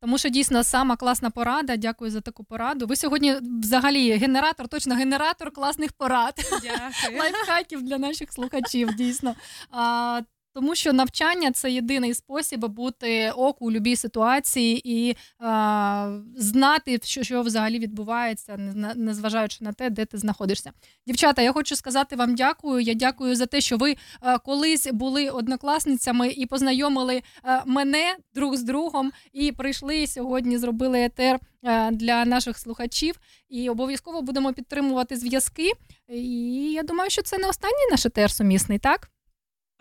Тому 0.04 0.18
що 0.18 0.30
дійсно 0.30 0.64
сама 0.64 0.96
класна 0.96 1.30
порада. 1.30 1.76
Дякую 1.76 2.12
за 2.12 2.22
таку 2.22 2.44
пораду. 2.44 2.88
Ви 2.88 2.96
сьогодні 2.96 3.36
взагалі 3.62 4.12
генератор, 4.12 4.68
точно 4.68 4.96
генератор 4.96 5.52
класних 5.52 5.94
порад. 5.94 6.34
Дякую. 6.64 7.20
Лайфхаків 7.20 7.84
для 7.84 7.98
наших 7.98 8.34
слухачів, 8.34 8.96
дійсно. 8.96 9.36
А, 9.72 10.22
тому 10.54 10.76
що 10.76 10.94
навчання 10.94 11.52
це 11.52 11.72
єдиний 11.72 12.14
спосіб 12.14 12.66
бути 12.66 13.32
ок 13.32 13.62
у 13.62 13.66
будь-якій 13.66 13.96
ситуації 13.96 14.82
і 14.86 15.16
а, 15.40 16.20
знати, 16.36 17.00
що, 17.04 17.24
що 17.24 17.42
взагалі 17.42 17.80
відбувається, 17.80 18.58
не- 18.58 18.94
незважаючи 18.96 19.58
на 19.64 19.74
те, 19.74 19.90
де 19.90 20.06
ти 20.06 20.18
знаходишся. 20.18 20.72
Дівчата, 21.08 21.42
я 21.42 21.52
хочу 21.52 21.76
сказати 21.76 22.16
вам 22.16 22.36
дякую. 22.36 22.80
Я 22.82 22.94
дякую 22.94 23.36
за 23.36 23.46
те, 23.46 23.62
що 23.62 23.78
ви 23.78 23.96
е, 24.24 24.38
колись 24.38 24.88
були 24.94 25.30
однокласницями 25.30 26.28
і 26.30 26.46
познайомили 26.46 27.22
е, 27.46 27.62
мене 27.66 28.16
друг 28.34 28.56
з 28.56 28.64
другом, 28.64 29.12
і 29.34 29.52
прийшли 29.52 30.08
сьогодні, 30.08 30.58
зробили 30.58 31.04
етер 31.04 31.40
е, 31.64 31.92
для 31.92 32.26
наших 32.26 32.58
слухачів. 32.58 33.20
І 33.50 33.70
обов'язково 33.70 34.22
будемо 34.22 34.54
підтримувати 34.54 35.16
зв'язки. 35.18 35.72
І 36.10 36.72
я 36.72 36.84
думаю, 36.84 37.10
що 37.10 37.22
це 37.22 37.38
не 37.38 37.48
останній 37.48 37.88
наш 37.92 38.06
етер 38.06 38.32
сумісний, 38.32 38.80
так? 38.80 39.10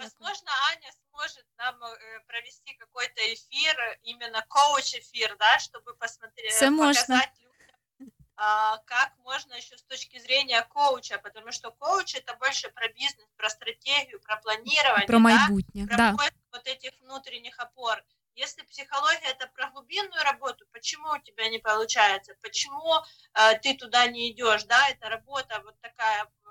Возможно, 0.03 0.51
Аня 0.71 0.91
может 1.13 1.47
нам 1.59 1.83
э, 1.85 2.21
провести 2.27 2.75
какой-то 2.75 3.21
эфир, 3.35 3.99
именно 4.03 4.45
коуч-эфир, 4.49 5.37
да, 5.39 5.59
чтобы 5.61 5.95
посмотреть, 5.95 6.53
Все 6.53 6.71
можно. 6.71 7.01
показать 7.01 7.31
людям, 7.39 8.13
а, 8.37 8.79
как 8.79 9.17
можно 9.19 9.55
еще 9.55 9.77
с 9.77 9.83
точки 9.85 10.19
зрения 10.19 10.63
коуча, 10.63 11.19
потому 11.19 11.53
что 11.53 11.71
коуч 11.71 12.15
это 12.17 12.35
больше 12.35 12.71
про 12.71 12.89
бизнес, 12.89 13.29
про 13.37 13.49
стратегию, 13.51 14.21
про 14.21 14.37
планирование, 14.39 15.07
Про 15.07 15.19
да, 15.19 15.19
майбутнє. 15.19 15.87
про 15.87 15.97
Да. 15.97 16.17
вот 16.53 16.67
этих 16.67 16.93
внутренних 17.01 17.59
опор. 17.61 18.03
Если 18.35 18.63
психология 18.63 19.29
это 19.29 19.47
про 19.47 19.71
глубинную 19.71 20.23
работу, 20.25 20.67
почему 20.73 21.11
у 21.11 21.19
тебя 21.19 21.49
не 21.51 21.59
получается? 21.59 22.35
Почему 22.43 22.95
э, 23.35 23.59
ты 23.59 23.75
туда 23.75 24.07
не 24.07 24.31
идешь? 24.33 24.65
Да, 24.65 24.89
это 24.89 25.09
работа 25.11 25.61
вот 25.65 25.79
такая 25.81 26.25
э, 26.25 26.49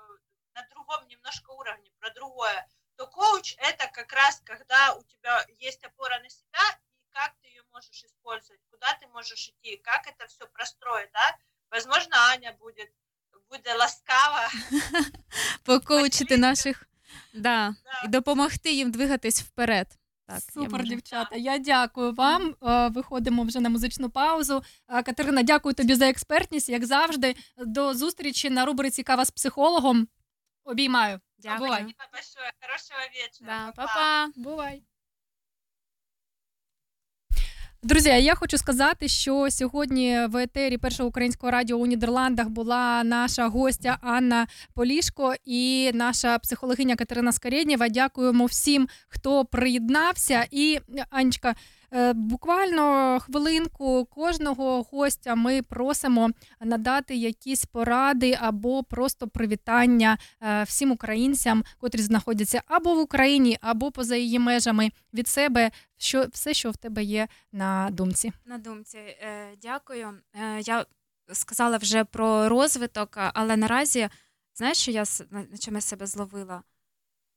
на 0.54 0.66
другом 0.70 1.06
немножко 1.08 1.50
уровне, 1.50 1.90
про 1.98 2.10
другое. 2.10 2.66
То 2.95 3.07
коуч 3.07 3.55
это 3.57 3.87
как 3.93 4.11
раз 4.13 4.41
когда 4.45 4.93
у 4.95 5.03
тебя 5.03 5.45
есть 5.59 5.83
опора 5.83 6.19
на 6.19 6.29
себя 6.29 6.65
и 7.01 7.05
как 7.09 7.35
ты 7.41 7.47
ее 7.47 7.63
можешь 7.71 8.03
использовать, 8.03 8.61
куда 8.71 8.93
ты 8.99 9.07
можешь 9.07 9.49
идти, 9.49 9.77
как 9.77 10.07
это 10.07 10.27
все 10.27 10.47
простроить, 10.47 11.09
да? 11.13 11.37
Возможно, 11.69 12.15
Аня 12.31 12.53
будет 12.59 12.91
буде 13.49 13.75
ласкава. 13.75 14.49
Покоучити 15.63 16.37
наших 16.37 16.83
да, 17.33 17.75
і 18.05 18.07
допомогти 18.07 18.71
їм 18.71 18.91
двигатись 18.91 19.41
вперед. 19.41 19.87
Так, 20.27 20.35
я 20.35 20.53
Супер, 20.53 20.71
можу. 20.71 20.83
дівчата. 20.83 21.35
Я 21.35 21.57
дякую 21.57 22.13
вам. 22.13 22.55
Е, 22.63 22.87
Виходимо 22.87 23.43
вже 23.43 23.59
на 23.59 23.69
музичну 23.69 24.09
паузу. 24.09 24.63
Е, 24.89 25.03
Катерина, 25.03 25.43
дякую 25.43 25.75
тобі 25.75 25.95
за 25.95 26.09
експертність. 26.09 26.69
Як 26.69 26.85
завжди, 26.85 27.35
до 27.57 27.93
зустрічі 27.93 28.49
на 28.49 28.65
рубриці 28.65 29.03
Кава 29.03 29.25
з 29.25 29.31
психологом. 29.31 30.07
Обіймаю. 30.64 31.20
Дякую. 31.38 31.58
Бувай. 31.58 31.82
Спасибо 31.82 32.04
большое. 32.12 32.52
Хорошего 32.60 33.00
вечера. 33.14 33.46
Да, 33.46 33.72
па-па. 33.76 34.30
Бувай. 34.36 34.82
Друзі, 37.84 38.08
я 38.08 38.34
хочу 38.34 38.58
сказати, 38.58 39.08
що 39.08 39.50
сьогодні 39.50 40.26
в 40.26 40.36
етері 40.36 40.78
першого 40.78 41.08
українського 41.08 41.50
радіо 41.50 41.76
у 41.76 41.86
Нідерландах 41.86 42.48
була 42.48 43.04
наша 43.04 43.48
гостя 43.48 43.98
Анна 44.02 44.46
Полішко 44.74 45.34
і 45.44 45.90
наша 45.94 46.38
психологиня 46.38 46.96
Катерина 46.96 47.32
Скарєднєва. 47.32 47.88
Дякуємо 47.88 48.46
всім, 48.46 48.88
хто 49.08 49.44
приєднався. 49.44 50.46
І 50.50 50.80
Анечка, 51.10 51.54
буквально 52.14 53.20
хвилинку 53.20 54.04
кожного 54.04 54.82
гостя 54.82 55.34
ми 55.34 55.62
просимо 55.62 56.30
надати 56.60 57.16
якісь 57.16 57.64
поради 57.64 58.38
або 58.40 58.82
просто 58.82 59.28
привітання 59.28 60.18
е, 60.42 60.62
всім 60.62 60.90
українцям, 60.90 61.64
котрі 61.78 62.02
знаходяться 62.02 62.62
або 62.66 62.94
в 62.94 62.98
Україні, 62.98 63.58
або 63.60 63.90
поза 63.90 64.16
її 64.16 64.38
межами 64.38 64.90
від 65.14 65.28
себе. 65.28 65.70
Що 65.98 66.26
все, 66.32 66.54
що 66.54 66.70
в 66.70 66.76
тебе 66.76 67.02
є 67.02 67.28
на 67.52 67.88
думці. 67.92 68.32
На 68.44 68.58
думці, 68.58 68.98
е, 68.98 69.56
дякую. 69.62 70.18
Е, 70.34 70.60
я 70.60 70.86
сказала 71.32 71.76
вже 71.76 72.04
про 72.04 72.48
розвиток, 72.48 73.18
але 73.34 73.56
наразі, 73.56 74.08
знаєш, 74.54 74.78
що 74.78 74.90
я 74.90 75.04
на 75.30 75.58
чому 75.58 75.76
я 75.76 75.80
себе 75.80 76.06
зловила? 76.06 76.62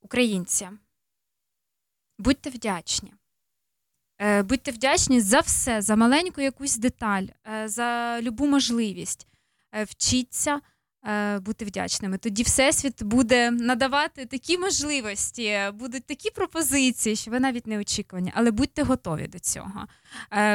Українці, 0.00 0.68
будьте 2.18 2.50
вдячні. 2.50 3.12
Е, 4.18 4.42
Будьте 4.42 4.70
вдячні 4.70 5.20
за 5.20 5.40
все, 5.40 5.82
за 5.82 5.96
маленьку 5.96 6.40
якусь 6.40 6.76
деталь, 6.76 7.26
е, 7.46 7.68
за 7.68 8.18
любу 8.22 8.46
можливість. 8.46 9.26
Е, 9.72 9.84
Вчіться 9.84 10.60
бути 11.40 11.64
вдячними. 11.64 12.18
Тоді 12.18 12.42
Всесвіт 12.42 13.02
буде 13.02 13.50
надавати 13.50 14.26
такі 14.26 14.58
можливості, 14.58 15.58
будуть 15.74 16.06
такі 16.06 16.30
пропозиції, 16.30 17.16
що 17.16 17.30
ви 17.30 17.40
навіть 17.40 17.66
не 17.66 17.78
очікувані. 17.78 18.32
Але 18.34 18.50
будьте 18.50 18.82
готові 18.82 19.26
до 19.26 19.38
цього. 19.38 19.86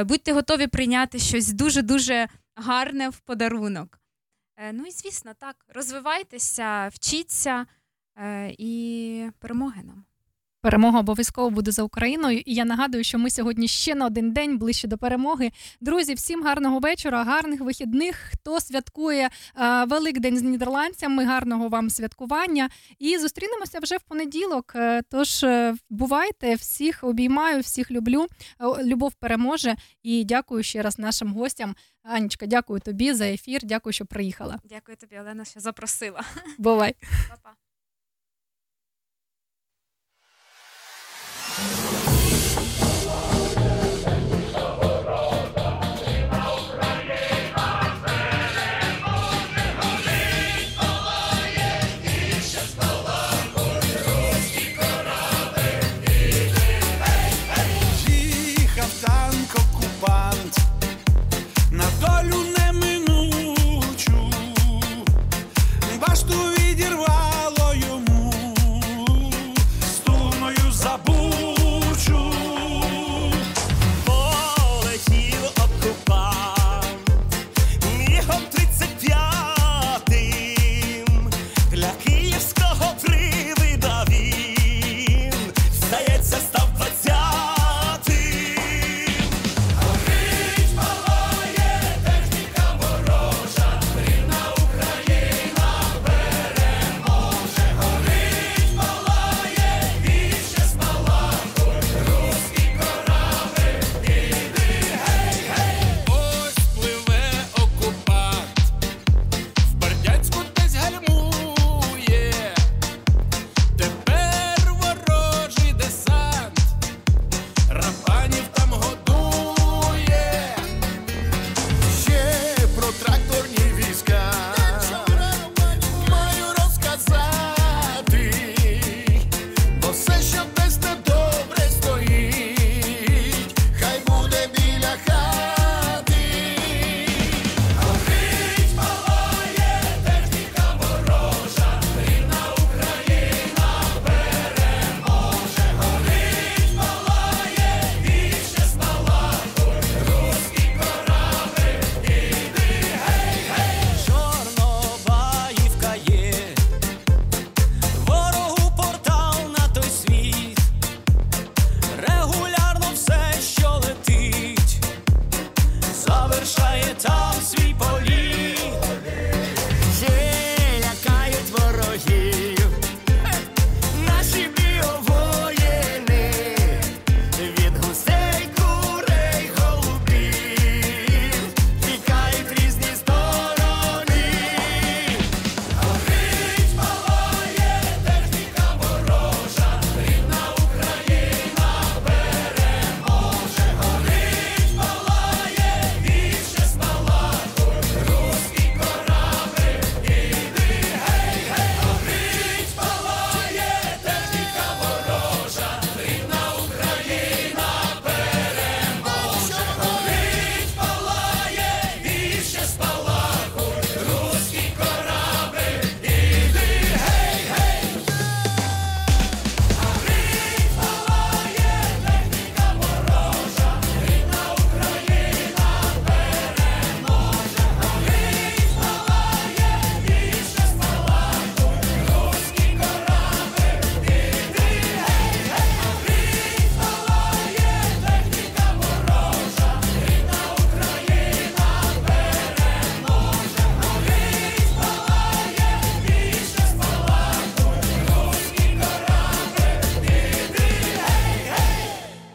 Будьте 0.05 0.33
готові 0.33 0.67
прийняти 0.67 1.19
щось 1.19 1.47
дуже-дуже 1.53 2.27
гарне 2.55 3.09
в 3.09 3.19
подарунок. 3.19 3.99
Ну 4.73 4.85
і 4.85 4.91
звісно, 4.91 5.31
так, 5.39 5.55
розвивайтеся, 5.69 6.87
вчіться 6.87 7.65
і 8.57 9.25
перемоги 9.39 9.83
нам. 9.83 10.05
Перемога 10.61 10.99
обов'язково 10.99 11.49
буде 11.49 11.71
за 11.71 11.83
Україною. 11.83 12.41
І 12.45 12.53
я 12.53 12.65
нагадую, 12.65 13.03
що 13.03 13.19
ми 13.19 13.29
сьогодні 13.29 13.67
ще 13.67 13.95
на 13.95 14.05
один 14.05 14.31
день 14.31 14.57
ближче 14.57 14.87
до 14.87 14.97
перемоги. 14.97 15.51
Друзі, 15.81 16.13
всім 16.13 16.43
гарного 16.43 16.79
вечора, 16.79 17.23
гарних 17.23 17.61
вихідних. 17.61 18.15
Хто 18.31 18.59
святкує 18.59 19.29
е, 19.57 19.85
Великдень 19.85 20.37
з 20.37 20.41
нідерландцями, 20.41 21.25
гарного 21.25 21.69
вам 21.69 21.89
святкування. 21.89 22.69
І 22.99 23.17
зустрінемося 23.17 23.79
вже 23.79 23.97
в 23.97 24.01
понеділок. 24.01 24.73
Е, 24.75 25.01
Тож 25.09 25.43
е, 25.43 25.75
бувайте, 25.89 26.55
всіх 26.55 27.03
обіймаю, 27.03 27.61
всіх 27.61 27.91
люблю. 27.91 28.27
Е, 28.59 28.83
Любов 28.83 29.13
переможе. 29.13 29.75
І 30.03 30.23
дякую 30.23 30.63
ще 30.63 30.81
раз 30.81 30.99
нашим 30.99 31.33
гостям. 31.33 31.75
Анечка, 32.03 32.45
дякую 32.45 32.79
тобі 32.79 33.13
за 33.13 33.27
ефір. 33.27 33.61
Дякую, 33.63 33.93
що 33.93 34.05
приїхала. 34.05 34.59
Дякую 34.69 34.97
тобі, 34.97 35.19
Олена, 35.19 35.45
що 35.45 35.59
запросила. 35.59 36.21
Бувай. 36.57 36.95